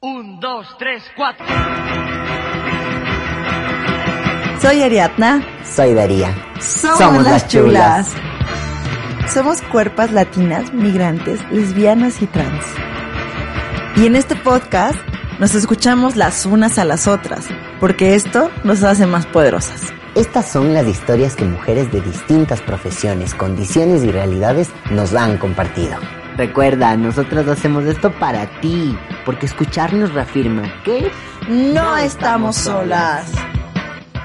Un, 0.00 0.38
dos, 0.38 0.76
tres, 0.78 1.02
cuatro. 1.16 1.44
Soy 4.62 4.80
Ariadna. 4.82 5.44
Soy 5.64 5.92
Daría. 5.92 6.36
Somos, 6.60 7.24
las 7.24 7.48
chulas. 7.48 8.08
Somos 9.26 9.60
cuerpas 9.60 10.12
latinas, 10.12 10.72
migrantes, 10.72 11.40
lesbianas 11.50 12.22
y 12.22 12.28
trans. 12.28 12.64
Y 13.96 14.06
en 14.06 14.14
este 14.14 14.36
podcast 14.36 15.00
nos 15.40 15.56
escuchamos 15.56 16.14
las 16.14 16.46
unas 16.46 16.78
a 16.78 16.84
las 16.84 17.08
otras, 17.08 17.48
porque 17.80 18.14
esto 18.14 18.52
nos 18.62 18.84
hace 18.84 19.04
más 19.04 19.26
poderosas. 19.26 19.82
Estas 20.14 20.48
son 20.48 20.74
las 20.74 20.86
historias 20.86 21.34
que 21.34 21.44
mujeres 21.44 21.90
de 21.90 22.00
distintas 22.02 22.60
profesiones, 22.62 23.34
condiciones 23.34 24.04
y 24.04 24.12
realidades 24.12 24.70
nos 24.92 25.12
han 25.16 25.38
compartido. 25.38 25.98
Recuerda, 26.38 26.96
nosotros 26.96 27.48
hacemos 27.48 27.84
esto 27.86 28.12
para 28.12 28.46
ti, 28.60 28.96
porque 29.26 29.44
escucharnos 29.44 30.14
reafirma 30.14 30.62
que 30.84 31.10
no 31.48 31.96
estamos 31.96 32.54
solas. 32.54 33.32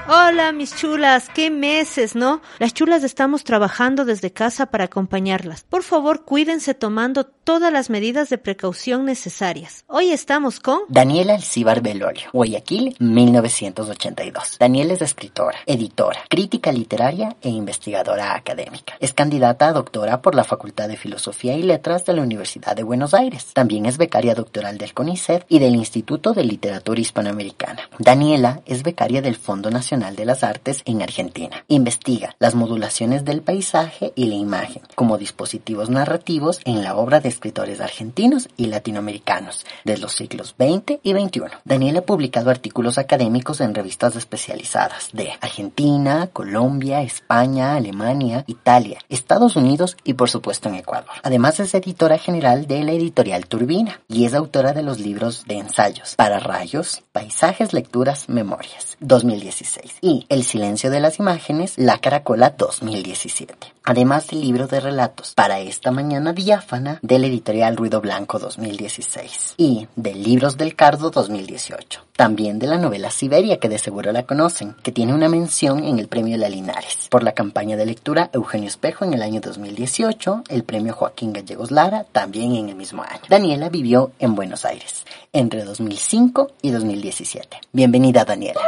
Hola, 0.06 0.52
mis 0.52 0.76
chulas, 0.76 1.30
qué 1.30 1.50
meses, 1.50 2.14
¿no? 2.14 2.42
Las 2.58 2.74
chulas 2.74 3.04
estamos 3.04 3.42
trabajando 3.42 4.04
desde 4.04 4.34
casa 4.34 4.66
para 4.66 4.84
acompañarlas. 4.84 5.62
Por 5.62 5.82
favor, 5.82 6.26
cuídense 6.26 6.74
tomando 6.74 7.24
todas 7.24 7.72
las 7.72 7.88
medidas 7.88 8.28
de 8.28 8.36
precaución 8.36 9.06
necesarias. 9.06 9.82
Hoy 9.86 10.10
estamos 10.10 10.60
con 10.60 10.80
Daniela 10.88 11.34
Alcibar 11.34 11.80
Belolio, 11.80 12.28
Guayaquil, 12.34 12.96
1982. 12.98 14.58
Daniela 14.58 14.92
es 14.92 15.00
escritora, 15.00 15.56
editora, 15.64 16.20
crítica 16.28 16.70
literaria 16.70 17.36
e 17.40 17.48
investigadora 17.48 18.34
académica. 18.34 18.96
Es 19.00 19.14
candidata 19.14 19.68
a 19.68 19.72
doctora 19.72 20.20
por 20.20 20.34
la 20.34 20.44
Facultad 20.44 20.88
de 20.88 20.98
Filosofía 20.98 21.56
y 21.56 21.62
Letras 21.62 22.04
de 22.04 22.12
la 22.12 22.22
Universidad 22.22 22.76
de 22.76 22.82
Buenos 22.82 23.14
Aires. 23.14 23.52
También 23.54 23.86
es 23.86 23.96
becaria 23.96 24.34
doctoral 24.34 24.76
del 24.76 24.92
CONICET 24.92 25.46
y 25.48 25.60
del 25.60 25.74
Instituto 25.74 26.34
de 26.34 26.44
Literatura 26.44 27.00
Hispanoamericana. 27.00 27.88
Daniela 27.98 28.60
es 28.66 28.82
becaria 28.82 29.22
del 29.22 29.36
Fondo 29.36 29.70
Nacional 29.70 29.93
de 29.94 30.24
las 30.24 30.42
Artes 30.42 30.82
en 30.86 31.02
Argentina. 31.02 31.64
Investiga 31.68 32.34
las 32.40 32.56
modulaciones 32.56 33.24
del 33.24 33.42
paisaje 33.42 34.12
y 34.16 34.26
la 34.26 34.34
imagen 34.34 34.82
como 34.96 35.18
dispositivos 35.18 35.88
narrativos 35.88 36.60
en 36.64 36.82
la 36.82 36.96
obra 36.96 37.20
de 37.20 37.28
escritores 37.28 37.80
argentinos 37.80 38.48
y 38.56 38.66
latinoamericanos 38.66 39.64
de 39.84 39.98
los 39.98 40.12
siglos 40.12 40.56
XX 40.58 40.98
y 41.04 41.12
XXI. 41.12 41.42
Daniel 41.64 41.98
ha 41.98 42.02
publicado 42.02 42.50
artículos 42.50 42.98
académicos 42.98 43.60
en 43.60 43.72
revistas 43.72 44.16
especializadas 44.16 45.10
de 45.12 45.30
Argentina, 45.40 46.28
Colombia, 46.32 47.02
España, 47.02 47.76
Alemania, 47.76 48.42
Italia, 48.48 48.98
Estados 49.08 49.54
Unidos 49.54 49.96
y 50.02 50.14
por 50.14 50.28
supuesto 50.28 50.68
en 50.68 50.74
Ecuador. 50.74 51.14
Además 51.22 51.60
es 51.60 51.72
editora 51.72 52.18
general 52.18 52.66
de 52.66 52.82
la 52.82 52.92
editorial 52.92 53.46
Turbina 53.46 54.00
y 54.08 54.24
es 54.24 54.34
autora 54.34 54.72
de 54.72 54.82
los 54.82 54.98
libros 54.98 55.44
de 55.46 55.58
ensayos 55.58 56.16
Para 56.16 56.40
Rayos, 56.40 57.02
Paisajes, 57.12 57.72
Lecturas, 57.72 58.28
Memorias, 58.28 58.96
2016 58.98 59.83
y 60.00 60.26
El 60.28 60.44
silencio 60.44 60.90
de 60.90 61.00
las 61.00 61.18
imágenes, 61.18 61.74
La 61.76 61.98
Caracola 61.98 62.54
2017. 62.56 63.54
Además 63.84 64.28
del 64.28 64.40
libro 64.40 64.66
de 64.66 64.80
relatos 64.80 65.34
Para 65.34 65.60
esta 65.60 65.90
mañana 65.90 66.32
diáfana 66.32 66.98
del 67.02 67.24
editorial 67.24 67.76
Ruido 67.76 68.00
Blanco 68.00 68.38
2016 68.38 69.54
y 69.56 69.88
de 69.96 70.14
Libros 70.14 70.56
del 70.56 70.74
Cardo 70.74 71.10
2018. 71.10 72.00
También 72.16 72.58
de 72.58 72.66
la 72.66 72.78
novela 72.78 73.10
Siberia, 73.10 73.58
que 73.58 73.68
de 73.68 73.78
seguro 73.78 74.12
la 74.12 74.22
conocen, 74.22 74.74
que 74.82 74.92
tiene 74.92 75.12
una 75.12 75.28
mención 75.28 75.84
en 75.84 75.98
el 75.98 76.08
premio 76.08 76.38
La 76.38 76.48
Linares. 76.48 77.08
Por 77.10 77.22
la 77.22 77.32
campaña 77.32 77.76
de 77.76 77.86
lectura 77.86 78.30
Eugenio 78.32 78.68
Espejo 78.68 79.04
en 79.04 79.14
el 79.14 79.22
año 79.22 79.40
2018, 79.40 80.44
el 80.48 80.64
premio 80.64 80.94
Joaquín 80.94 81.32
Gallegos 81.32 81.70
Lara 81.70 82.04
también 82.12 82.54
en 82.54 82.68
el 82.68 82.76
mismo 82.76 83.02
año. 83.02 83.22
Daniela 83.28 83.68
vivió 83.68 84.12
en 84.18 84.34
Buenos 84.34 84.64
Aires 84.64 85.04
entre 85.32 85.64
2005 85.64 86.52
y 86.62 86.70
2017. 86.70 87.58
Bienvenida, 87.72 88.24
Daniela. 88.24 88.60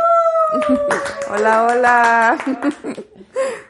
Hola, 1.30 1.66
hola. 1.66 2.38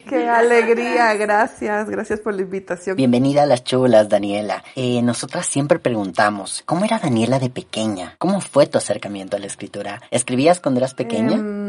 Qué 0.09 0.29
alegría, 0.29 1.15
gracias, 1.15 1.91
gracias 1.91 2.21
por 2.21 2.35
la 2.35 2.43
invitación. 2.43 2.97
Bienvenida 2.97 3.43
a 3.43 3.47
las 3.47 3.65
chulas, 3.65 4.09
Daniela. 4.09 4.63
Eh, 4.77 5.03
nosotras 5.03 5.47
siempre 5.47 5.81
preguntamos, 5.81 6.63
¿cómo 6.65 6.85
era 6.85 7.01
Daniela 7.01 7.41
de 7.41 7.51
pequeña? 7.51 8.15
¿Cómo 8.19 8.41
fue 8.41 8.67
tu 8.67 8.79
acercamiento 8.79 9.37
a 9.37 9.41
la 9.41 9.47
escritura? 9.47 10.01
¿Escribías 10.13 10.61
cuando 10.61 10.79
eras 10.79 10.95
pequeña? 10.95 11.35
Em, 11.35 11.66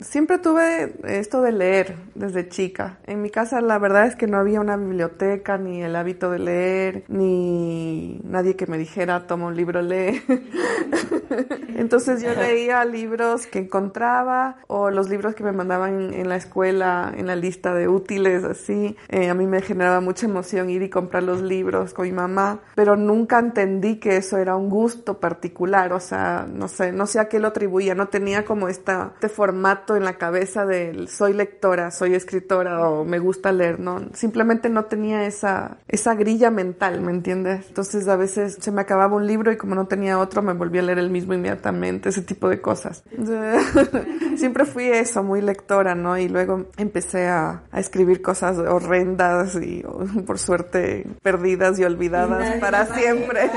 siempre 0.00 0.38
tuve 0.38 0.94
esto 1.04 1.42
de 1.42 1.52
leer 1.52 1.96
desde 2.14 2.48
chica. 2.48 2.98
En 3.06 3.22
mi 3.22 3.30
casa 3.30 3.60
la 3.60 3.78
verdad 3.78 4.06
es 4.06 4.16
que 4.16 4.26
no 4.26 4.38
había 4.38 4.60
una 4.60 4.76
biblioteca, 4.76 5.58
ni 5.58 5.82
el 5.82 5.96
hábito 5.96 6.30
de 6.30 6.38
leer, 6.38 7.04
ni 7.08 8.20
nadie 8.24 8.56
que 8.56 8.66
me 8.66 8.78
dijera, 8.78 9.26
toma 9.26 9.46
un 9.46 9.56
libro, 9.56 9.82
lee. 9.82 10.22
Entonces 11.76 12.22
yo 12.22 12.34
leía 12.34 12.84
libros 12.84 13.46
que 13.46 13.60
encontraba 13.60 14.56
o 14.66 14.90
los 14.90 15.08
libros 15.08 15.34
que 15.34 15.44
me 15.44 15.52
mandaban 15.52 16.12
en 16.12 16.28
la 16.28 16.36
escuela, 16.36 17.12
en 17.16 17.26
la 17.26 17.36
lista 17.36 17.74
de 17.74 17.88
útiles, 17.88 18.44
así. 18.44 18.96
Eh, 19.08 19.30
a 19.30 19.34
mí 19.34 19.46
me 19.46 19.62
generaba 19.62 20.00
mucha 20.00 20.26
emoción 20.26 20.70
ir 20.70 20.82
y 20.82 20.90
comprar 20.90 21.22
los 21.22 21.40
libros 21.40 21.94
con 21.94 22.04
mi 22.04 22.12
mamá, 22.12 22.60
pero 22.74 22.96
nunca 22.96 23.38
entendí 23.38 23.96
que 23.96 24.16
eso 24.16 24.38
era 24.38 24.56
un 24.56 24.68
gusto 24.68 25.20
particular, 25.20 25.92
o 25.92 26.00
sea, 26.00 26.46
no 26.52 26.68
sé, 26.68 26.92
no 26.92 27.06
sé 27.06 27.20
a 27.20 27.28
qué 27.28 27.38
lo 27.38 27.48
atribuía, 27.48 27.94
no 27.94 28.08
tenía 28.08 28.44
como 28.44 28.68
esta, 28.68 29.12
este 29.14 29.28
formato 29.28 29.89
en 29.96 30.04
la 30.04 30.14
cabeza 30.14 30.66
de 30.66 31.06
soy 31.08 31.32
lectora, 31.32 31.90
soy 31.90 32.14
escritora 32.14 32.88
o 32.88 33.04
me 33.04 33.18
gusta 33.18 33.52
leer, 33.52 33.80
no, 33.80 34.08
simplemente 34.14 34.68
no 34.68 34.84
tenía 34.84 35.26
esa, 35.26 35.78
esa 35.88 36.14
grilla 36.14 36.50
mental, 36.50 37.00
¿me 37.00 37.12
entiendes? 37.12 37.66
Entonces 37.68 38.08
a 38.08 38.16
veces 38.16 38.58
se 38.60 38.72
me 38.72 38.82
acababa 38.82 39.16
un 39.16 39.26
libro 39.26 39.52
y 39.52 39.56
como 39.56 39.74
no 39.74 39.86
tenía 39.86 40.18
otro 40.18 40.42
me 40.42 40.52
volví 40.52 40.78
a 40.78 40.82
leer 40.82 40.98
el 40.98 41.10
mismo 41.10 41.34
inmediatamente, 41.34 42.08
ese 42.08 42.22
tipo 42.22 42.48
de 42.48 42.60
cosas. 42.60 43.02
Siempre 44.36 44.64
fui 44.64 44.84
eso, 44.84 45.22
muy 45.22 45.40
lectora, 45.40 45.94
¿no? 45.94 46.16
Y 46.18 46.28
luego 46.28 46.66
empecé 46.76 47.26
a, 47.26 47.62
a 47.70 47.80
escribir 47.80 48.22
cosas 48.22 48.58
horrendas 48.58 49.54
y 49.56 49.84
por 50.26 50.38
suerte 50.38 51.06
perdidas 51.22 51.78
y 51.78 51.84
olvidadas 51.84 52.56
para 52.60 52.86
siempre. 52.86 53.50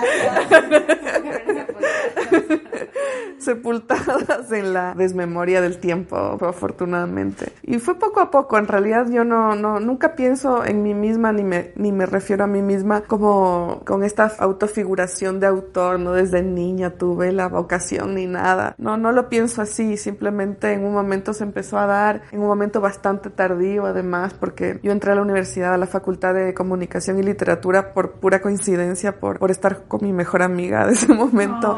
sepultadas 3.44 4.52
en 4.52 4.74
la 4.74 4.94
desmemoria 4.94 5.62
del 5.62 5.78
tiempo, 5.78 6.16
afortunadamente. 6.16 7.52
Y 7.64 7.80
fue 7.80 7.96
poco 8.00 8.20
a 8.20 8.32
poco, 8.32 8.58
en 8.58 8.68
realidad 8.68 9.08
yo 9.10 9.24
no, 9.24 9.56
no, 9.56 9.80
nunca 9.80 10.16
pienso 10.16 10.66
en 10.66 10.84
mí 10.84 10.94
misma 10.94 11.32
ni 11.32 11.44
me, 11.44 11.72
ni 11.76 11.92
me 11.92 12.06
refiero 12.06 12.44
a 12.44 12.48
mí 12.48 12.62
misma 12.62 13.02
como 13.02 13.82
con 13.86 14.04
esta 14.04 14.32
autofiguración 14.40 15.40
de 15.40 15.48
autor, 15.48 16.00
no 16.00 16.14
desde 16.14 16.42
niña 16.42 16.92
tuve 16.92 17.32
la 17.32 17.48
vocación 17.48 18.16
ni 18.16 18.28
nada. 18.28 18.76
No, 18.78 18.98
no 18.98 19.12
lo 19.12 19.30
pienso 19.30 19.62
así, 19.62 19.98
simplemente 19.98 20.72
en 20.74 20.84
un 20.84 20.94
momento 20.94 21.34
se 21.34 21.44
empezó 21.44 21.78
a 21.78 21.86
dar, 21.86 22.22
en 22.32 22.40
un 22.40 22.48
momento 22.48 22.82
bastante 22.82 23.30
tardío 23.30 23.86
además, 23.86 24.34
porque 24.34 24.80
yo 24.84 24.92
entré 24.92 25.12
a 25.12 25.16
la 25.16 25.22
universidad, 25.22 25.74
a 25.74 25.78
la 25.78 25.88
Facultad 25.88 26.34
de 26.34 26.54
Comunicación 26.54 27.20
y 27.20 27.24
Literatura 27.24 27.94
por 27.94 28.14
pura 28.14 28.42
coincidencia, 28.42 29.20
por, 29.20 29.40
por 29.40 29.52
estar 29.52 29.84
con 29.88 30.02
mi 30.04 30.14
mejor 30.14 30.42
amiga 30.42 30.86
de 30.86 30.94
ese 30.94 31.14
momento. 31.14 31.78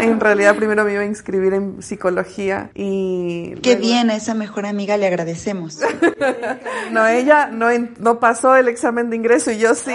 En 0.00 0.20
realidad 0.20 0.43
primero 0.52 0.84
me 0.84 0.92
iba 0.92 1.02
a 1.02 1.06
inscribir 1.06 1.54
en 1.54 1.82
psicología 1.82 2.70
y... 2.74 3.54
Qué 3.62 3.76
bien, 3.76 4.10
a 4.10 4.16
esa 4.16 4.34
mejor 4.34 4.66
amiga 4.66 4.98
le 4.98 5.06
agradecemos. 5.06 5.80
no, 6.92 7.06
ella 7.06 7.46
no, 7.46 7.68
no 7.98 8.20
pasó 8.20 8.54
el 8.56 8.68
examen 8.68 9.08
de 9.08 9.16
ingreso 9.16 9.50
y 9.50 9.58
yo 9.58 9.74
sí. 9.74 9.94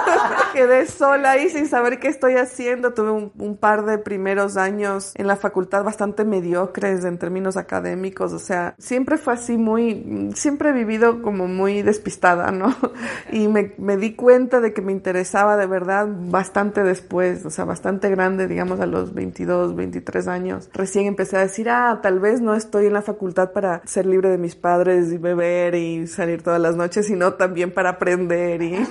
Quedé 0.54 0.86
sola 0.86 1.32
ahí 1.32 1.48
sin 1.48 1.66
saber 1.66 1.98
qué 1.98 2.08
estoy 2.08 2.34
haciendo. 2.34 2.94
Tuve 2.94 3.10
un, 3.10 3.32
un, 3.38 3.56
par 3.56 3.84
de 3.84 3.98
primeros 3.98 4.56
años 4.56 5.12
en 5.16 5.26
la 5.26 5.36
facultad 5.36 5.82
bastante 5.82 6.24
mediocres 6.24 7.04
en 7.04 7.18
términos 7.18 7.56
académicos. 7.56 8.32
O 8.32 8.38
sea, 8.38 8.74
siempre 8.78 9.18
fue 9.18 9.34
así 9.34 9.56
muy... 9.56 10.30
Siempre 10.34 10.70
he 10.70 10.72
vivido 10.72 11.22
como 11.22 11.48
muy 11.48 11.82
despistada, 11.82 12.52
¿no? 12.52 12.74
Y 13.30 13.48
me, 13.48 13.74
me 13.78 13.96
di 13.96 14.14
cuenta 14.14 14.60
de 14.60 14.72
que 14.72 14.80
me 14.80 14.92
interesaba 14.92 15.56
de 15.56 15.66
verdad 15.66 16.06
bastante 16.08 16.82
después, 16.82 17.44
o 17.44 17.50
sea, 17.50 17.64
bastante 17.64 18.10
grande, 18.10 18.46
digamos, 18.46 18.80
a 18.80 18.86
los 18.86 19.14
22, 19.14 19.74
23 19.74 19.87
años, 20.28 20.70
recién 20.72 21.06
empecé 21.06 21.36
a 21.36 21.40
decir, 21.40 21.68
ah, 21.70 22.00
tal 22.02 22.20
vez 22.20 22.40
no 22.40 22.54
estoy 22.54 22.86
en 22.86 22.92
la 22.92 23.02
facultad 23.02 23.52
para 23.52 23.82
ser 23.84 24.06
libre 24.06 24.30
de 24.30 24.38
mis 24.38 24.56
padres 24.56 25.12
y 25.12 25.18
beber 25.18 25.74
y 25.74 26.06
salir 26.06 26.42
todas 26.42 26.60
las 26.60 26.76
noches, 26.76 27.06
sino 27.06 27.34
también 27.34 27.72
para 27.72 27.90
aprender 27.90 28.62
y... 28.62 28.78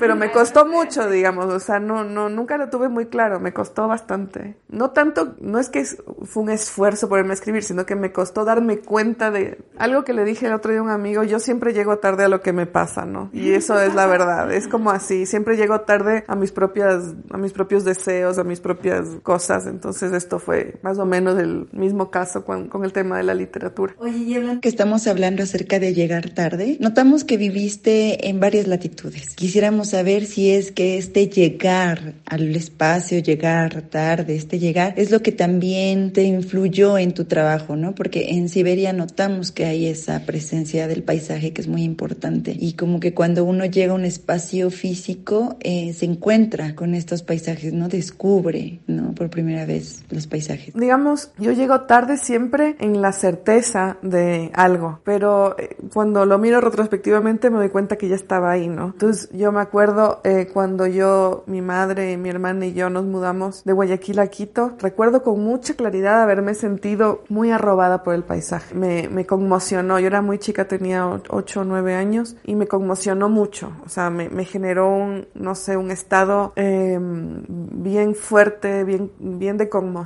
Pero 0.00 0.14
me 0.14 0.30
costó 0.30 0.64
mucho, 0.64 1.10
digamos, 1.10 1.46
o 1.46 1.58
sea, 1.58 1.80
no, 1.80 2.04
no, 2.04 2.28
nunca 2.28 2.56
lo 2.56 2.68
tuve 2.70 2.88
muy 2.88 3.06
claro, 3.06 3.40
me 3.40 3.52
costó 3.52 3.88
bastante. 3.88 4.56
No 4.68 4.90
tanto, 4.90 5.34
no 5.40 5.58
es 5.58 5.70
que 5.70 5.84
fue 5.84 6.44
un 6.44 6.50
esfuerzo 6.50 7.08
ponerme 7.08 7.32
a 7.32 7.34
escribir, 7.34 7.64
sino 7.64 7.84
que 7.84 7.96
me 7.96 8.12
costó 8.12 8.44
darme 8.44 8.78
cuenta 8.78 9.32
de 9.32 9.58
algo 9.76 10.04
que 10.04 10.12
le 10.12 10.24
dije 10.24 10.46
el 10.46 10.52
otro 10.52 10.70
día 10.70 10.80
a 10.80 10.84
un 10.84 10.90
amigo, 10.90 11.24
yo 11.24 11.40
siempre 11.40 11.72
llego 11.72 11.98
tarde 11.98 12.24
a 12.24 12.28
lo 12.28 12.42
que 12.42 12.52
me 12.52 12.66
pasa, 12.66 13.06
¿no? 13.06 13.30
Y 13.32 13.52
eso 13.52 13.80
es 13.80 13.94
la 13.94 14.06
verdad, 14.06 14.52
es 14.52 14.68
como 14.68 14.90
así, 14.90 15.26
siempre 15.26 15.56
llego 15.56 15.80
tarde 15.80 16.24
a 16.28 16.36
mis 16.36 16.52
propias, 16.52 17.14
a 17.30 17.36
mis 17.36 17.52
propios 17.52 17.84
deseos, 17.84 18.38
a 18.38 18.44
mis 18.44 18.60
propias 18.60 19.04
cosas, 19.22 19.66
entonces 19.66 20.12
esto 20.18 20.38
fue 20.38 20.74
más 20.82 20.98
o 20.98 21.06
menos 21.06 21.38
el 21.38 21.68
mismo 21.72 22.10
caso 22.10 22.44
con, 22.44 22.68
con 22.68 22.84
el 22.84 22.92
tema 22.92 23.16
de 23.16 23.22
la 23.22 23.34
literatura. 23.34 23.94
Oye, 23.98 24.18
y 24.18 24.34
hablando 24.34 24.60
que 24.60 24.68
estamos 24.68 25.06
hablando 25.06 25.42
acerca 25.42 25.78
de 25.78 25.94
llegar 25.94 26.30
tarde, 26.30 26.76
notamos 26.80 27.24
que 27.24 27.36
viviste 27.36 28.28
en 28.28 28.40
varias 28.40 28.66
latitudes. 28.66 29.34
Quisiéramos 29.34 29.90
saber 29.90 30.26
si 30.26 30.50
es 30.50 30.72
que 30.72 30.98
este 30.98 31.28
llegar 31.28 32.14
al 32.26 32.54
espacio, 32.54 33.20
llegar 33.20 33.82
tarde, 33.82 34.36
este 34.36 34.58
llegar, 34.58 34.94
es 34.96 35.10
lo 35.10 35.22
que 35.22 35.32
también 35.32 36.12
te 36.12 36.24
influyó 36.24 36.98
en 36.98 37.12
tu 37.12 37.24
trabajo, 37.24 37.76
¿no? 37.76 37.94
Porque 37.94 38.30
en 38.30 38.48
Siberia 38.48 38.92
notamos 38.92 39.52
que 39.52 39.64
hay 39.64 39.86
esa 39.86 40.20
presencia 40.26 40.88
del 40.88 41.02
paisaje 41.02 41.52
que 41.52 41.60
es 41.60 41.68
muy 41.68 41.82
importante 41.82 42.56
y 42.58 42.74
como 42.74 43.00
que 43.00 43.14
cuando 43.14 43.44
uno 43.44 43.64
llega 43.64 43.92
a 43.92 43.96
un 43.96 44.04
espacio 44.04 44.70
físico 44.70 45.56
eh, 45.60 45.92
se 45.92 46.04
encuentra 46.04 46.74
con 46.74 46.94
estos 46.94 47.22
paisajes, 47.22 47.72
¿no? 47.72 47.88
Descubre, 47.88 48.80
¿no? 48.86 49.14
Por 49.14 49.30
primera 49.30 49.66
vez 49.66 50.02
los 50.10 50.26
paisajes. 50.26 50.74
Digamos, 50.74 51.32
yo 51.38 51.52
llego 51.52 51.82
tarde 51.82 52.16
siempre 52.16 52.76
en 52.78 53.02
la 53.02 53.12
certeza 53.12 53.98
de 54.02 54.50
algo, 54.54 55.00
pero 55.04 55.56
eh, 55.58 55.76
cuando 55.92 56.24
lo 56.26 56.38
miro 56.38 56.60
retrospectivamente 56.60 57.50
me 57.50 57.58
doy 57.58 57.68
cuenta 57.68 57.96
que 57.96 58.08
ya 58.08 58.14
estaba 58.14 58.50
ahí, 58.50 58.68
¿no? 58.68 58.86
Entonces 58.86 59.28
yo 59.32 59.52
me 59.52 59.60
acuerdo 59.60 60.20
eh, 60.24 60.48
cuando 60.52 60.86
yo, 60.86 61.44
mi 61.46 61.60
madre, 61.60 62.16
mi 62.16 62.28
hermana 62.28 62.66
y 62.66 62.72
yo 62.72 62.90
nos 62.90 63.04
mudamos 63.04 63.64
de 63.64 63.72
Guayaquil 63.72 64.18
a 64.18 64.28
Quito, 64.28 64.76
recuerdo 64.78 65.22
con 65.22 65.42
mucha 65.42 65.74
claridad 65.74 66.22
haberme 66.22 66.54
sentido 66.54 67.22
muy 67.28 67.50
arrobada 67.50 68.02
por 68.02 68.14
el 68.14 68.24
paisaje. 68.24 68.74
Me, 68.74 69.08
me 69.08 69.26
conmocionó, 69.26 69.98
yo 69.98 70.06
era 70.06 70.22
muy 70.22 70.38
chica, 70.38 70.66
tenía 70.66 71.06
8 71.06 71.60
o 71.60 71.64
9 71.64 71.94
años 71.94 72.36
y 72.44 72.54
me 72.54 72.66
conmocionó 72.66 73.28
mucho, 73.28 73.72
o 73.84 73.88
sea, 73.88 74.10
me, 74.10 74.28
me 74.28 74.44
generó 74.44 74.90
un, 74.90 75.28
no 75.34 75.54
sé, 75.54 75.76
un 75.76 75.90
estado 75.90 76.52
eh, 76.56 76.98
bien 77.00 78.14
fuerte, 78.14 78.84
bien, 78.84 79.10
bien 79.18 79.58
de 79.58 79.68
conmoción, 79.68 79.97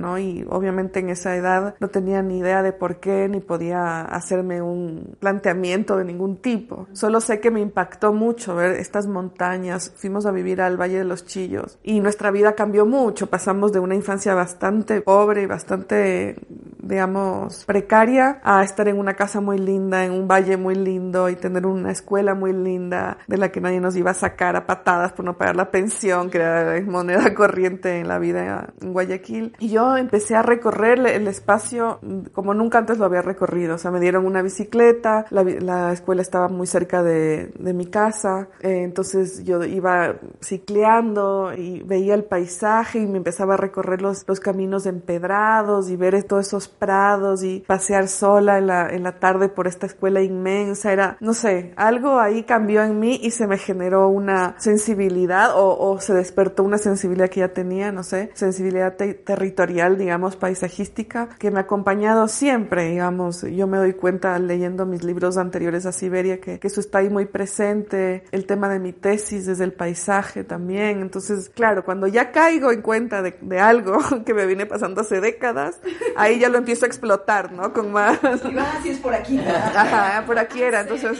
¿no? 0.00 0.18
Y 0.18 0.46
obviamente 0.48 1.00
en 1.00 1.10
esa 1.10 1.36
edad 1.36 1.74
no 1.80 1.88
tenía 1.88 2.22
ni 2.22 2.38
idea 2.38 2.62
de 2.62 2.72
por 2.72 2.96
qué 2.96 3.28
ni 3.28 3.40
podía 3.40 4.02
hacerme 4.02 4.62
un 4.62 5.16
planteamiento 5.18 5.96
de 5.96 6.04
ningún 6.04 6.36
tipo. 6.36 6.86
Solo 6.92 7.20
sé 7.20 7.40
que 7.40 7.50
me 7.50 7.60
impactó 7.60 8.12
mucho 8.12 8.54
ver 8.54 8.72
estas 8.72 9.06
montañas. 9.06 9.92
Fuimos 9.96 10.26
a 10.26 10.30
vivir 10.30 10.60
al 10.60 10.80
Valle 10.80 10.98
de 10.98 11.04
los 11.04 11.24
Chillos 11.24 11.78
y 11.82 12.00
nuestra 12.00 12.30
vida 12.30 12.54
cambió 12.54 12.86
mucho. 12.86 13.28
Pasamos 13.28 13.72
de 13.72 13.80
una 13.80 13.94
infancia 13.94 14.34
bastante 14.34 15.00
pobre 15.00 15.42
y 15.42 15.46
bastante, 15.46 16.36
digamos, 16.82 17.64
precaria 17.64 18.40
a 18.42 18.62
estar 18.62 18.88
en 18.88 18.98
una 18.98 19.14
casa 19.14 19.40
muy 19.40 19.58
linda, 19.58 20.04
en 20.04 20.12
un 20.12 20.28
valle 20.28 20.56
muy 20.56 20.74
lindo 20.74 21.28
y 21.28 21.36
tener 21.36 21.66
una 21.66 21.90
escuela 21.90 22.34
muy 22.34 22.52
linda 22.52 23.18
de 23.26 23.36
la 23.36 23.50
que 23.50 23.60
nadie 23.60 23.80
nos 23.80 23.96
iba 23.96 24.10
a 24.10 24.14
sacar 24.14 24.56
a 24.56 24.66
patadas 24.66 25.12
por 25.12 25.24
no 25.24 25.36
pagar 25.36 25.56
la 25.56 25.70
pensión, 25.70 26.30
que 26.30 26.38
era 26.38 26.80
moneda 26.86 27.34
corriente 27.34 27.98
en 27.98 28.08
la 28.08 28.18
vida 28.18 28.72
en 28.80 28.92
Guayaquil. 28.92 29.56
Y 29.58 29.70
yo 29.70 29.96
empecé 29.96 30.36
a 30.36 30.42
recorrer 30.42 30.98
el 31.06 31.26
espacio 31.28 32.00
como 32.32 32.54
nunca 32.54 32.78
antes 32.78 32.98
lo 32.98 33.04
había 33.04 33.22
recorrido. 33.22 33.74
O 33.74 33.78
sea, 33.78 33.90
me 33.90 34.00
dieron 34.00 34.26
una 34.26 34.42
bicicleta, 34.42 35.26
la, 35.30 35.42
la 35.42 35.92
escuela 35.92 36.22
estaba 36.22 36.48
muy 36.48 36.66
cerca 36.66 37.02
de, 37.02 37.52
de 37.58 37.72
mi 37.74 37.86
casa, 37.86 38.48
eh, 38.60 38.82
entonces 38.82 39.44
yo 39.44 39.62
iba 39.64 40.16
cicleando 40.40 41.52
y 41.56 41.82
veía 41.82 42.14
el 42.14 42.24
paisaje 42.24 43.00
y 43.00 43.06
me 43.06 43.18
empezaba 43.18 43.54
a 43.54 43.56
recorrer 43.56 44.02
los, 44.02 44.24
los 44.26 44.40
caminos 44.40 44.86
empedrados 44.86 45.90
y 45.90 45.96
ver 45.96 46.22
todos 46.24 46.46
esos 46.46 46.68
prados 46.80 47.44
y 47.44 47.60
pasear 47.60 48.08
sola 48.08 48.58
en 48.58 48.66
la, 48.66 48.88
en 48.88 49.04
la 49.04 49.20
tarde 49.20 49.48
por 49.48 49.68
esta 49.68 49.86
escuela 49.86 50.22
inmensa. 50.22 50.92
Era, 50.92 51.16
no 51.20 51.34
sé, 51.34 51.72
algo 51.76 52.18
ahí 52.18 52.42
cambió 52.42 52.82
en 52.82 52.98
mí 52.98 53.20
y 53.22 53.30
se 53.30 53.46
me 53.46 53.58
generó 53.58 54.08
una 54.08 54.56
sensibilidad 54.58 55.54
o, 55.54 55.78
o 55.78 56.00
se 56.00 56.14
despertó 56.14 56.64
una 56.64 56.78
sensibilidad 56.78 57.28
que 57.28 57.40
ya 57.40 57.52
tenía, 57.52 57.92
no 57.92 58.02
sé, 58.02 58.30
sensibilidad 58.34 58.96
te 58.96 59.14
territorial, 59.14 59.98
digamos, 59.98 60.36
paisajística, 60.36 61.28
que 61.38 61.50
me 61.50 61.58
ha 61.58 61.62
acompañado 61.62 62.26
siempre, 62.28 62.88
digamos. 62.88 63.42
Yo 63.42 63.66
me 63.66 63.76
doy 63.76 63.92
cuenta 63.92 64.38
leyendo 64.38 64.86
mis 64.86 65.04
libros 65.04 65.36
anteriores 65.36 65.86
a 65.86 65.92
Siberia 65.92 66.40
que, 66.40 66.58
que 66.58 66.66
eso 66.66 66.80
está 66.80 66.98
ahí 66.98 67.10
muy 67.10 67.26
presente, 67.26 68.24
el 68.32 68.46
tema 68.46 68.68
de 68.68 68.78
mi 68.78 68.92
tesis 68.92 69.46
desde 69.46 69.64
el 69.64 69.74
paisaje 69.74 70.44
también. 70.44 71.00
Entonces, 71.02 71.50
claro, 71.50 71.84
cuando 71.84 72.06
ya 72.06 72.32
caigo 72.32 72.72
en 72.72 72.80
cuenta 72.80 73.20
de, 73.22 73.36
de 73.40 73.60
algo 73.60 73.98
que 74.24 74.32
me 74.32 74.46
viene 74.46 74.66
pasando 74.66 75.02
hace 75.02 75.20
décadas, 75.20 75.78
ahí 76.16 76.38
ya 76.38 76.48
lo 76.48 76.58
empiezo 76.58 76.69
a 76.70 76.86
explotar, 76.86 77.52
¿no? 77.52 77.72
Con 77.72 77.92
más... 77.92 78.18
Ah, 78.22 78.78
sí, 78.82 78.90
es 78.90 78.98
por 78.98 79.14
aquí. 79.14 79.38
Ajá, 79.38 80.24
por 80.26 80.38
aquí 80.38 80.62
era, 80.62 80.80
entonces... 80.80 81.18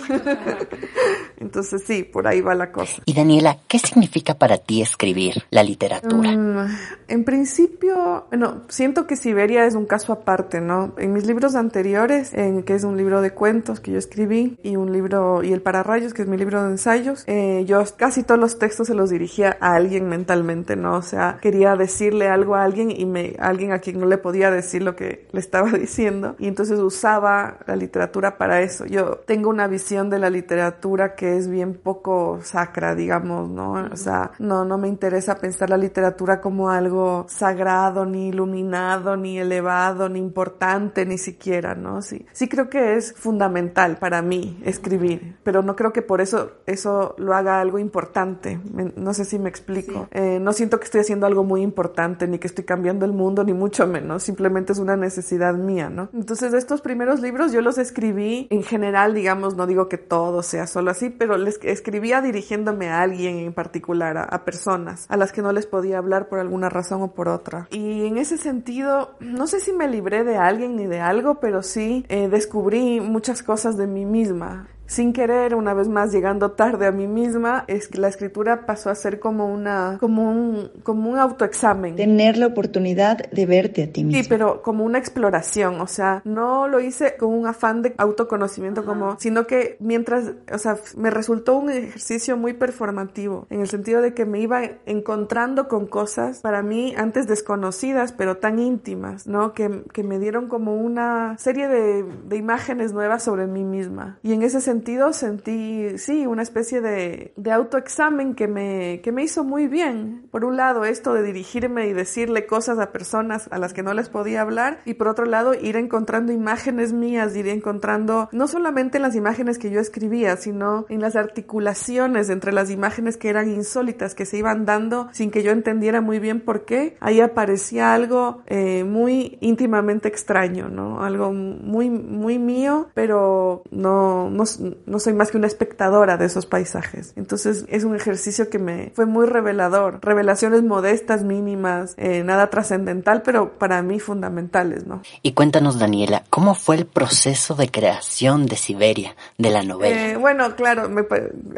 entonces 1.39 1.83
sí, 1.87 2.03
por 2.03 2.27
ahí 2.27 2.41
va 2.41 2.55
la 2.55 2.71
cosa. 2.73 3.03
Y 3.05 3.15
Daniela, 3.15 3.59
¿qué 3.69 3.79
significa 3.79 4.35
para 4.35 4.59
ti 4.59 4.83
escribir 4.83 5.45
la 5.51 5.63
literatura? 5.63 6.31
Mm, 6.31 6.77
en 7.09 7.25
principio, 7.25 8.27
bueno, 8.29 8.63
siento 8.69 9.07
que 9.07 9.17
Siberia 9.17 9.65
es 9.65 9.75
un 9.75 9.87
caso 9.87 10.13
aparte, 10.13 10.61
¿no? 10.61 10.95
En 10.99 11.13
mis 11.13 11.27
libros 11.27 11.55
anteriores, 11.55 12.33
en 12.35 12.63
que 12.63 12.75
es 12.75 12.85
un 12.85 12.97
libro 12.97 13.21
de 13.21 13.33
cuentos 13.33 13.81
que 13.81 13.93
yo 13.93 13.99
escribí 13.99 14.59
y 14.63 14.77
un 14.77 14.93
libro, 14.93 15.43
y 15.43 15.53
El 15.53 15.63
Pararrayos, 15.63 16.15
que 16.15 16.23
es 16.23 16.29
mi 16.29 16.37
libro 16.37 16.63
de 16.63 16.71
ensayos, 16.71 17.25
eh, 17.27 17.65
yo 17.67 17.83
casi 17.97 18.23
todos 18.23 18.41
los 18.41 18.59
textos 18.59 18.87
se 18.87 18.95
los 18.95 19.11
dirigía 19.11 19.57
a 19.61 19.75
alguien 19.75 20.09
mentalmente, 20.09 20.77
¿no? 20.77 20.97
O 20.97 21.03
sea, 21.03 21.39
quería 21.41 21.77
decirle 21.77 22.29
algo 22.29 22.55
a 22.55 22.65
alguien 22.65 22.91
y 22.91 23.07
me, 23.07 23.35
a 23.39 23.49
alguien 23.49 23.73
a 23.73 23.81
quien 23.81 23.99
no 23.99 24.07
le 24.07 24.19
podía 24.19 24.51
decir 24.51 24.83
lo 24.83 24.97
que 24.97 25.27
le 25.33 25.40
estaba 25.41 25.71
diciendo 25.79 26.37
y 26.39 26.47
entonces 26.47 26.79
usaba 26.79 27.59
la 27.67 27.77
literatura 27.77 28.39
para 28.39 28.61
eso. 28.61 28.87
Yo 28.87 29.21
tengo 29.27 29.51
una 29.51 29.67
visión 29.67 30.11
de 30.11 30.19
la 30.19 30.31
literatura 30.31 31.15
que 31.15 31.37
es 31.37 31.49
bien 31.49 31.75
poco 31.75 32.41
sacra, 32.43 32.95
digamos, 32.95 33.49
¿no? 33.49 33.73
O 33.93 33.97
sea, 33.97 34.33
no, 34.39 34.65
no 34.65 34.79
me 34.79 34.89
interesa 34.89 35.39
pensar 35.39 35.71
la 35.71 35.77
literatura 35.77 36.41
como 36.41 36.71
algo 36.71 37.27
sagrado, 37.29 38.05
ni 38.05 38.29
iluminado, 38.29 39.17
ni 39.17 39.39
elevado, 39.39 40.09
ni 40.09 40.19
importante, 40.19 41.05
ni 41.07 41.19
siquiera, 41.19 41.75
¿no? 41.75 42.03
Sí, 42.03 42.27
sí 42.33 42.49
creo 42.49 42.69
que 42.69 42.97
es 42.97 43.13
fundamental 43.13 43.99
para 43.99 44.23
mí 44.23 44.61
escribir, 44.65 45.37
pero 45.43 45.63
no 45.63 45.77
creo 45.77 45.93
que 45.93 46.03
por 46.03 46.21
eso 46.21 46.53
eso 46.67 47.15
lo 47.19 47.35
haga 47.35 47.61
algo 47.61 47.79
importante. 47.79 48.61
No 48.97 49.15
sé 49.15 49.25
si 49.25 49.39
me 49.39 49.49
explico. 49.49 50.09
Eh, 50.11 50.39
no 50.41 50.53
siento 50.53 50.79
que 50.79 50.85
estoy 50.85 51.01
haciendo 51.01 51.27
algo 51.27 51.45
muy 51.45 51.63
importante, 51.63 52.27
ni 52.27 52.39
que 52.39 52.47
estoy 52.47 52.65
cambiando 52.65 53.05
el 53.05 53.13
mundo, 53.13 53.45
ni 53.45 53.53
mucho 53.53 53.87
menos. 53.87 54.23
Simplemente 54.23 54.73
es 54.73 54.79
una 54.79 54.97
necesidad 54.97 55.30
mía, 55.39 55.91
¿no? 55.91 56.09
Entonces, 56.13 56.53
estos 56.55 56.81
primeros 56.81 57.21
libros 57.21 57.53
yo 57.53 57.61
los 57.61 57.79
escribí 57.79 58.47
en 58.51 58.63
general, 58.63 59.15
digamos, 59.15 59.57
no 59.57 59.67
digo 59.67 59.89
que 59.89 59.99
todo 59.99 60.43
sea 60.43 60.67
solo 60.67 60.91
así, 60.91 61.11
pero 61.11 61.37
les 61.37 61.59
escribía 61.63 62.21
dirigiéndome 62.21 62.89
a 62.89 63.01
alguien 63.01 63.39
en 63.39 63.53
particular, 63.53 64.17
a, 64.19 64.45
personas 64.45 65.07
a 65.09 65.17
las 65.17 65.33
que 65.33 65.43
no 65.43 65.53
les 65.53 65.67
podía 65.67 65.99
hablar 65.99 66.29
por 66.29 66.39
alguna 66.39 66.69
razón 66.69 67.03
o 67.03 67.13
por 67.13 67.29
otra. 67.29 67.69
Y 67.71 68.07
en 68.07 68.19
ese 68.19 68.39
sentido, 68.39 69.17
no 69.21 69.47
sé 69.47 69.61
si 69.61 69.73
me 69.73 69.89
libré 69.89 70.25
de 70.25 70.37
alguien 70.37 70.77
ni 70.77 70.87
de 70.87 71.01
algo, 71.01 71.41
pero 71.41 71.63
sí 71.63 72.05
eh, 72.09 72.29
descubrí 72.29 73.01
muchas 73.01 73.43
cosas 73.43 73.77
de 73.77 73.87
mí 73.87 74.05
misma. 74.05 74.69
Sin 74.91 75.13
querer, 75.13 75.55
una 75.55 75.73
vez 75.73 75.87
más 75.87 76.11
llegando 76.11 76.51
tarde 76.51 76.89
a 76.89 76.91
mí 76.91 77.07
misma, 77.07 77.65
es 77.69 77.87
que 77.87 77.99
la 77.99 78.09
escritura 78.09 78.67
pasó 78.67 78.91
a 78.91 78.97
ser 78.97 79.21
como 79.21 79.47
una, 79.47 79.99
como 80.01 80.29
un, 80.29 80.73
como 80.83 81.11
un 81.11 81.17
autoexamen. 81.17 81.95
Tener 81.95 82.37
la 82.37 82.49
oportunidad 82.49 83.19
de 83.19 83.47
verte 83.47 83.85
a 83.85 83.93
ti 83.93 84.03
mismo. 84.03 84.21
Sí, 84.21 84.29
pero 84.29 84.63
como 84.63 84.83
una 84.85 84.99
exploración, 84.99 85.81
o 85.81 85.87
sea, 85.87 86.23
no 86.25 86.67
lo 86.67 86.81
hice 86.81 87.17
con 87.17 87.33
un 87.33 87.47
afán 87.47 87.83
de 87.83 87.95
autoconocimiento 87.99 88.85
como, 88.85 89.17
sino 89.21 89.47
que 89.47 89.77
mientras, 89.79 90.33
o 90.53 90.59
sea, 90.59 90.77
me 90.97 91.11
resultó 91.11 91.57
un 91.57 91.71
ejercicio 91.71 92.37
muy 92.37 92.55
performativo, 92.55 93.47
en 93.49 93.61
el 93.61 93.69
sentido 93.69 94.03
de 94.03 94.13
que 94.13 94.27
me 94.27 94.41
iba 94.41 94.61
encontrando 94.87 95.69
con 95.69 95.87
cosas 95.87 96.41
para 96.41 96.65
mí 96.65 96.95
antes 96.97 97.29
desconocidas, 97.29 98.11
pero 98.11 98.39
tan 98.39 98.59
íntimas, 98.59 99.29
¿no? 99.29 99.53
Que, 99.53 99.85
que 99.93 100.03
me 100.03 100.19
dieron 100.19 100.49
como 100.49 100.75
una 100.75 101.39
serie 101.39 101.69
de, 101.69 102.03
de 102.03 102.37
imágenes 102.37 102.93
nuevas 102.93 103.23
sobre 103.23 103.47
mí 103.47 103.63
misma. 103.63 104.19
Y 104.25 104.33
en 104.33 104.43
ese 104.43 104.61
sentido 104.61 104.80
sentido 104.81 105.13
sentí, 105.13 105.99
sí, 105.99 106.27
una 106.27 106.41
especie 106.41 106.81
de, 106.81 107.35
de 107.37 107.53
autoexamen 107.53 108.35
que 108.35 108.49
me, 108.49 109.03
que 109.03 109.13
me 109.13 109.23
hizo 109.23 109.45
muy 109.45 109.67
bien. 109.67 110.27
Por 110.31 110.43
un 110.43 110.57
lado, 110.57 110.87
esto 110.87 111.13
de 111.13 111.23
dirigirme 111.23 111.87
y 111.87 111.93
decirle 111.93 112.47
cosas 112.47 112.79
a 112.79 112.93
personas 112.93 113.47
a 113.51 113.59
las 113.59 113.75
que 113.75 113.83
no 113.83 113.93
les 113.93 114.09
podía 114.09 114.41
hablar 114.41 114.79
y 114.87 114.95
por 114.95 115.09
otro 115.09 115.27
lado, 115.27 115.53
ir 115.53 115.77
encontrando 115.77 116.33
imágenes 116.33 116.95
mías, 116.95 117.37
ir 117.37 117.49
encontrando 117.49 118.31
no 118.33 118.49
solamente 118.49 118.99
las 119.01 119.15
imágenes 119.17 119.59
que 119.59 119.71
yo 119.71 119.81
escribía, 119.81 120.39
sino 120.39 120.87
en 120.89 121.03
las 121.03 121.15
articulaciones 121.15 122.31
entre 122.31 122.53
las 122.53 122.71
imágenes 122.71 123.19
que 123.19 123.29
eran 123.29 123.51
insólitas, 123.51 124.15
que 124.15 124.25
se 124.25 124.39
iban 124.39 124.65
dando 124.65 125.09
sin 125.13 125.31
que 125.31 125.43
yo 125.43 125.51
entendiera 125.51 126.01
muy 126.01 126.21
bien 126.21 126.41
por 126.41 126.65
qué. 126.65 126.97
Ahí 127.01 127.21
aparecía 127.21 127.93
algo 127.93 128.43
eh, 128.47 128.85
muy 128.85 129.37
íntimamente 129.43 130.09
extraño, 130.09 130.71
¿no? 130.71 131.05
Algo 131.05 131.35
muy, 131.35 131.91
muy 131.91 132.39
mío, 132.39 132.89
pero 132.95 133.63
no, 133.71 134.31
no, 134.31 134.45
no 134.87 134.99
soy 134.99 135.13
más 135.13 135.31
que 135.31 135.37
una 135.37 135.47
espectadora 135.47 136.17
de 136.17 136.27
esos 136.27 136.47
paisajes. 136.47 137.13
Entonces 137.17 137.65
es 137.69 137.85
un 137.85 137.95
ejercicio 137.97 138.49
que 138.51 138.59
me 138.59 138.93
fue 138.95 139.07
muy 139.07 139.27
revelador. 139.27 139.99
Revelaciones 140.03 140.63
modestas, 140.63 141.23
mínimas, 141.25 141.95
eh, 141.97 142.23
nada 142.25 142.51
trascendental, 142.51 143.23
pero 143.23 143.59
para 143.59 143.83
mí 143.83 144.01
fundamentales, 144.01 144.87
¿no? 144.87 145.03
Y 145.23 145.33
cuéntanos, 145.33 145.79
Daniela, 145.79 146.25
¿cómo 146.31 146.55
fue 146.55 146.77
el 146.77 146.87
proceso 146.87 147.55
de 147.55 147.71
creación 147.71 148.47
de 148.47 148.57
Siberia, 148.57 149.17
de 149.39 149.51
la 149.51 149.63
novela? 149.63 150.13
Eh, 150.13 150.17
bueno, 150.17 150.55
claro, 150.57 150.89
me, 150.89 151.05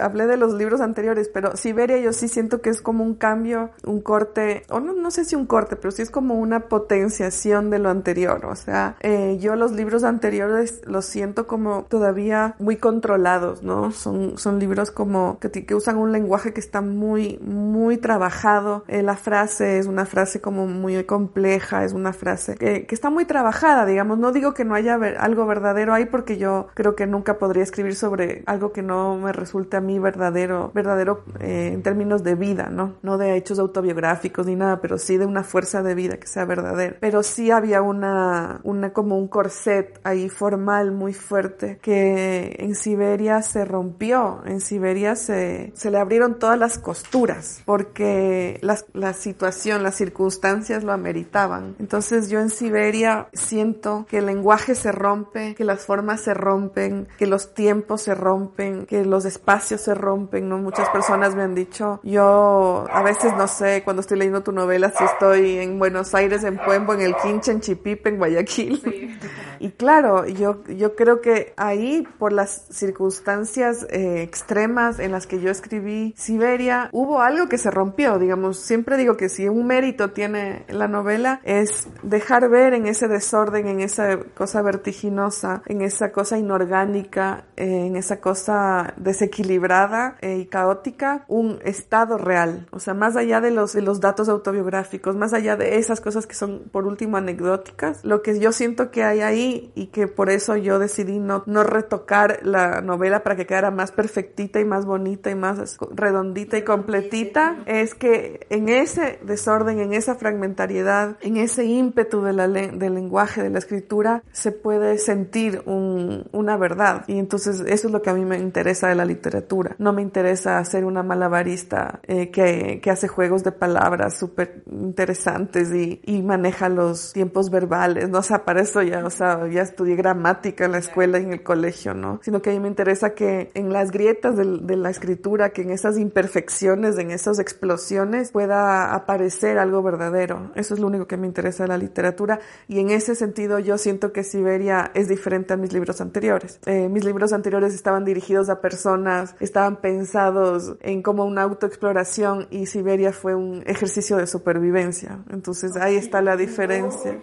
hablé 0.00 0.26
de 0.26 0.36
los 0.36 0.54
libros 0.54 0.80
anteriores, 0.80 1.30
pero 1.32 1.56
Siberia 1.56 1.98
yo 1.98 2.12
sí 2.12 2.28
siento 2.28 2.60
que 2.60 2.70
es 2.70 2.80
como 2.80 3.04
un 3.04 3.14
cambio, 3.14 3.70
un 3.84 4.00
corte, 4.00 4.64
o 4.68 4.80
no, 4.80 4.92
no 4.92 5.10
sé 5.10 5.24
si 5.24 5.36
un 5.36 5.46
corte, 5.46 5.76
pero 5.76 5.90
sí 5.90 6.02
es 6.02 6.10
como 6.10 6.34
una 6.34 6.68
potenciación 6.68 7.70
de 7.70 7.78
lo 7.78 7.90
anterior. 7.90 8.46
O 8.46 8.56
sea, 8.56 8.96
eh, 9.00 9.38
yo 9.40 9.56
los 9.56 9.72
libros 9.72 10.04
anteriores 10.04 10.80
los 10.84 11.04
siento 11.04 11.46
como 11.46 11.84
todavía 11.84 12.54
muy 12.58 12.76
controlados, 13.02 13.64
¿no? 13.64 13.90
Son, 13.90 14.38
son 14.38 14.60
libros 14.60 14.92
como 14.92 15.40
que, 15.40 15.50
que 15.50 15.74
usan 15.74 15.98
un 15.98 16.12
lenguaje 16.12 16.52
que 16.52 16.60
está 16.60 16.82
muy, 16.82 17.38
muy 17.38 17.96
trabajado. 17.96 18.84
Eh, 18.86 19.02
la 19.02 19.16
frase 19.16 19.78
es 19.78 19.86
una 19.86 20.06
frase 20.06 20.40
como 20.40 20.68
muy 20.68 21.02
compleja, 21.02 21.84
es 21.84 21.92
una 21.94 22.12
frase 22.12 22.54
que, 22.54 22.86
que 22.86 22.94
está 22.94 23.10
muy 23.10 23.24
trabajada, 23.24 23.84
digamos. 23.86 24.18
No 24.18 24.30
digo 24.30 24.54
que 24.54 24.64
no 24.64 24.76
haya 24.76 24.94
algo 25.18 25.46
verdadero 25.46 25.94
ahí 25.94 26.06
porque 26.06 26.38
yo 26.38 26.68
creo 26.74 26.94
que 26.94 27.08
nunca 27.08 27.38
podría 27.38 27.64
escribir 27.64 27.96
sobre 27.96 28.44
algo 28.46 28.72
que 28.72 28.82
no 28.82 29.16
me 29.16 29.32
resulte 29.32 29.76
a 29.76 29.80
mí 29.80 29.98
verdadero, 29.98 30.70
verdadero 30.72 31.24
eh, 31.40 31.72
en 31.74 31.82
términos 31.82 32.22
de 32.22 32.36
vida, 32.36 32.68
¿no? 32.70 32.94
No 33.02 33.18
de 33.18 33.36
hechos 33.36 33.58
autobiográficos 33.58 34.46
ni 34.46 34.54
nada, 34.54 34.80
pero 34.80 34.96
sí 34.96 35.16
de 35.16 35.26
una 35.26 35.42
fuerza 35.42 35.82
de 35.82 35.96
vida 35.96 36.18
que 36.18 36.28
sea 36.28 36.44
verdadera. 36.44 36.96
Pero 37.00 37.24
sí 37.24 37.50
había 37.50 37.82
una, 37.82 38.60
una 38.62 38.92
como 38.92 39.18
un 39.18 39.26
corset 39.26 39.98
ahí 40.04 40.28
formal 40.28 40.92
muy 40.92 41.14
fuerte 41.14 41.78
que 41.82 42.54
en 42.60 42.76
Siberia 42.82 43.42
se 43.42 43.64
rompió, 43.64 44.42
en 44.44 44.60
Siberia 44.60 45.14
se, 45.14 45.72
se 45.76 45.90
le 45.90 45.98
abrieron 45.98 46.38
todas 46.38 46.58
las 46.58 46.78
costuras 46.78 47.62
porque 47.64 48.58
la, 48.60 48.76
la 48.92 49.12
situación, 49.12 49.82
las 49.82 49.94
circunstancias 49.94 50.82
lo 50.82 50.92
ameritaban. 50.92 51.76
Entonces 51.78 52.28
yo 52.28 52.40
en 52.40 52.50
Siberia 52.50 53.28
siento 53.32 54.06
que 54.08 54.18
el 54.18 54.26
lenguaje 54.26 54.74
se 54.74 54.90
rompe, 54.90 55.54
que 55.54 55.64
las 55.64 55.86
formas 55.86 56.22
se 56.22 56.34
rompen, 56.34 57.06
que 57.18 57.26
los 57.26 57.54
tiempos 57.54 58.02
se 58.02 58.14
rompen, 58.14 58.86
que 58.86 59.04
los 59.04 59.24
espacios 59.24 59.80
se 59.80 59.94
rompen, 59.94 60.48
¿no? 60.48 60.58
Muchas 60.58 60.88
personas 60.88 61.36
me 61.36 61.42
han 61.42 61.54
dicho, 61.54 62.00
yo 62.02 62.84
a 62.90 63.02
veces 63.02 63.32
no 63.36 63.46
sé, 63.46 63.82
cuando 63.84 64.00
estoy 64.00 64.18
leyendo 64.18 64.42
tu 64.42 64.52
novela, 64.52 64.92
si 64.96 65.04
estoy 65.04 65.58
en 65.58 65.78
Buenos 65.78 66.14
Aires, 66.14 66.42
en 66.44 66.58
Puembo, 66.58 66.94
en 66.94 67.02
El 67.02 67.14
Quinche, 67.16 67.52
en 67.52 67.60
Chipipe, 67.60 68.08
en 68.08 68.18
Guayaquil. 68.18 69.18
Y 69.60 69.70
claro, 69.70 70.26
yo, 70.26 70.64
yo 70.64 70.96
creo 70.96 71.20
que 71.20 71.54
ahí, 71.56 72.04
por 72.18 72.32
las 72.32 72.66
circunstancias 72.72 73.86
eh, 73.90 74.22
extremas 74.22 74.98
en 74.98 75.12
las 75.12 75.26
que 75.26 75.40
yo 75.40 75.50
escribí 75.50 76.14
Siberia, 76.16 76.88
hubo 76.92 77.20
algo 77.20 77.48
que 77.48 77.58
se 77.58 77.70
rompió, 77.70 78.18
digamos, 78.18 78.58
siempre 78.58 78.96
digo 78.96 79.16
que 79.16 79.28
si 79.28 79.48
un 79.48 79.66
mérito 79.66 80.10
tiene 80.10 80.64
la 80.68 80.88
novela 80.88 81.40
es 81.44 81.88
dejar 82.02 82.48
ver 82.48 82.74
en 82.74 82.86
ese 82.86 83.08
desorden, 83.08 83.68
en 83.68 83.80
esa 83.80 84.18
cosa 84.34 84.62
vertiginosa, 84.62 85.62
en 85.66 85.82
esa 85.82 86.12
cosa 86.12 86.38
inorgánica, 86.38 87.44
eh, 87.56 87.86
en 87.86 87.96
esa 87.96 88.20
cosa 88.20 88.94
desequilibrada 88.96 90.16
eh, 90.20 90.38
y 90.38 90.46
caótica, 90.46 91.24
un 91.28 91.58
estado 91.64 92.18
real, 92.18 92.66
o 92.70 92.80
sea, 92.80 92.94
más 92.94 93.16
allá 93.16 93.40
de 93.40 93.50
los, 93.50 93.72
de 93.74 93.82
los 93.82 94.00
datos 94.00 94.28
autobiográficos, 94.28 95.16
más 95.16 95.32
allá 95.32 95.56
de 95.56 95.76
esas 95.78 96.00
cosas 96.00 96.26
que 96.26 96.34
son 96.34 96.62
por 96.72 96.86
último 96.86 97.16
anecdóticas, 97.16 98.04
lo 98.04 98.22
que 98.22 98.38
yo 98.38 98.52
siento 98.52 98.90
que 98.90 99.04
hay 99.04 99.20
ahí 99.20 99.72
y 99.74 99.88
que 99.88 100.06
por 100.06 100.30
eso 100.30 100.56
yo 100.56 100.78
decidí 100.78 101.18
no, 101.18 101.42
no 101.46 101.64
retocar 101.64 102.40
la 102.42 102.61
novela 102.80 103.22
para 103.22 103.36
que 103.36 103.46
quedara 103.46 103.70
más 103.70 103.92
perfectita 103.92 104.60
y 104.60 104.64
más 104.64 104.84
bonita 104.86 105.30
y 105.30 105.34
más 105.34 105.78
redondita 105.94 106.58
y 106.58 106.62
completita, 106.62 107.58
es 107.66 107.94
que 107.94 108.46
en 108.50 108.68
ese 108.68 109.18
desorden, 109.22 109.80
en 109.80 109.92
esa 109.92 110.14
fragmentariedad, 110.14 111.16
en 111.20 111.36
ese 111.36 111.64
ímpetu 111.64 112.22
de 112.22 112.32
la 112.32 112.48
del 112.48 112.94
lenguaje, 112.94 113.42
de 113.42 113.50
la 113.50 113.58
escritura, 113.58 114.22
se 114.32 114.52
puede 114.52 114.98
sentir 114.98 115.62
un, 115.66 116.28
una 116.32 116.56
verdad. 116.56 117.04
Y 117.06 117.18
entonces 117.18 117.60
eso 117.60 117.86
es 117.86 117.92
lo 117.92 118.02
que 118.02 118.10
a 118.10 118.14
mí 118.14 118.24
me 118.24 118.38
interesa 118.38 118.88
de 118.88 118.94
la 118.94 119.04
literatura. 119.04 119.76
No 119.78 119.92
me 119.92 120.02
interesa 120.02 120.62
ser 120.64 120.84
una 120.84 121.02
malabarista 121.02 122.00
eh, 122.04 122.30
que, 122.30 122.80
que, 122.82 122.90
hace 122.90 123.08
juegos 123.08 123.42
de 123.42 123.52
palabras 123.52 124.18
súper 124.18 124.62
interesantes 124.70 125.72
y, 125.72 126.00
y 126.04 126.22
maneja 126.22 126.68
los 126.68 127.12
tiempos 127.12 127.50
verbales, 127.50 128.08
¿no? 128.08 128.18
O 128.18 128.22
sea, 128.22 128.44
para 128.44 128.60
eso 128.62 128.82
ya, 128.82 129.04
o 129.04 129.10
sea, 129.10 129.48
ya 129.48 129.62
estudié 129.62 129.96
gramática 129.96 130.64
en 130.64 130.72
la 130.72 130.78
escuela 130.78 131.18
y 131.18 131.24
en 131.24 131.32
el 131.32 131.42
colegio, 131.42 131.94
¿no? 131.94 132.20
Sino 132.22 132.42
que 132.42 132.51
mí 132.52 132.60
me 132.60 132.68
interesa 132.68 133.14
que 133.14 133.50
en 133.54 133.72
las 133.72 133.90
grietas 133.90 134.36
de, 134.36 134.76
la 134.76 134.90
escritura, 134.90 135.50
que 135.50 135.62
en 135.62 135.70
esas 135.70 135.98
imperfecciones, 135.98 136.98
en 136.98 137.10
esas 137.10 137.38
explosiones, 137.38 138.30
pueda 138.30 138.94
aparecer 138.94 139.58
algo 139.58 139.82
verdadero. 139.82 140.52
Eso 140.54 140.74
es 140.74 140.80
lo 140.80 140.86
único 140.86 141.06
que 141.06 141.16
me 141.16 141.26
interesa 141.26 141.64
de 141.64 141.68
la 141.68 141.78
literatura 141.78 142.40
y 142.68 142.80
en 142.80 142.90
ese 142.90 143.14
sentido 143.14 143.58
yo 143.58 143.78
siento 143.78 144.12
que 144.12 144.24
Siberia 144.24 144.90
es 144.94 145.08
diferente 145.08 145.54
a 145.54 145.56
mis 145.56 145.72
libros 145.72 146.00
anteriores. 146.00 146.60
Eh, 146.66 146.88
mis 146.88 147.04
libros 147.04 147.32
anteriores 147.32 147.74
estaban 147.74 148.04
dirigidos 148.04 148.48
a 148.48 148.60
personas, 148.60 149.34
estaban 149.40 149.80
pensados 149.80 150.76
en 150.80 151.02
como 151.02 151.24
una 151.24 151.42
autoexploración 151.42 152.46
y 152.50 152.66
Siberia 152.66 153.12
fue 153.12 153.34
un 153.34 153.62
ejercicio 153.66 154.16
de 154.16 154.26
supervivencia. 154.26 155.18
Entonces 155.30 155.76
ahí 155.76 155.96
está 155.96 156.22
la 156.22 156.36
diferencia. 156.36 157.20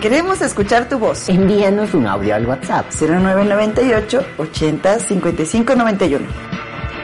Queremos 0.00 0.40
escuchar 0.42 0.88
tu 0.88 1.00
voz. 1.00 1.28
Envíanos 1.28 1.92
un 1.92 2.06
audio 2.06 2.36
al 2.36 2.46
WhatsApp 2.46 2.86
0998 2.92 4.24
80 4.38 4.98
55 5.00 5.74
91. 5.74 6.26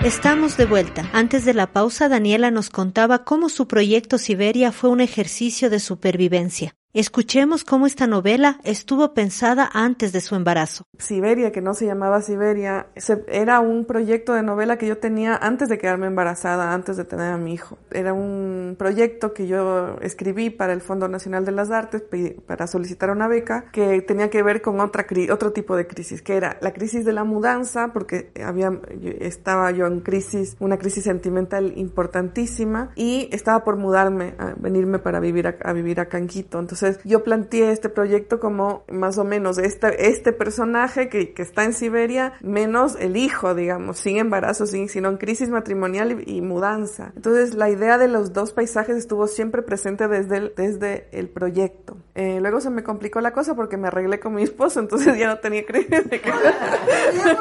Estamos 0.05 0.57
de 0.57 0.65
vuelta. 0.65 1.11
Antes 1.13 1.45
de 1.45 1.55
la 1.55 1.73
pausa, 1.73 2.09
Daniela 2.09 2.53
nos 2.53 2.71
contaba 2.71 3.25
cómo 3.25 3.49
su 3.49 3.67
proyecto 3.67 4.17
Siberia 4.17 4.71
fue 4.71 4.91
un 4.91 5.01
ejercicio 5.01 5.71
de 5.71 5.81
supervivencia. 5.81 6.77
Escuchemos 6.95 7.65
cómo 7.65 7.87
esta 7.87 8.07
novela 8.07 8.61
estuvo 8.63 9.15
pensada 9.15 9.69
antes 9.75 10.13
de 10.13 10.21
su 10.21 10.37
embarazo. 10.37 10.85
Siberia, 10.97 11.51
que 11.51 11.61
no 11.61 11.75
se 11.75 11.87
llamaba 11.87 12.23
Siberia, 12.23 12.87
era 13.27 13.59
un 13.59 13.85
proyecto 13.85 14.33
de 14.33 14.45
novela 14.45 14.79
que 14.79 14.87
yo 14.87 14.99
tenía 14.99 15.35
antes 15.35 15.69
de 15.69 15.77
quedarme 15.77 16.07
embarazada, 16.07 16.73
antes 16.73 16.97
de 16.97 17.05
tener 17.05 17.33
a 17.33 17.37
mi 17.37 17.53
hijo. 17.53 17.79
Era 17.91 18.13
un 18.13 18.77
proyecto 18.79 19.35
que 19.35 19.49
yo 19.49 19.97
escribí 20.03 20.51
para 20.51 20.73
el 20.73 20.81
Fondo 20.83 21.09
Nacional 21.09 21.45
de 21.45 21.51
las 21.51 21.73
Artes 21.73 22.05
para 22.47 22.69
solicitar 22.69 23.11
una 23.11 23.27
beca 23.27 23.65
que 23.73 24.01
tenía 24.03 24.31
que 24.31 24.45
ver 24.45 24.63
con 24.63 24.79
otra 24.79 25.05
otro 25.33 25.51
tipo 25.51 25.75
de 25.75 25.89
crisis, 25.89 26.23
que 26.23 26.37
era 26.37 26.59
la 26.61 26.73
crisis 26.73 27.05
de 27.05 27.13
la 27.13 27.25
mudanza, 27.25 27.93
porque 27.93 28.31
había 28.41 28.71
estaba 29.19 29.73
yo 29.73 29.89
en 29.89 29.99
crisis, 29.99 30.57
una 30.61 30.79
crisis 30.79 31.03
sentimental 31.03 31.73
importantísima 31.77 32.93
y 32.95 33.29
estaba 33.33 33.65
por 33.65 33.79
mudarme, 33.79 34.35
a 34.39 34.55
venirme 34.57 35.01
para 35.01 35.19
vivir 35.19 35.49
a, 35.49 35.57
a 35.65 35.73
vivir 35.73 35.99
acá 35.99 36.19
en 36.19 36.29
Quito. 36.29 36.61
Entonces 36.61 36.84
yo 37.05 37.25
planteé 37.25 37.71
este 37.71 37.89
proyecto 37.89 38.41
como 38.41 38.85
más 38.91 39.19
o 39.19 39.25
menos 39.25 39.59
este, 39.59 40.09
este 40.09 40.33
personaje 40.33 41.09
que, 41.09 41.35
está 41.37 41.65
en 41.65 41.75
Siberia 41.75 42.35
menos 42.41 42.97
el 42.99 43.17
hijo, 43.17 43.55
digamos, 43.55 43.99
sin 43.99 44.17
embarazo, 44.17 44.67
sin, 44.67 44.89
sino 44.89 45.11
en 45.11 45.19
crisis 45.19 45.51
matrimonial 45.51 46.23
y, 46.27 46.41
mudanza. 46.41 47.13
Entonces 47.17 47.55
la 47.55 47.71
idea 47.71 47.99
de 47.99 48.09
los 48.09 48.33
dos 48.33 48.53
paisajes 48.53 48.97
estuvo 48.97 49.27
siempre 49.27 49.63
presente 49.63 50.09
desde 50.09 50.37
el, 50.37 50.53
desde 50.57 51.09
el 51.13 51.29
proyecto. 51.29 51.97
Eh, 52.15 52.39
luego 52.41 52.61
se 52.61 52.71
me 52.71 52.85
complicó 52.85 53.21
la 53.21 53.33
cosa 53.33 53.55
porque 53.55 53.77
me 53.77 53.89
arreglé 53.89 54.21
con 54.21 54.35
mi 54.35 54.43
esposo, 54.43 54.81
entonces 54.81 55.19
ya 55.19 55.27
no 55.27 55.39
tenía 55.39 55.65
crisis 55.67 56.09
de. 56.09 56.21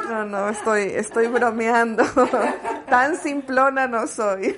No, 0.10 0.26
no, 0.26 0.50
estoy, 0.50 0.84
estoy 0.96 1.28
bromeando. 1.28 2.04
Tan 2.90 3.16
simplona 3.18 3.88
no 3.88 4.08
soy. 4.08 4.56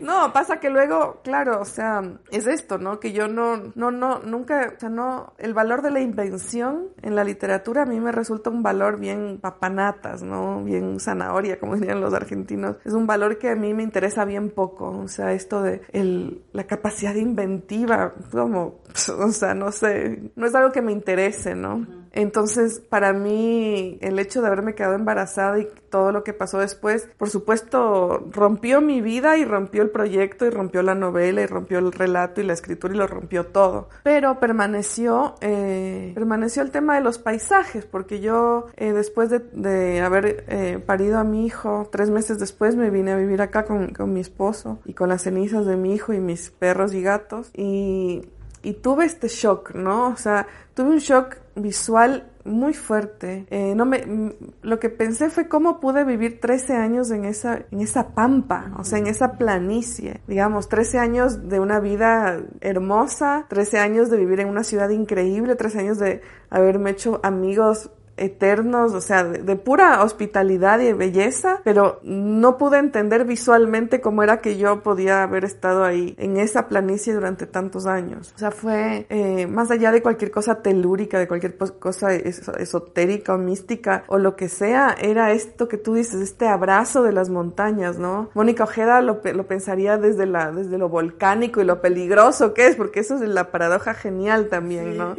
No, 0.00 0.32
pasa 0.32 0.60
que 0.60 0.70
luego, 0.70 1.20
claro, 1.22 1.60
o 1.60 1.64
sea, 1.64 2.02
es 2.30 2.46
esto, 2.46 2.78
¿no? 2.78 3.00
Que 3.00 3.12
yo 3.12 3.28
no, 3.28 3.65
no, 3.74 3.90
no, 3.90 4.20
nunca, 4.20 4.72
o 4.76 4.80
sea, 4.80 4.88
no, 4.88 5.32
el 5.38 5.54
valor 5.54 5.82
de 5.82 5.90
la 5.90 6.00
invención 6.00 6.88
en 7.02 7.14
la 7.14 7.24
literatura 7.24 7.82
a 7.82 7.86
mí 7.86 8.00
me 8.00 8.12
resulta 8.12 8.50
un 8.50 8.62
valor 8.62 8.98
bien 8.98 9.38
papanatas, 9.40 10.22
¿no? 10.22 10.62
Bien 10.64 11.00
zanahoria, 11.00 11.58
como 11.58 11.74
dirían 11.76 12.00
los 12.00 12.14
argentinos. 12.14 12.76
Es 12.84 12.92
un 12.92 13.06
valor 13.06 13.38
que 13.38 13.50
a 13.50 13.56
mí 13.56 13.74
me 13.74 13.82
interesa 13.82 14.24
bien 14.24 14.50
poco, 14.50 14.90
o 14.90 15.08
sea, 15.08 15.32
esto 15.32 15.62
de 15.62 15.82
el, 15.92 16.42
la 16.52 16.64
capacidad 16.64 17.14
inventiva, 17.14 18.14
como, 18.30 18.80
o 19.18 19.28
sea, 19.30 19.54
no 19.54 19.72
sé, 19.72 20.30
no 20.36 20.46
es 20.46 20.54
algo 20.54 20.72
que 20.72 20.82
me 20.82 20.92
interese, 20.92 21.54
¿no? 21.54 21.86
Entonces, 22.16 22.80
para 22.80 23.12
mí, 23.12 23.98
el 24.00 24.18
hecho 24.18 24.40
de 24.40 24.46
haberme 24.46 24.74
quedado 24.74 24.94
embarazada 24.94 25.58
y 25.60 25.68
todo 25.90 26.12
lo 26.12 26.24
que 26.24 26.32
pasó 26.32 26.58
después, 26.58 27.10
por 27.18 27.28
supuesto, 27.28 28.26
rompió 28.32 28.80
mi 28.80 29.02
vida 29.02 29.36
y 29.36 29.44
rompió 29.44 29.82
el 29.82 29.90
proyecto 29.90 30.46
y 30.46 30.50
rompió 30.50 30.82
la 30.82 30.94
novela 30.94 31.42
y 31.42 31.46
rompió 31.46 31.78
el 31.78 31.92
relato 31.92 32.40
y 32.40 32.44
la 32.44 32.54
escritura 32.54 32.94
y 32.94 32.96
lo 32.96 33.06
rompió 33.06 33.44
todo. 33.44 33.90
Pero 34.02 34.40
permaneció, 34.40 35.34
eh, 35.42 36.12
permaneció 36.14 36.62
el 36.62 36.70
tema 36.70 36.94
de 36.94 37.02
los 37.02 37.18
paisajes, 37.18 37.84
porque 37.84 38.20
yo, 38.20 38.66
eh, 38.76 38.94
después 38.94 39.28
de, 39.30 40.00
haber 40.00 40.46
eh, 40.48 40.82
parido 40.84 41.18
a 41.18 41.24
mi 41.24 41.44
hijo, 41.44 41.86
tres 41.92 42.08
meses 42.08 42.38
después 42.38 42.76
me 42.76 42.88
vine 42.88 43.12
a 43.12 43.16
vivir 43.16 43.42
acá 43.42 43.66
con, 43.66 43.92
con 43.92 44.14
mi 44.14 44.20
esposo 44.20 44.78
y 44.86 44.94
con 44.94 45.10
las 45.10 45.20
cenizas 45.22 45.66
de 45.66 45.76
mi 45.76 45.94
hijo 45.94 46.14
y 46.14 46.20
mis 46.20 46.48
perros 46.48 46.94
y 46.94 47.02
gatos 47.02 47.50
y 47.52 48.22
y 48.66 48.72
tuve 48.72 49.04
este 49.04 49.28
shock, 49.28 49.76
¿no? 49.76 50.08
O 50.08 50.16
sea, 50.16 50.48
tuve 50.74 50.88
un 50.88 50.98
shock 50.98 51.36
visual 51.54 52.32
muy 52.44 52.74
fuerte. 52.74 53.46
Eh, 53.50 53.76
no 53.76 53.86
me, 53.86 54.34
lo 54.62 54.80
que 54.80 54.90
pensé 54.90 55.30
fue 55.30 55.46
cómo 55.46 55.78
pude 55.78 56.02
vivir 56.02 56.40
13 56.40 56.72
años 56.72 57.12
en 57.12 57.26
esa, 57.26 57.64
en 57.70 57.80
esa 57.80 58.08
pampa, 58.08 58.72
o 58.76 58.82
sea, 58.82 58.98
en 58.98 59.06
esa 59.06 59.38
planicie. 59.38 60.20
Digamos, 60.26 60.68
13 60.68 60.98
años 60.98 61.48
de 61.48 61.60
una 61.60 61.78
vida 61.78 62.40
hermosa, 62.60 63.46
13 63.48 63.78
años 63.78 64.10
de 64.10 64.16
vivir 64.16 64.40
en 64.40 64.48
una 64.48 64.64
ciudad 64.64 64.88
increíble, 64.88 65.54
13 65.54 65.78
años 65.78 65.98
de 66.00 66.22
haberme 66.50 66.90
hecho 66.90 67.20
amigos 67.22 67.92
eternos, 68.16 68.92
o 68.94 69.00
sea, 69.00 69.24
de, 69.24 69.56
pura 69.56 70.02
hospitalidad 70.02 70.80
y 70.80 70.92
belleza, 70.92 71.60
pero 71.64 72.00
no 72.02 72.58
pude 72.58 72.78
entender 72.78 73.24
visualmente 73.24 74.00
cómo 74.00 74.22
era 74.22 74.38
que 74.38 74.56
yo 74.56 74.82
podía 74.82 75.22
haber 75.22 75.44
estado 75.44 75.84
ahí 75.84 76.14
en 76.18 76.36
esa 76.36 76.68
planicie 76.68 77.14
durante 77.14 77.46
tantos 77.46 77.86
años. 77.86 78.32
O 78.34 78.38
sea, 78.38 78.50
fue 78.50 79.06
eh, 79.08 79.46
más 79.46 79.70
allá 79.70 79.92
de 79.92 80.02
cualquier 80.02 80.30
cosa 80.30 80.62
telúrica, 80.62 81.18
de 81.18 81.28
cualquier 81.28 81.56
cosa 81.56 82.14
esotérica 82.14 83.34
o 83.34 83.38
mística 83.38 84.04
o 84.08 84.18
lo 84.18 84.36
que 84.36 84.48
sea, 84.48 84.94
era 84.98 85.32
esto 85.32 85.68
que 85.68 85.76
tú 85.76 85.94
dices, 85.94 86.20
este 86.20 86.48
abrazo 86.48 87.02
de 87.02 87.12
las 87.12 87.28
montañas, 87.28 87.98
¿no? 87.98 88.30
Mónica 88.34 88.64
Ojeda 88.64 89.00
lo, 89.02 89.20
lo 89.22 89.46
pensaría 89.46 89.98
desde, 89.98 90.26
la, 90.26 90.52
desde 90.52 90.78
lo 90.78 90.88
volcánico 90.88 91.60
y 91.60 91.64
lo 91.64 91.80
peligroso 91.80 92.54
que 92.54 92.66
es, 92.66 92.76
porque 92.76 93.00
eso 93.00 93.16
es 93.16 93.20
la 93.22 93.50
paradoja 93.50 93.94
genial 93.94 94.48
también, 94.48 94.96
¿no? 94.96 95.16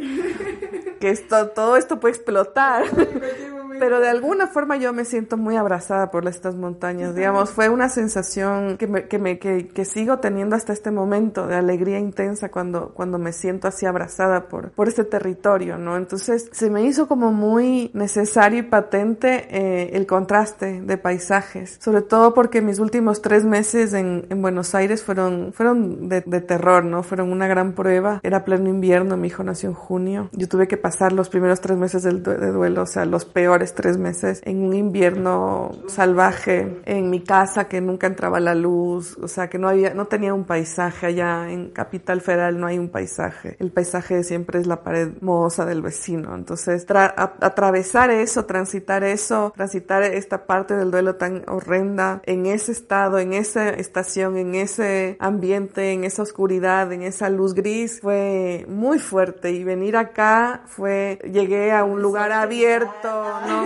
que 0.98 1.10
esto, 1.10 1.48
todo 1.48 1.76
esto 1.76 2.00
puede 2.00 2.14
explotar. 2.14 2.84
right 2.96 3.12
there 3.38 3.57
Pero 3.78 4.00
de 4.00 4.08
alguna 4.08 4.46
forma 4.46 4.76
yo 4.76 4.92
me 4.92 5.04
siento 5.04 5.36
muy 5.36 5.56
abrazada 5.56 6.10
por 6.10 6.26
estas 6.28 6.54
montañas, 6.54 7.14
digamos, 7.14 7.50
fue 7.50 7.68
una 7.68 7.88
sensación 7.88 8.76
que, 8.76 8.86
me, 8.86 9.08
que, 9.08 9.18
me, 9.18 9.38
que, 9.38 9.68
que, 9.68 9.84
sigo 9.84 10.18
teniendo 10.18 10.56
hasta 10.56 10.72
este 10.72 10.90
momento 10.90 11.46
de 11.46 11.56
alegría 11.56 11.98
intensa 11.98 12.50
cuando, 12.50 12.90
cuando 12.94 13.18
me 13.18 13.32
siento 13.32 13.68
así 13.68 13.86
abrazada 13.86 14.48
por, 14.48 14.70
por 14.72 14.88
este 14.88 15.04
territorio, 15.04 15.78
¿no? 15.78 15.96
Entonces 15.96 16.48
se 16.52 16.70
me 16.70 16.82
hizo 16.82 17.08
como 17.08 17.32
muy 17.32 17.90
necesario 17.94 18.60
y 18.60 18.62
patente 18.62 19.46
eh, 19.50 19.90
el 19.94 20.06
contraste 20.06 20.80
de 20.80 20.98
paisajes, 20.98 21.78
sobre 21.80 22.02
todo 22.02 22.34
porque 22.34 22.60
mis 22.60 22.78
últimos 22.78 23.22
tres 23.22 23.44
meses 23.44 23.94
en, 23.94 24.26
en 24.28 24.42
Buenos 24.42 24.74
Aires 24.74 25.02
fueron, 25.02 25.52
fueron 25.52 26.08
de, 26.08 26.22
de, 26.22 26.40
terror, 26.40 26.84
¿no? 26.84 27.02
Fueron 27.02 27.30
una 27.32 27.46
gran 27.46 27.72
prueba, 27.72 28.20
era 28.22 28.44
pleno 28.44 28.68
invierno, 28.68 29.16
mi 29.16 29.28
hijo 29.28 29.42
nació 29.42 29.70
en 29.70 29.74
junio, 29.74 30.28
yo 30.32 30.48
tuve 30.48 30.68
que 30.68 30.76
pasar 30.76 31.12
los 31.12 31.28
primeros 31.28 31.60
tres 31.60 31.78
meses 31.78 32.02
del, 32.02 32.22
de 32.22 32.52
duelo, 32.52 32.82
o 32.82 32.86
sea, 32.86 33.04
los 33.04 33.24
peores 33.24 33.67
tres 33.74 33.98
meses 33.98 34.40
en 34.44 34.62
un 34.62 34.74
invierno 34.74 35.72
salvaje 35.88 36.80
en 36.84 37.10
mi 37.10 37.22
casa 37.22 37.68
que 37.68 37.80
nunca 37.80 38.06
entraba 38.06 38.40
la 38.40 38.54
luz, 38.54 39.16
o 39.22 39.28
sea, 39.28 39.48
que 39.48 39.58
no 39.58 39.68
había, 39.68 39.94
no 39.94 40.06
tenía 40.06 40.34
un 40.34 40.44
paisaje 40.44 41.06
allá 41.06 41.50
en 41.50 41.70
Capital 41.70 42.20
Federal 42.20 42.58
no 42.58 42.66
hay 42.66 42.78
un 42.78 42.88
paisaje. 42.88 43.56
El 43.58 43.70
paisaje 43.70 44.22
siempre 44.24 44.60
es 44.60 44.66
la 44.66 44.82
pared 44.82 45.10
mohosa 45.20 45.64
del 45.64 45.82
vecino. 45.82 46.34
Entonces, 46.34 46.86
atravesar 46.88 48.10
eso, 48.10 48.44
transitar 48.44 49.04
eso, 49.04 49.52
transitar 49.56 50.02
esta 50.02 50.46
parte 50.46 50.74
del 50.74 50.90
duelo 50.90 51.16
tan 51.16 51.44
horrenda 51.48 52.20
en 52.24 52.46
ese 52.46 52.72
estado, 52.72 53.18
en 53.18 53.32
esa 53.32 53.70
estación, 53.70 54.36
en 54.36 54.54
ese 54.54 55.16
ambiente, 55.20 55.92
en 55.92 56.04
esa 56.04 56.22
oscuridad, 56.22 56.92
en 56.92 57.02
esa 57.02 57.30
luz 57.30 57.54
gris, 57.54 58.00
fue 58.00 58.64
muy 58.68 58.98
fuerte 58.98 59.52
y 59.52 59.64
venir 59.64 59.96
acá 59.96 60.62
fue, 60.66 61.18
llegué 61.30 61.72
a 61.72 61.84
un 61.84 62.02
lugar 62.02 62.32
abierto, 62.32 63.08
¿no? 63.46 63.57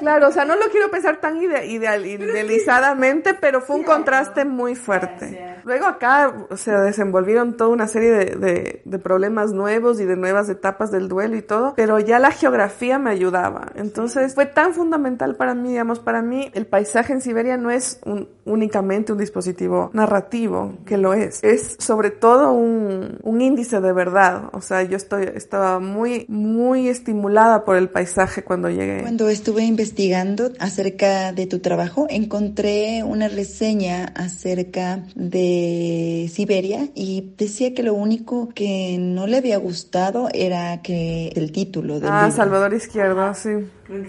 Claro, 0.00 0.28
o 0.28 0.32
sea, 0.32 0.44
no 0.44 0.56
lo 0.56 0.68
quiero 0.70 0.90
pensar 0.90 1.20
tan 1.20 1.40
idealizadamente, 1.42 3.34
pero 3.34 3.60
fue 3.60 3.76
un 3.76 3.84
contraste 3.84 4.44
muy 4.44 4.74
fuerte. 4.74 5.54
Luego 5.64 5.86
acá 5.86 6.46
se 6.56 6.72
desenvolvieron 6.72 7.56
toda 7.56 7.70
una 7.70 7.88
serie 7.88 8.10
de, 8.10 8.82
de, 8.84 8.98
problemas 8.98 9.52
nuevos 9.52 9.98
y 10.00 10.04
de 10.04 10.16
nuevas 10.16 10.48
etapas 10.50 10.90
del 10.90 11.08
duelo 11.08 11.36
y 11.36 11.42
todo, 11.42 11.72
pero 11.74 11.98
ya 11.98 12.18
la 12.18 12.30
geografía 12.30 12.98
me 12.98 13.10
ayudaba. 13.10 13.72
Entonces 13.74 14.34
fue 14.34 14.44
tan 14.46 14.74
fundamental 14.74 15.36
para 15.36 15.54
mí, 15.54 15.70
digamos, 15.70 16.00
para 16.00 16.20
mí 16.22 16.50
el 16.54 16.66
paisaje 16.66 17.14
en 17.14 17.22
Siberia 17.22 17.56
no 17.56 17.70
es 17.70 18.00
un, 18.04 18.28
únicamente 18.44 19.12
un 19.12 19.18
dispositivo 19.18 19.90
narrativo, 19.94 20.74
que 20.84 20.98
lo 20.98 21.14
es, 21.14 21.42
es 21.42 21.76
sobre 21.78 22.10
todo 22.10 22.52
un, 22.52 23.18
un 23.22 23.40
índice 23.40 23.80
de 23.80 23.92
verdad. 23.92 24.50
O 24.52 24.60
sea, 24.60 24.82
yo 24.82 24.96
estoy, 24.96 25.30
estaba 25.34 25.80
muy, 25.80 26.26
muy 26.28 26.88
estimulada 26.88 27.64
por 27.64 27.76
el 27.76 27.88
paisaje 27.88 28.44
cuando 28.44 28.68
llegué. 28.68 29.00
Cuando 29.02 29.23
estuve 29.28 29.64
investigando 29.64 30.50
acerca 30.58 31.32
de 31.32 31.46
tu 31.46 31.58
trabajo, 31.58 32.06
encontré 32.10 33.02
una 33.04 33.28
reseña 33.28 34.04
acerca 34.14 35.02
de 35.14 36.30
Siberia 36.32 36.88
y 36.94 37.34
decía 37.36 37.74
que 37.74 37.82
lo 37.82 37.94
único 37.94 38.48
que 38.54 38.96
no 38.98 39.26
le 39.26 39.38
había 39.38 39.58
gustado 39.58 40.28
era 40.32 40.82
que 40.82 41.28
el 41.34 41.52
título 41.52 42.00
del 42.00 42.10
Ah, 42.12 42.30
Salvador 42.30 42.74
Izquierdo, 42.74 43.34
sí 43.34 43.50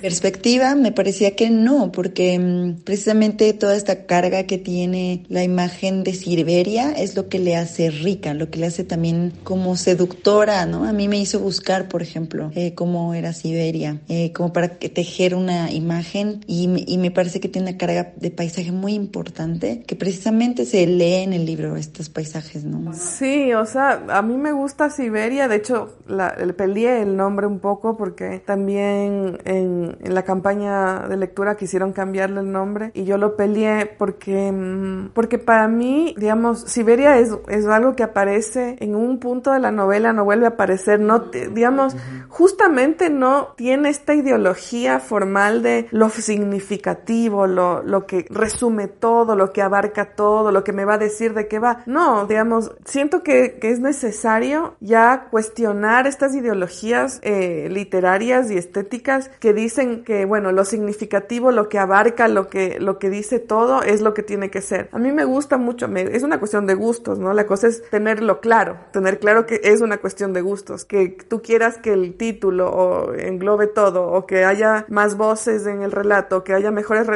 perspectiva, 0.01 0.75
me 0.75 0.91
parecía 0.91 1.35
que 1.35 1.49
no, 1.49 1.91
porque 1.91 2.37
mm, 2.39 2.83
precisamente 2.83 3.53
toda 3.53 3.75
esta 3.75 4.05
carga 4.05 4.43
que 4.43 4.57
tiene 4.57 5.23
la 5.29 5.43
imagen 5.43 6.03
de 6.03 6.13
Siberia 6.13 6.91
es 6.91 7.15
lo 7.15 7.29
que 7.29 7.39
le 7.39 7.55
hace 7.55 7.91
rica, 7.91 8.33
lo 8.33 8.49
que 8.49 8.59
le 8.59 8.67
hace 8.67 8.83
también 8.83 9.33
como 9.43 9.75
seductora, 9.75 10.65
¿no? 10.65 10.85
A 10.85 10.93
mí 10.93 11.07
me 11.07 11.17
hizo 11.17 11.39
buscar, 11.39 11.87
por 11.87 12.01
ejemplo, 12.01 12.51
eh, 12.55 12.73
cómo 12.73 13.13
era 13.13 13.33
Siberia, 13.33 14.01
eh, 14.07 14.31
como 14.33 14.53
para 14.53 14.69
tejer 14.69 15.35
una 15.35 15.71
imagen 15.71 16.41
y, 16.47 16.83
y 16.87 16.97
me 16.97 17.11
parece 17.11 17.39
que 17.39 17.49
tiene 17.49 17.69
una 17.69 17.77
carga 17.77 18.13
de 18.15 18.31
paisaje 18.31 18.71
muy 18.71 18.93
importante 18.93 19.83
que 19.85 19.95
precisamente 19.95 20.65
se 20.65 20.85
lee 20.87 21.23
en 21.23 21.33
el 21.33 21.45
libro 21.45 21.75
estos 21.75 22.09
paisajes, 22.09 22.63
¿no? 22.63 22.93
Sí, 22.93 23.53
o 23.53 23.65
sea, 23.65 24.03
a 24.09 24.21
mí 24.21 24.37
me 24.37 24.51
gusta 24.51 24.89
Siberia, 24.89 25.47
de 25.47 25.57
hecho, 25.57 25.97
la, 26.07 26.35
le 26.35 26.53
peleé 26.53 27.01
el 27.01 27.15
nombre 27.15 27.47
un 27.47 27.59
poco 27.59 27.97
porque 27.97 28.41
también 28.45 29.37
en, 29.45 29.64
la 30.01 30.23
campaña 30.23 31.07
de 31.07 31.17
lectura 31.17 31.55
quisieron 31.55 31.93
cambiarle 31.93 32.41
el 32.41 32.51
nombre 32.51 32.91
y 32.93 33.05
yo 33.05 33.17
lo 33.17 33.35
peleé 33.35 33.85
porque, 33.85 34.51
mm, 34.51 35.09
porque 35.13 35.37
para 35.39 35.67
mí, 35.67 36.15
digamos, 36.17 36.61
Siberia 36.61 37.17
es, 37.17 37.31
es 37.47 37.65
algo 37.67 37.95
que 37.95 38.03
aparece 38.03 38.77
en 38.79 38.95
un 38.95 39.19
punto 39.19 39.51
de 39.51 39.59
la 39.59 39.71
novela, 39.71 40.13
no 40.13 40.25
vuelve 40.25 40.45
a 40.45 40.49
aparecer, 40.49 40.99
no, 40.99 41.19
digamos, 41.19 41.95
justamente 42.29 43.09
no 43.09 43.53
tiene 43.55 43.89
esta 43.89 44.13
ideología 44.13 44.99
formal 44.99 45.63
de 45.63 45.87
lo 45.91 46.09
significativo, 46.09 47.47
lo, 47.47 47.83
lo 47.83 48.05
que 48.05 48.25
resume 48.29 48.87
todo, 48.87 49.35
lo 49.35 49.51
que 49.51 49.61
abarca 49.61 50.15
todo, 50.15 50.51
lo 50.51 50.63
que 50.63 50.73
me 50.73 50.85
va 50.85 50.95
a 50.95 50.97
decir 50.97 51.33
de 51.33 51.47
qué 51.47 51.59
va. 51.59 51.83
No, 51.85 52.25
digamos, 52.25 52.71
siento 52.85 53.23
que, 53.23 53.57
que 53.59 53.71
es 53.71 53.79
necesario 53.79 54.75
ya 54.79 55.27
cuestionar 55.31 56.07
estas 56.07 56.35
ideologías 56.35 57.19
eh, 57.23 57.67
literarias 57.69 58.51
y 58.51 58.57
estéticas 58.57 59.29
que 59.39 59.53
dicen 59.55 60.03
que, 60.03 60.25
bueno, 60.25 60.51
lo 60.51 60.65
significativo, 60.65 61.51
lo 61.51 61.69
que 61.69 61.79
abarca, 61.79 62.27
lo 62.27 62.47
que, 62.47 62.79
lo 62.79 62.99
que 62.99 63.09
dice 63.09 63.39
todo 63.39 63.81
es 63.81 64.01
lo 64.01 64.13
que 64.13 64.23
tiene 64.23 64.51
que 64.51 64.61
ser. 64.61 64.89
A 64.91 64.99
mí 64.99 65.11
me 65.11 65.25
gusta 65.25 65.57
mucho, 65.57 65.87
es 65.95 66.23
una 66.23 66.39
cuestión 66.39 66.67
de 66.67 66.75
gustos, 66.75 67.19
¿no? 67.19 67.33
La 67.33 67.47
cosa 67.47 67.67
es 67.67 67.89
tenerlo 67.89 68.39
claro, 68.41 68.77
tener 68.91 69.19
claro 69.19 69.45
que 69.45 69.59
es 69.63 69.81
una 69.81 69.97
cuestión 69.97 70.33
de 70.33 70.41
gustos, 70.41 70.85
que 70.85 71.17
tú 71.27 71.41
quieras 71.41 71.77
que 71.77 71.93
el 71.93 72.15
título 72.15 73.13
englobe 73.15 73.67
todo, 73.67 74.11
o 74.11 74.25
que 74.25 74.45
haya 74.45 74.85
más 74.89 75.17
voces 75.17 75.65
en 75.65 75.81
el 75.81 75.91
relato, 75.91 76.43
que 76.43 76.53
haya 76.53 76.71
mejores 76.71 77.07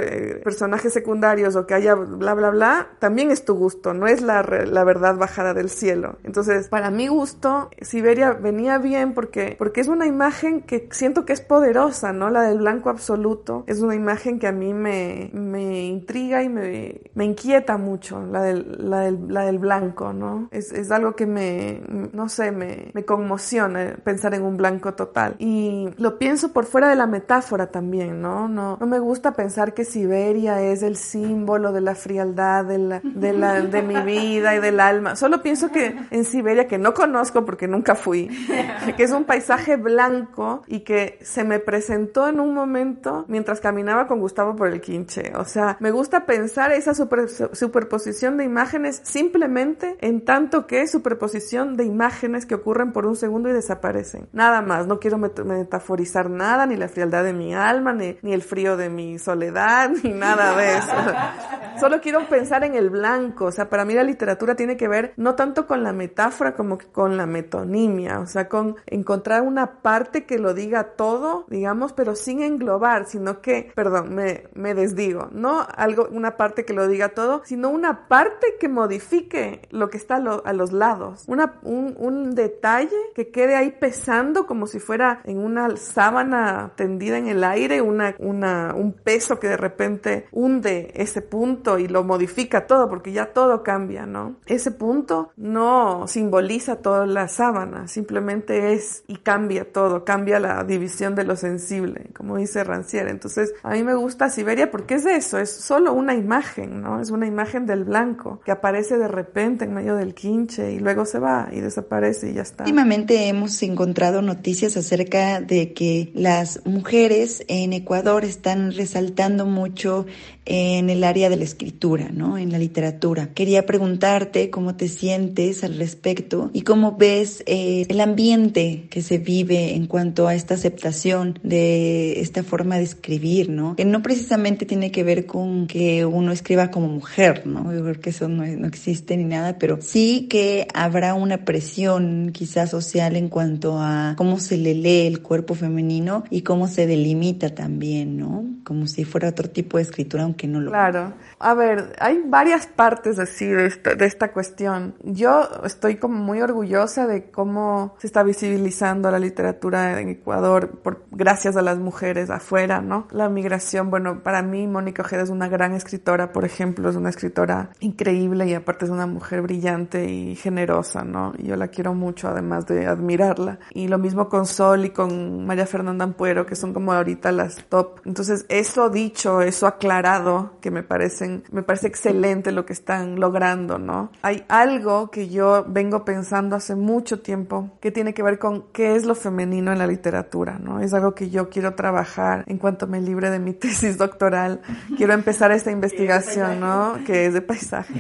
personajes 0.44 0.94
secundarios, 0.94 1.56
o 1.56 1.68
que 1.68 1.74
haya 1.74 1.96
bla, 1.96 2.34
bla, 2.34 2.50
bla, 2.50 2.88
también 3.00 3.32
es 3.32 3.46
tu 3.46 3.56
gusto, 3.56 3.94
no 3.94 4.08
es 4.08 4.22
la, 4.22 4.42
la 4.42 4.84
verdad 4.84 5.16
bajada 5.16 5.54
del 5.54 5.70
cielo. 5.70 6.18
Entonces, 6.24 6.68
para 6.70 6.92
mi 6.92 7.08
gusto, 7.08 7.70
Siberia 7.82 8.32
venía 8.32 8.78
bien 8.78 9.14
porque, 9.14 9.56
porque 9.58 9.82
es 9.82 9.88
una 9.88 10.08
imagen 10.08 10.62
que 10.62 10.88
siento 10.92 11.26
que 11.26 11.34
es 11.34 11.42
poderosa, 11.42 12.14
¿no? 12.14 12.29
La 12.30 12.44
del 12.44 12.60
blanco 12.60 12.90
absoluto 12.90 13.64
es 13.68 13.82
una 13.82 13.96
imagen 13.96 14.40
que 14.40 14.48
a 14.48 14.52
mí 14.52 14.74
me, 14.74 15.30
me 15.34 15.86
intriga 15.86 16.44
y 16.44 16.50
me, 16.50 17.02
me 17.14 17.26
inquieta 17.26 17.78
mucho, 17.78 18.26
la 18.26 18.42
del, 18.44 18.90
la 18.90 19.02
del, 19.02 19.20
la 19.28 19.46
del 19.46 19.60
blanco, 19.60 20.14
¿no? 20.14 20.48
Es, 20.52 20.72
es 20.72 20.92
algo 20.92 21.16
que 21.16 21.26
me, 21.26 21.82
no 22.14 22.30
sé, 22.30 22.52
me, 22.52 22.92
me 22.94 23.06
conmociona 23.06 23.96
pensar 24.04 24.34
en 24.34 24.44
un 24.44 24.58
blanco 24.58 24.94
total. 24.94 25.36
Y 25.40 25.90
lo 25.98 26.18
pienso 26.18 26.54
por 26.54 26.66
fuera 26.66 26.90
de 26.90 26.96
la 26.96 27.08
metáfora 27.08 27.68
también, 27.68 28.22
¿no? 28.22 28.48
No, 28.48 28.78
no 28.80 28.88
me 28.88 29.00
gusta 29.00 29.34
pensar 29.34 29.74
que 29.74 29.86
Siberia 29.86 30.62
es 30.62 30.84
el 30.84 30.96
símbolo 30.96 31.72
de 31.72 31.82
la 31.82 31.96
frialdad 31.96 32.66
de, 32.66 32.78
la, 32.78 33.02
de, 33.04 33.34
la, 33.34 33.62
de 33.62 33.82
mi 33.82 34.00
vida 34.02 34.56
y 34.56 34.60
del 34.60 34.80
alma. 34.80 35.16
Solo 35.16 35.42
pienso 35.42 35.72
que 35.72 35.96
en 36.12 36.26
Siberia, 36.26 36.68
que 36.68 36.78
no 36.78 36.94
conozco 36.94 37.46
porque 37.46 37.68
nunca 37.68 37.96
fui, 37.96 38.28
que 38.98 39.04
es 39.04 39.12
un 39.12 39.26
paisaje 39.26 39.76
blanco 39.76 40.64
y 40.68 40.82
que 40.82 41.20
se 41.22 41.44
me 41.44 41.60
presentó 41.60 42.19
en 42.28 42.40
un 42.40 42.54
momento 42.54 43.26
mientras 43.28 43.60
caminaba 43.60 44.08
con 44.08 44.20
Gustavo 44.20 44.56
por 44.56 44.68
el 44.68 44.82
Quinche. 44.82 45.34
O 45.36 45.46
sea, 45.46 45.78
me 45.80 45.92
gusta 45.92 46.26
pensar 46.26 46.72
esa 46.72 46.94
superposición 46.94 48.38
de 48.38 48.44
imágenes 48.44 49.02
simplemente 49.04 49.98
en 50.02 50.26
tanto 50.26 50.68
que 50.68 50.88
superposición 50.88 51.78
de 51.78 51.86
imágenes 51.86 52.46
que 52.46 52.56
ocurren 52.56 52.92
por 52.92 53.06
un 53.06 53.16
segundo 53.16 53.50
y 53.50 53.54
desaparecen. 53.54 54.28
Nada 54.34 54.62
más, 54.62 54.88
no 54.88 55.00
quiero 55.00 55.18
metaforizar 55.18 56.30
nada, 56.30 56.66
ni 56.66 56.76
la 56.76 56.90
frialdad 56.90 57.24
de 57.24 57.34
mi 57.34 57.54
alma, 57.54 57.94
ni, 57.94 58.18
ni 58.22 58.34
el 58.34 58.42
frío 58.42 58.78
de 58.78 58.90
mi 58.90 59.20
soledad, 59.20 59.92
ni 60.04 60.12
nada 60.12 60.56
de 60.56 60.78
eso. 60.78 60.96
Solo 61.80 62.02
quiero 62.02 62.28
pensar 62.28 62.66
en 62.66 62.76
el 62.76 62.90
blanco. 62.90 63.46
O 63.46 63.52
sea, 63.52 63.70
para 63.70 63.86
mí 63.86 63.94
la 63.94 64.04
literatura 64.04 64.56
tiene 64.56 64.76
que 64.76 64.90
ver 64.90 65.14
no 65.16 65.36
tanto 65.36 65.66
con 65.66 65.82
la 65.82 65.94
metáfora 65.94 66.54
como 66.54 66.78
con 66.92 67.16
la 67.16 67.26
metonimia. 67.26 68.20
O 68.20 68.28
sea, 68.28 68.50
con 68.50 68.76
encontrar 68.86 69.44
una 69.44 69.82
parte 69.82 70.26
que 70.26 70.40
lo 70.40 70.54
diga 70.54 70.96
todo, 70.96 71.46
digamos, 71.48 71.94
pero 71.94 72.16
sin 72.16 72.42
englobar, 72.42 73.06
sino 73.06 73.42
que, 73.42 73.72
perdón, 73.76 74.14
me, 74.14 74.44
me 74.54 74.74
desdigo. 74.74 75.30
No 75.32 75.66
algo, 75.74 76.10
una 76.12 76.36
parte 76.36 76.66
que 76.66 76.74
lo 76.74 76.88
diga 76.88 77.10
todo, 77.10 77.44
sino 77.46 77.70
una 77.70 78.10
parte 78.10 78.56
que 78.60 78.68
modifique 78.68 79.62
lo 79.70 79.90
que 79.90 79.98
está 79.98 80.18
a, 80.18 80.54
los 80.54 80.74
lados. 80.74 81.24
Una, 81.28 81.60
un, 81.64 81.96
un 81.98 82.36
detalle 82.36 82.98
que 83.16 83.30
quede 83.30 83.56
ahí 83.56 83.72
pesando 83.72 84.46
como 84.48 84.68
si 84.68 84.80
fuera 84.80 85.22
en 85.24 85.38
una 85.38 85.78
sábana 85.78 86.74
tendida 86.76 87.18
en 87.18 87.28
el 87.28 87.44
aire, 87.46 87.82
una, 87.82 88.16
una, 88.20 88.74
un 88.76 88.92
peso 88.92 89.40
que 89.40 89.48
de 89.48 89.58
repente 89.58 90.28
hunde 90.32 90.92
ese 90.96 91.22
punto 91.22 91.69
y 91.78 91.88
lo 91.88 92.04
modifica 92.04 92.66
todo, 92.66 92.90
porque 92.90 93.12
ya 93.12 93.34
todo 93.34 93.64
cambia, 93.64 94.06
¿no? 94.06 94.38
Ese 94.46 94.72
punto 94.72 95.32
no 95.38 96.08
simboliza 96.08 96.78
toda 96.78 97.06
la 97.06 97.28
sábana, 97.28 97.88
simplemente 97.88 98.74
es 98.74 99.04
y 99.08 99.18
cambia 99.18 99.72
todo, 99.72 100.06
cambia 100.06 100.40
la 100.40 100.64
división 100.64 101.16
de 101.16 101.26
lo 101.26 101.36
sensible, 101.36 102.08
como 102.16 102.38
dice 102.38 102.64
Rancière. 102.64 103.10
Entonces, 103.10 103.54
a 103.64 103.72
mí 103.72 103.84
me 103.84 103.94
gusta 103.94 104.30
Siberia 104.30 104.72
porque 104.72 104.96
es 104.96 105.06
eso, 105.06 105.38
es 105.38 105.52
solo 105.52 105.94
una 105.94 106.16
imagen, 106.16 106.82
¿no? 106.82 107.02
Es 107.02 107.12
una 107.12 107.28
imagen 107.28 107.66
del 107.66 107.84
blanco 107.84 108.40
que 108.46 108.52
aparece 108.52 108.98
de 108.98 109.08
repente 109.08 109.66
en 109.66 109.74
medio 109.74 109.96
del 109.96 110.14
quinche 110.14 110.72
y 110.72 110.80
luego 110.80 111.06
se 111.06 111.20
va 111.20 111.50
y 111.52 111.60
desaparece 111.60 112.30
y 112.32 112.34
ya 112.34 112.42
está. 112.44 112.64
Últimamente 112.64 113.28
hemos 113.28 113.62
encontrado 113.64 114.22
noticias 114.22 114.78
acerca 114.78 115.42
de 115.42 115.74
que 115.74 116.12
las 116.14 116.66
mujeres 116.66 117.44
en 117.48 117.74
Ecuador 117.74 118.24
están 118.26 118.72
resaltando 118.72 119.46
mucho 119.46 120.06
en 120.46 120.90
el 120.90 121.04
área 121.04 121.30
de 121.30 121.38
la 121.38 121.44
escritura, 121.50 122.10
¿no? 122.14 122.38
En 122.38 122.52
la 122.52 122.60
literatura. 122.60 123.34
Quería 123.34 123.66
preguntarte 123.66 124.50
cómo 124.50 124.76
te 124.76 124.88
sientes 124.88 125.64
al 125.64 125.78
respecto 125.78 126.50
y 126.54 126.62
cómo 126.62 126.96
ves 126.98 127.44
eh, 127.46 127.86
el 127.90 128.00
ambiente 128.02 128.88
que 128.90 129.02
se 129.02 129.18
vive 129.18 129.76
en 129.76 129.88
cuanto 129.88 130.28
a 130.28 130.36
esta 130.36 130.54
aceptación 130.54 131.40
de 131.44 132.20
esta 132.22 132.44
forma 132.44 132.78
de 132.78 132.84
escribir, 132.84 133.50
¿no? 133.50 133.76
Que 133.76 133.86
no 133.86 134.02
precisamente 134.02 134.66
tiene 134.66 134.92
que 134.92 135.04
ver 135.04 135.26
con 135.26 135.68
que 135.68 136.06
uno 136.06 136.32
escriba 136.32 136.72
como 136.72 136.88
mujer, 136.88 137.46
¿no? 137.46 137.74
Yo 137.74 137.82
creo 137.82 138.00
que 138.00 138.12
eso 138.12 138.28
no, 138.28 138.46
no 138.46 138.68
existe 138.68 139.18
ni 139.18 139.26
nada, 139.26 139.58
pero 139.58 139.80
sí 139.82 140.28
que 140.30 140.68
habrá 140.74 141.14
una 141.14 141.46
presión 141.46 142.32
quizás 142.34 142.70
social 142.70 143.16
en 143.16 143.30
cuanto 143.30 143.80
a 143.80 144.14
cómo 144.18 144.40
se 144.40 144.58
le 144.58 144.74
lee 144.74 145.08
el 145.08 145.22
cuerpo 145.22 145.56
femenino 145.56 146.24
y 146.30 146.42
cómo 146.42 146.68
se 146.68 146.88
delimita 146.88 147.50
también, 147.56 148.18
¿no? 148.18 148.46
Como 148.64 148.88
si 148.88 149.06
fuera 149.06 149.30
otro 149.30 149.50
tipo 149.50 149.78
de 149.78 149.84
escritura, 149.84 150.24
aunque 150.24 150.48
no 150.48 150.60
lo... 150.60 150.72
Claro. 150.72 151.14
A 151.40 151.54
ver, 151.54 151.96
hay 152.00 152.22
varias 152.26 152.68
partes 152.68 153.18
así 153.18 153.48
de 153.48 153.68
esta, 153.68 153.96
de 153.96 154.06
esta 154.06 154.34
cuestión. 154.34 154.96
Yo 155.04 155.48
estoy 155.64 155.96
como 155.96 156.16
muy 156.16 156.42
orgullosa 156.42 157.08
de 157.08 157.32
cómo 157.32 157.96
se 158.00 158.08
está 158.08 158.24
visibilizando 158.24 159.10
la 159.10 159.20
literatura 159.20 160.02
en 160.02 160.10
Ecuador 160.10 160.80
por, 160.84 161.06
gracias 161.12 161.56
a 161.56 161.62
las 161.62 161.78
mujeres 161.78 162.30
afuera, 162.30 162.82
¿no? 162.82 163.08
La 163.12 163.30
migración, 163.30 163.90
bueno, 163.90 164.22
para 164.22 164.42
mí 164.42 164.68
Mónica 164.68 165.02
Ojeda 165.02 165.24
es 165.24 165.30
una 165.30 165.48
gran 165.48 165.74
escritora, 165.74 166.34
por 166.34 166.44
ejemplo, 166.44 166.90
es 166.90 166.98
una 166.98 167.10
escritora 167.10 167.70
increíble 167.80 168.46
y 168.48 168.54
aparte 168.54 168.86
es 168.86 168.92
una 168.92 169.08
mujer 169.08 169.42
brillante 169.42 170.10
y 170.10 170.36
generosa, 170.36 171.06
¿no? 171.06 171.34
Yo 171.38 171.56
la 171.56 171.70
quiero 171.70 171.94
mucho 171.94 172.28
además 172.28 172.66
de 172.66 172.86
admirarla. 172.86 173.60
Y 173.74 173.88
lo 173.88 173.98
mismo 173.98 174.28
con 174.28 174.46
Sol 174.46 174.86
y 174.86 174.90
con 174.90 175.46
María 175.46 175.66
Fernanda 175.66 176.04
Ampuero, 176.04 176.46
que 176.46 176.56
son 176.56 176.74
como 176.74 176.92
ahorita 176.92 177.32
las 177.32 177.64
top. 177.70 178.02
Entonces, 178.06 178.46
eso 178.50 178.90
dicho, 178.90 179.42
eso 179.42 179.68
aclarado, 179.68 180.58
que 180.62 180.72
me 180.72 180.84
parecen, 180.84 181.29
me 181.52 181.64
parece 181.64 181.88
excelente 181.88 182.52
lo 182.52 182.66
que 182.66 182.74
están 182.74 183.20
logrando, 183.20 183.78
¿no? 183.78 184.12
Hay 184.22 184.44
algo 184.48 185.12
que 185.12 185.30
yo 185.30 185.66
vengo 185.68 186.06
pensando 186.06 186.56
hace 186.56 186.76
mucho 186.76 187.22
tiempo 187.22 187.72
que 187.80 187.92
tiene 187.92 188.14
que 188.14 188.24
ver 188.24 188.40
con 188.40 188.66
qué 188.72 188.96
es 188.96 189.06
lo 189.06 189.16
femenino 189.16 189.72
en 189.72 189.80
la 189.80 189.88
literatura, 189.88 190.60
¿no? 190.60 190.80
Es 190.80 190.94
algo 190.94 191.16
que 191.16 191.30
yo 191.30 191.50
quiero 191.50 191.76
trabajar 191.76 192.44
en 192.48 192.58
cuanto 192.58 192.88
me 192.88 193.02
libre 193.02 193.30
de 193.30 193.40
mi 193.40 193.54
tesis 193.60 193.98
doctoral. 193.98 194.62
Quiero 194.98 195.14
empezar 195.14 195.52
esta 195.52 195.72
investigación, 195.72 196.60
¿no? 196.60 196.98
Que 197.06 197.26
es 197.26 197.34
de 197.34 197.42
paisaje. 197.42 197.94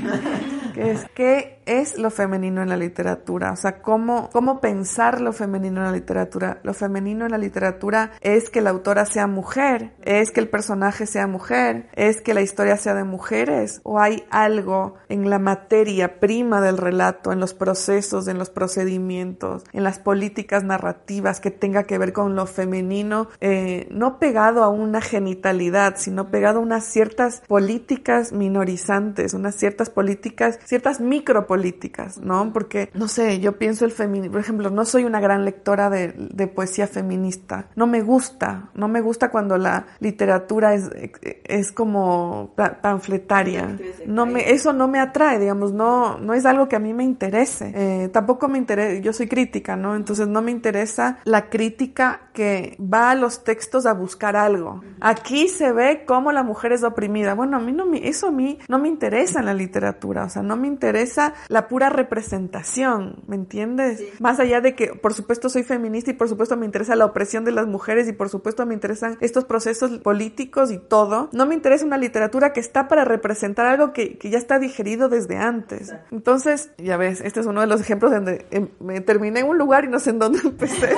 Que 0.74 0.92
es 0.92 1.06
qué 1.14 1.59
es 1.70 2.00
lo 2.00 2.10
femenino 2.10 2.64
en 2.64 2.70
la 2.70 2.78
literatura, 2.78 3.52
o 3.52 3.56
sea, 3.56 3.84
cómo, 3.84 4.32
cómo 4.32 4.60
pensar 4.60 5.22
lo 5.22 5.34
femenino 5.34 5.82
en 5.82 5.86
la 5.86 5.92
literatura. 5.92 6.60
Lo 6.64 6.74
femenino 6.74 7.26
en 7.26 7.32
la 7.32 7.38
literatura 7.38 8.12
es 8.22 8.50
que 8.50 8.62
la 8.62 8.72
autora 8.72 9.06
sea 9.06 9.28
mujer, 9.28 9.94
es 10.02 10.32
que 10.32 10.40
el 10.40 10.50
personaje 10.50 11.06
sea 11.06 11.28
mujer, 11.28 11.88
es 11.94 12.22
que 12.22 12.34
la 12.34 12.42
historia 12.42 12.76
sea 12.76 12.96
de 12.96 13.04
mujeres, 13.04 13.82
o 13.84 14.00
hay 14.00 14.24
algo 14.32 14.96
en 15.10 15.30
la 15.30 15.38
materia 15.38 16.20
prima 16.20 16.60
del 16.60 16.78
relato, 16.78 17.32
en 17.32 17.40
los 17.40 17.54
procesos, 17.54 18.28
en 18.28 18.40
los 18.40 18.50
procedimientos, 18.50 19.64
en 19.72 19.84
las 19.84 20.00
políticas 20.00 20.64
narrativas 20.64 21.40
que 21.40 21.52
tenga 21.52 21.84
que 21.84 22.00
ver 22.00 22.14
con 22.14 22.36
lo 22.36 22.48
femenino, 22.48 23.28
eh, 23.42 23.88
no 23.92 24.18
pegado 24.18 24.64
a 24.64 24.70
una 24.70 25.02
genitalidad, 25.02 25.98
sino 25.98 26.32
pegado 26.32 26.58
a 26.58 26.64
unas 26.64 26.86
ciertas 26.86 27.44
políticas 27.48 28.32
minorizantes, 28.32 29.36
unas 29.36 29.54
ciertas 29.54 29.92
políticas, 29.92 30.58
ciertas 30.66 31.00
micropolíticas 31.00 31.59
políticas, 31.60 32.20
¿no? 32.20 32.54
Porque, 32.54 32.90
no 32.94 33.10
sé, 33.10 33.42
yo 33.42 33.58
pienso 33.58 33.84
el 33.84 33.92
feminismo, 33.92 34.32
por 34.32 34.40
ejemplo, 34.40 34.70
no 34.70 34.86
soy 34.86 35.04
una 35.04 35.20
gran 35.20 35.44
lectora 35.44 35.90
de, 35.90 36.14
de, 36.18 36.48
poesía 36.48 36.88
feminista, 36.88 37.68
no 37.76 37.86
me 37.86 38.02
gusta, 38.02 38.70
no 38.76 38.88
me 38.88 39.02
gusta 39.02 39.30
cuando 39.30 39.58
la 39.58 39.88
literatura 40.00 40.74
es, 40.74 40.90
es 41.44 41.74
como 41.74 42.54
panfletaria, 42.82 43.78
no 44.08 44.26
me, 44.26 44.52
eso 44.52 44.72
no 44.72 44.88
me 44.88 45.02
atrae, 45.02 45.38
digamos, 45.38 45.74
no, 45.74 46.18
no 46.18 46.34
es 46.34 46.46
algo 46.46 46.70
que 46.70 46.78
a 46.78 46.80
mí 46.80 46.94
me 46.94 47.04
interese, 47.04 47.74
eh, 47.76 48.08
tampoco 48.08 48.48
me 48.48 48.58
interesa, 48.58 49.02
yo 49.02 49.12
soy 49.12 49.28
crítica, 49.28 49.76
¿no? 49.76 49.98
Entonces 49.98 50.30
no 50.30 50.42
me 50.42 50.52
interesa 50.52 51.20
la 51.26 51.50
crítica 51.50 52.30
que 52.34 52.78
va 52.80 53.12
a 53.12 53.16
los 53.16 53.44
textos 53.44 53.86
a 53.86 53.94
buscar 53.94 54.38
algo. 54.38 54.82
Aquí 55.02 55.50
se 55.50 55.74
ve 55.74 56.06
cómo 56.06 56.32
la 56.32 56.42
mujer 56.42 56.72
es 56.72 56.84
oprimida. 56.84 57.34
Bueno, 57.34 57.58
a 57.58 57.60
mí 57.60 57.74
no 57.74 57.86
me, 57.86 58.08
eso 58.08 58.28
a 58.28 58.32
mí 58.32 58.60
no 58.70 58.80
me 58.80 58.88
interesa 58.88 59.42
en 59.42 59.48
la 59.48 59.54
literatura, 59.54 60.24
o 60.24 60.30
sea, 60.30 60.42
no 60.42 60.56
me 60.56 60.68
interesa 60.68 61.34
la 61.50 61.68
pura 61.68 61.90
representación, 61.90 63.24
¿me 63.28 63.36
entiendes? 63.36 64.04
Más 64.20 64.40
allá 64.40 64.62
de 64.62 64.76
que, 64.76 64.90
por 64.94 65.16
supuesto, 65.16 65.50
soy 65.50 65.64
feminista 65.64 66.12
y 66.12 66.14
por 66.14 66.30
supuesto 66.30 66.56
me 66.56 66.66
interesa 66.68 66.96
la 66.96 67.06
opresión 67.06 67.44
de 67.44 67.52
las 67.52 67.66
mujeres 67.66 68.08
y 68.08 68.14
por 68.14 68.30
supuesto 68.30 68.68
me 68.68 68.76
interesan 68.76 69.18
estos 69.20 69.46
procesos 69.46 69.98
políticos 69.98 70.72
y 70.72 70.78
todo, 70.78 71.28
no 71.34 71.48
me 71.48 71.56
interesa 71.56 71.86
una 71.86 71.98
literatura 71.98 72.54
que 72.54 72.60
está 72.60 72.88
para 72.88 73.04
representar 73.04 73.66
algo 73.66 73.94
que, 73.94 74.20
que 74.20 74.30
ya 74.30 74.38
está 74.38 74.60
digerido 74.60 75.10
desde 75.10 75.38
antes. 75.38 75.94
Entonces, 76.12 76.70
ya 76.78 76.98
ves, 76.98 77.20
este 77.22 77.40
es 77.40 77.48
uno 77.48 77.62
de 77.62 77.68
los 77.68 77.82
ejemplos 77.82 78.12
donde 78.12 78.46
em, 78.52 78.70
me 78.80 79.02
terminé 79.02 79.40
en 79.40 79.48
un 79.48 79.58
lugar 79.58 79.86
y 79.86 79.88
no 79.88 80.00
sé 80.00 80.12
en 80.12 80.20
dónde 80.20 80.40
empecé. 80.44 80.90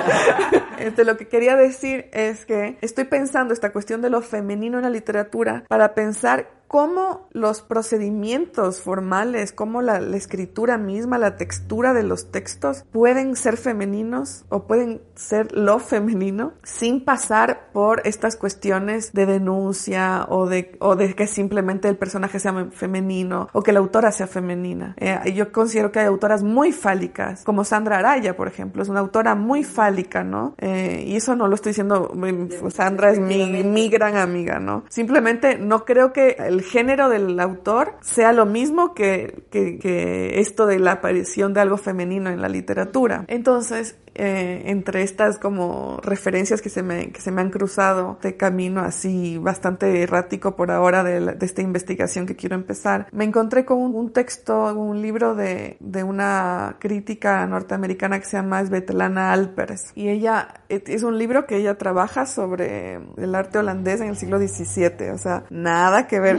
este, 0.78 1.06
lo 1.06 1.16
que 1.16 1.28
quería 1.28 1.56
decir 1.56 2.10
es 2.12 2.44
que 2.44 2.76
estoy 2.82 3.04
pensando 3.04 3.54
esta 3.54 3.72
cuestión 3.72 4.02
de 4.02 4.10
lo 4.10 4.20
femenino 4.20 4.76
en 4.76 4.84
la 4.84 4.90
literatura 4.90 5.64
para 5.66 5.94
pensar 5.94 6.57
cómo 6.68 7.26
los 7.32 7.62
procedimientos 7.62 8.82
formales, 8.82 9.52
cómo 9.52 9.82
la, 9.82 10.00
la 10.00 10.16
escritura 10.16 10.78
misma, 10.78 11.18
la 11.18 11.36
textura 11.36 11.94
de 11.94 12.02
los 12.02 12.30
textos 12.30 12.84
pueden 12.92 13.34
ser 13.36 13.56
femeninos 13.56 14.44
o 14.50 14.66
pueden 14.66 15.00
ser 15.14 15.50
lo 15.52 15.78
femenino 15.78 16.52
sin 16.62 17.04
pasar 17.04 17.70
por 17.72 18.02
estas 18.06 18.36
cuestiones 18.36 19.12
de 19.12 19.26
denuncia 19.26 20.26
o 20.28 20.46
de, 20.46 20.76
o 20.80 20.94
de 20.94 21.14
que 21.14 21.26
simplemente 21.26 21.88
el 21.88 21.96
personaje 21.96 22.38
sea 22.38 22.68
femenino 22.70 23.48
o 23.52 23.62
que 23.62 23.72
la 23.72 23.80
autora 23.80 24.12
sea 24.12 24.26
femenina. 24.26 24.94
Eh, 24.98 25.32
yo 25.34 25.50
considero 25.52 25.90
que 25.90 26.00
hay 26.00 26.06
autoras 26.06 26.42
muy 26.42 26.72
fálicas, 26.72 27.44
como 27.44 27.64
Sandra 27.64 27.98
Araya, 27.98 28.36
por 28.36 28.46
ejemplo, 28.46 28.82
es 28.82 28.88
una 28.88 29.00
autora 29.00 29.34
muy 29.34 29.64
fálica, 29.64 30.22
¿no? 30.22 30.54
Eh, 30.58 31.04
y 31.06 31.16
eso 31.16 31.34
no 31.34 31.48
lo 31.48 31.54
estoy 31.54 31.70
diciendo, 31.70 32.10
mm, 32.14 32.68
Sandra 32.70 33.10
es 33.10 33.18
mi, 33.18 33.62
mi 33.64 33.88
gran 33.88 34.16
amiga, 34.16 34.58
¿no? 34.58 34.84
Simplemente 34.88 35.58
no 35.58 35.84
creo 35.84 36.12
que 36.12 36.36
el 36.38 36.57
género 36.62 37.08
del 37.08 37.38
autor 37.40 37.96
sea 38.00 38.32
lo 38.32 38.46
mismo 38.46 38.94
que, 38.94 39.44
que, 39.50 39.78
que 39.78 40.40
esto 40.40 40.66
de 40.66 40.78
la 40.78 40.92
aparición 40.92 41.54
de 41.54 41.60
algo 41.60 41.76
femenino 41.76 42.30
en 42.30 42.40
la 42.40 42.48
literatura. 42.48 43.24
Entonces, 43.28 43.96
eh, 44.18 44.62
entre 44.66 45.02
estas 45.02 45.38
como 45.38 46.00
referencias 46.02 46.60
que 46.60 46.68
se, 46.68 46.82
me, 46.82 47.10
que 47.10 47.20
se 47.20 47.30
me 47.30 47.40
han 47.40 47.50
cruzado 47.50 48.18
de 48.20 48.36
camino 48.36 48.80
así 48.80 49.38
bastante 49.38 50.02
errático 50.02 50.56
por 50.56 50.72
ahora 50.72 51.04
de, 51.04 51.20
de 51.20 51.46
esta 51.46 51.62
investigación 51.62 52.26
que 52.26 52.34
quiero 52.34 52.56
empezar, 52.56 53.06
me 53.12 53.24
encontré 53.24 53.64
con 53.64 53.78
un, 53.78 54.12
texto, 54.12 54.74
un 54.74 55.00
libro 55.00 55.34
de, 55.34 55.76
de, 55.80 56.02
una 56.02 56.76
crítica 56.80 57.46
norteamericana 57.46 58.18
que 58.18 58.26
se 58.26 58.36
llama 58.36 58.64
Svetlana 58.64 59.32
Alpers 59.32 59.92
y 59.94 60.08
ella 60.08 60.48
es 60.68 61.02
un 61.02 61.16
libro 61.16 61.46
que 61.46 61.56
ella 61.56 61.78
trabaja 61.78 62.26
sobre 62.26 63.00
el 63.16 63.34
arte 63.34 63.58
holandés 63.58 64.00
en 64.00 64.08
el 64.08 64.16
siglo 64.16 64.38
XVII, 64.38 65.10
o 65.10 65.18
sea, 65.18 65.44
nada 65.50 66.06
que 66.08 66.18
ver, 66.18 66.38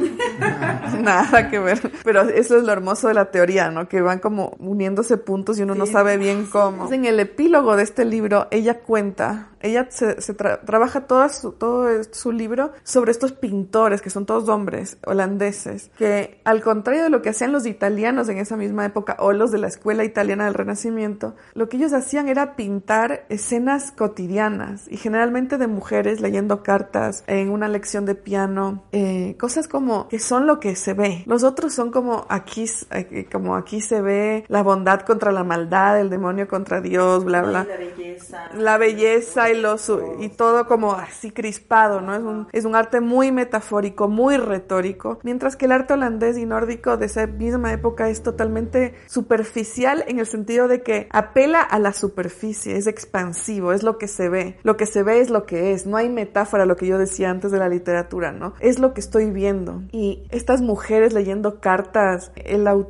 nada 1.02 1.50
que 1.50 1.60
ver, 1.60 1.80
pero 2.04 2.22
eso 2.24 2.58
es 2.58 2.64
lo 2.64 2.74
hermoso 2.74 3.08
de 3.08 3.14
la 3.14 3.32
teoría, 3.32 3.72
¿no? 3.72 3.88
Que 3.88 4.02
van 4.02 4.20
como 4.20 4.56
uniéndose 4.60 5.18
puntos 5.18 5.60
y 5.60 5.64
uno 5.64 5.76
no 5.76 5.86
sabe 5.86 6.18
bien 6.18 6.46
cómo. 6.46 6.92
En 6.92 7.06
el 7.06 7.20
epílogo 7.20 7.69
de 7.76 7.84
este 7.84 8.06
libro, 8.06 8.48
ella 8.52 8.80
cuenta 8.80 9.50
ella 9.62 9.88
se, 9.90 10.34
trabaja 10.34 11.02
todo 11.02 11.28
su, 11.30 11.52
todo 11.52 11.88
su 12.12 12.32
libro 12.32 12.72
sobre 12.84 13.12
estos 13.12 13.34
pintores, 13.34 14.02
que 14.02 14.10
son 14.10 14.26
todos 14.26 14.48
hombres 14.50 14.98
holandeses, 15.06 15.92
que 15.98 16.40
al 16.46 16.62
contrario 16.62 17.04
de 17.04 17.10
lo 17.10 17.22
que 17.22 17.30
hacían 17.30 17.52
los 17.52 17.66
italianos 17.66 18.30
en 18.30 18.38
esa 18.38 18.56
misma 18.56 18.86
época, 18.86 19.18
o 19.20 19.34
los 19.34 19.52
de 19.52 19.58
la 19.58 19.68
escuela 19.68 20.04
italiana 20.04 20.46
del 20.46 20.54
Renacimiento, 20.54 21.36
lo 21.54 21.68
que 21.68 21.78
ellos 21.78 21.94
hacían 21.94 22.30
era 22.30 22.56
pintar 22.56 23.26
escenas 23.30 23.92
cotidianas, 23.92 24.88
y 24.90 24.98
generalmente 24.98 25.58
de 25.58 25.68
mujeres 25.68 26.22
leyendo 26.22 26.64
cartas 26.64 27.24
en 27.28 27.50
una 27.50 27.68
lección 27.68 28.06
de 28.06 28.16
piano, 28.16 28.84
eh, 28.92 29.36
cosas 29.40 29.68
como 29.68 30.08
que 30.08 30.20
son 30.20 30.48
lo 30.48 30.60
que 30.60 30.76
se 30.76 30.94
ve. 30.94 31.24
Los 31.26 31.44
otros 31.44 31.74
son 31.74 31.92
como 31.92 32.26
aquí, 32.30 32.66
eh, 32.92 33.28
como 33.32 33.56
aquí 33.56 33.82
se 33.82 34.02
ve 34.02 34.46
la 34.48 34.64
bondad 34.64 35.02
contra 35.02 35.32
la 35.32 35.44
maldad, 35.44 36.00
el 36.00 36.10
demonio 36.10 36.48
contra 36.48 36.82
Dios, 36.82 37.26
bla, 37.26 37.42
bla. 37.42 37.59
La 37.64 37.78
belleza. 37.78 38.50
La 38.56 38.78
belleza 38.78 39.50
y, 39.52 40.30
todo 40.30 40.68
como 40.68 40.94
así 40.94 41.32
crispado, 41.32 42.02
¿no? 42.02 42.16
Es 42.16 42.22
un, 42.22 42.48
es 42.52 42.66
un 42.66 42.76
arte 42.76 43.02
muy 43.02 43.32
metafórico, 43.32 44.08
muy 44.08 44.38
retórico, 44.38 45.20
mientras 45.24 45.56
que 45.56 45.66
el 45.66 45.72
arte 45.72 45.94
holandés 45.94 46.38
y 46.38 46.46
nórdico 46.46 46.98
de 46.98 47.06
esa 47.06 47.28
misma 47.28 47.74
época 47.74 48.10
es 48.10 48.24
totalmente 48.24 48.96
superficial 49.08 50.04
en 50.08 50.20
el 50.20 50.26
sentido 50.26 50.68
de 50.68 50.82
que 50.82 51.08
apela 51.12 51.62
a 51.62 51.80
la 51.80 51.94
superficie, 51.94 52.78
es 52.78 52.88
expansivo, 52.88 53.74
es 53.74 53.84
lo 53.84 53.98
que 53.98 54.08
se 54.08 54.30
ve, 54.30 54.58
lo 54.64 54.78
que 54.78 54.86
se 54.86 55.04
ve 55.04 55.20
es 55.20 55.30
lo 55.30 55.46
que 55.46 55.74
es, 55.74 55.86
no 55.86 55.98
hay 55.98 56.10
metáfora, 56.10 56.66
lo 56.66 56.76
que 56.76 56.88
yo 56.88 56.98
decía 56.98 57.30
antes 57.30 57.52
de 57.52 57.60
la 57.60 57.70
literatura, 57.70 58.32
¿no? 58.32 58.54
Es 58.60 58.80
lo 58.80 58.94
que 58.94 59.02
estoy 59.02 59.32
viendo. 59.32 59.84
Y 59.92 60.24
estas 60.32 60.62
mujeres 60.62 61.14
leyendo 61.14 61.60
cartas, 61.60 62.32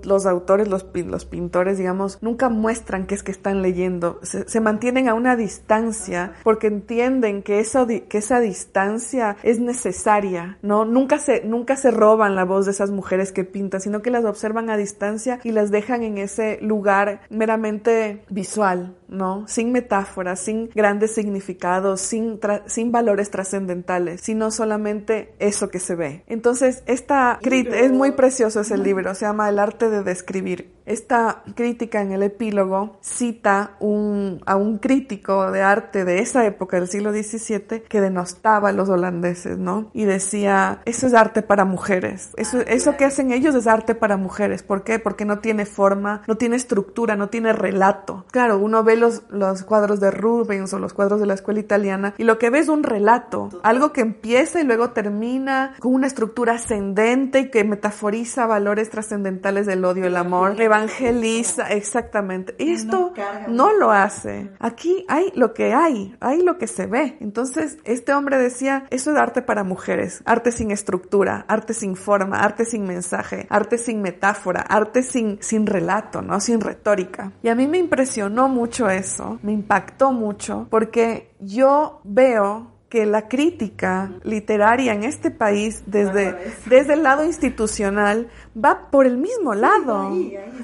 los 0.04 0.26
autores, 0.26 0.68
los, 0.68 0.86
los 0.94 1.26
pintores, 1.26 1.78
digamos, 1.78 2.18
nunca 2.22 2.50
muestran 2.50 3.08
qué 3.08 3.16
es 3.16 3.24
que 3.24 3.32
están 3.32 3.62
leyendo, 3.62 4.20
se, 4.24 4.48
se 4.48 4.59
mantienen 4.60 5.10
a 5.10 5.14
una 5.14 5.36
distancia 5.36 6.34
porque 6.44 6.68
entienden 6.68 7.44
que, 7.44 7.60
eso, 7.60 7.88
que 7.88 8.18
esa 8.18 8.40
distancia 8.40 9.38
es 9.44 9.60
necesaria, 9.60 10.58
¿no? 10.62 10.86
Nunca 10.86 11.20
se, 11.20 11.44
nunca 11.44 11.76
se 11.76 11.92
roban 11.92 12.36
la 12.36 12.46
voz 12.46 12.66
de 12.66 12.72
esas 12.72 12.92
mujeres 12.92 13.32
que 13.32 13.44
pintan, 13.44 13.82
sino 13.82 14.02
que 14.02 14.12
las 14.12 14.26
observan 14.26 14.70
a 14.70 14.78
distancia 14.78 15.40
y 15.44 15.52
las 15.52 15.72
dejan 15.72 16.04
en 16.04 16.18
ese 16.18 16.60
lugar 16.62 17.22
meramente 17.30 18.24
visual, 18.30 18.96
¿no? 19.10 19.48
Sin 19.48 19.72
metáforas, 19.72 20.40
sin 20.40 20.70
grandes 20.74 21.14
significados, 21.14 22.02
sin, 22.02 22.40
sin 22.66 22.92
valores 22.92 23.32
trascendentales, 23.32 24.22
sino 24.22 24.52
solamente 24.52 25.34
eso 25.40 25.70
que 25.70 25.80
se 25.80 25.96
ve. 25.96 26.24
Entonces, 26.28 26.84
esta 26.86 27.40
es 27.42 27.92
muy 27.92 28.12
precioso 28.12 28.62
ese 28.62 28.78
libro, 28.78 29.14
se 29.16 29.26
llama 29.26 29.50
El 29.50 29.60
arte 29.60 29.90
de 29.90 30.04
describir. 30.04 30.80
Esta 30.86 31.44
crítica 31.56 32.02
en 32.02 32.12
el 32.14 32.24
epílogo 32.24 32.98
cita 33.02 33.76
un, 33.80 34.42
a 34.48 34.56
un 34.56 34.80
crítico 34.80 35.52
de 35.52 35.62
arte 35.62 36.04
de 36.04 36.18
esa 36.18 36.48
época 36.48 36.80
del 36.80 36.88
siglo 36.88 37.12
XVII 37.12 37.84
que 37.88 38.02
denostaba 38.02 38.70
a 38.70 38.72
los 38.72 38.90
holandeses, 38.90 39.60
¿no? 39.60 39.92
Y 39.94 40.06
decía, 40.06 40.82
eso 40.86 41.06
es 41.06 41.14
arte 41.14 41.44
para 41.44 41.64
mujeres. 41.64 42.32
Eso, 42.38 42.62
eso 42.62 42.98
que 42.98 43.06
hacen 43.06 43.32
ellos 43.32 43.54
es 43.54 43.68
arte 43.68 43.94
para 43.94 44.18
mujeres. 44.18 44.64
¿Por 44.64 44.84
qué? 44.84 44.98
Porque 44.98 45.26
no 45.26 45.40
tiene 45.40 45.68
forma, 45.68 46.24
no 46.28 46.38
tiene 46.38 46.56
estructura, 46.56 47.16
no 47.16 47.30
tiene 47.30 47.54
relato. 47.54 48.26
Claro, 48.32 48.58
uno 48.58 48.84
ve 48.84 48.96
los, 49.00 49.24
los 49.30 49.64
cuadros 49.64 50.00
de 50.00 50.12
Rubens 50.12 50.74
o 50.74 50.80
los 50.80 50.94
cuadros 50.94 51.20
de 51.20 51.26
la 51.26 51.34
escuela 51.34 51.60
italiana 51.60 52.14
y 52.18 52.24
lo 52.24 52.38
que 52.38 52.50
ve 52.50 52.60
es 52.60 52.70
un 52.70 52.84
relato, 52.84 53.50
algo 53.64 53.92
que 53.94 54.02
empieza 54.02 54.62
y 54.62 54.64
luego 54.64 54.92
termina 54.92 55.76
con 55.80 55.94
una 55.94 56.08
estructura 56.08 56.54
ascendente 56.54 57.40
y 57.40 57.50
que 57.50 57.64
metaforiza 57.64 58.46
valores 58.46 58.90
trascendentales 58.90 59.66
del 59.66 59.86
odio, 59.86 60.06
el 60.06 60.16
amor, 60.16 60.60
evangeliza, 60.62 61.70
exactamente. 61.70 62.56
Esto 62.60 63.14
no 63.48 63.74
lo 63.74 63.92
hace. 63.92 64.52
Aquí 64.60 65.06
hay 65.08 65.32
lo 65.36 65.54
que 65.54 65.74
hay, 65.74 66.16
hay 66.20 66.42
lo 66.42 66.58
que 66.58 66.68
se 66.68 66.86
ve. 66.86 67.18
Entonces, 67.20 67.78
este 67.84 68.14
hombre 68.14 68.38
decía, 68.38 68.86
eso 68.90 69.12
es 69.12 69.18
arte 69.18 69.42
para 69.42 69.64
mujeres, 69.64 70.22
arte 70.26 70.52
sin 70.52 70.72
estructura, 70.72 71.46
arte 71.48 71.74
sin 71.74 71.96
forma, 71.96 72.40
arte 72.40 72.66
sin 72.66 72.84
mensaje, 72.84 73.48
arte 73.50 73.78
sin 73.78 74.02
metáfora, 74.02 74.62
arte 74.62 75.04
sin, 75.04 75.38
sin 75.42 75.66
relato, 75.66 76.22
¿no? 76.22 76.40
Sin 76.40 76.62
retórica. 76.62 77.32
Y 77.42 77.50
a 77.50 77.56
mí 77.56 77.68
me 77.68 77.78
impresionó 77.78 78.48
mucho 78.48 78.89
eso, 78.90 79.40
me 79.44 79.52
impactó 79.52 80.12
mucho, 80.12 80.68
porque 80.70 81.32
yo 81.40 82.02
veo 82.04 82.80
que 82.90 83.06
la 83.06 83.28
crítica 83.28 84.12
literaria 84.24 84.94
en 84.94 85.04
este 85.04 85.30
país 85.30 85.84
desde, 85.86 86.36
desde 86.66 86.94
el 86.94 87.04
lado 87.04 87.24
institucional 87.24 88.30
va 88.56 88.90
por 88.90 89.06
el 89.06 89.18
mismo 89.18 89.54
lado. 89.54 90.12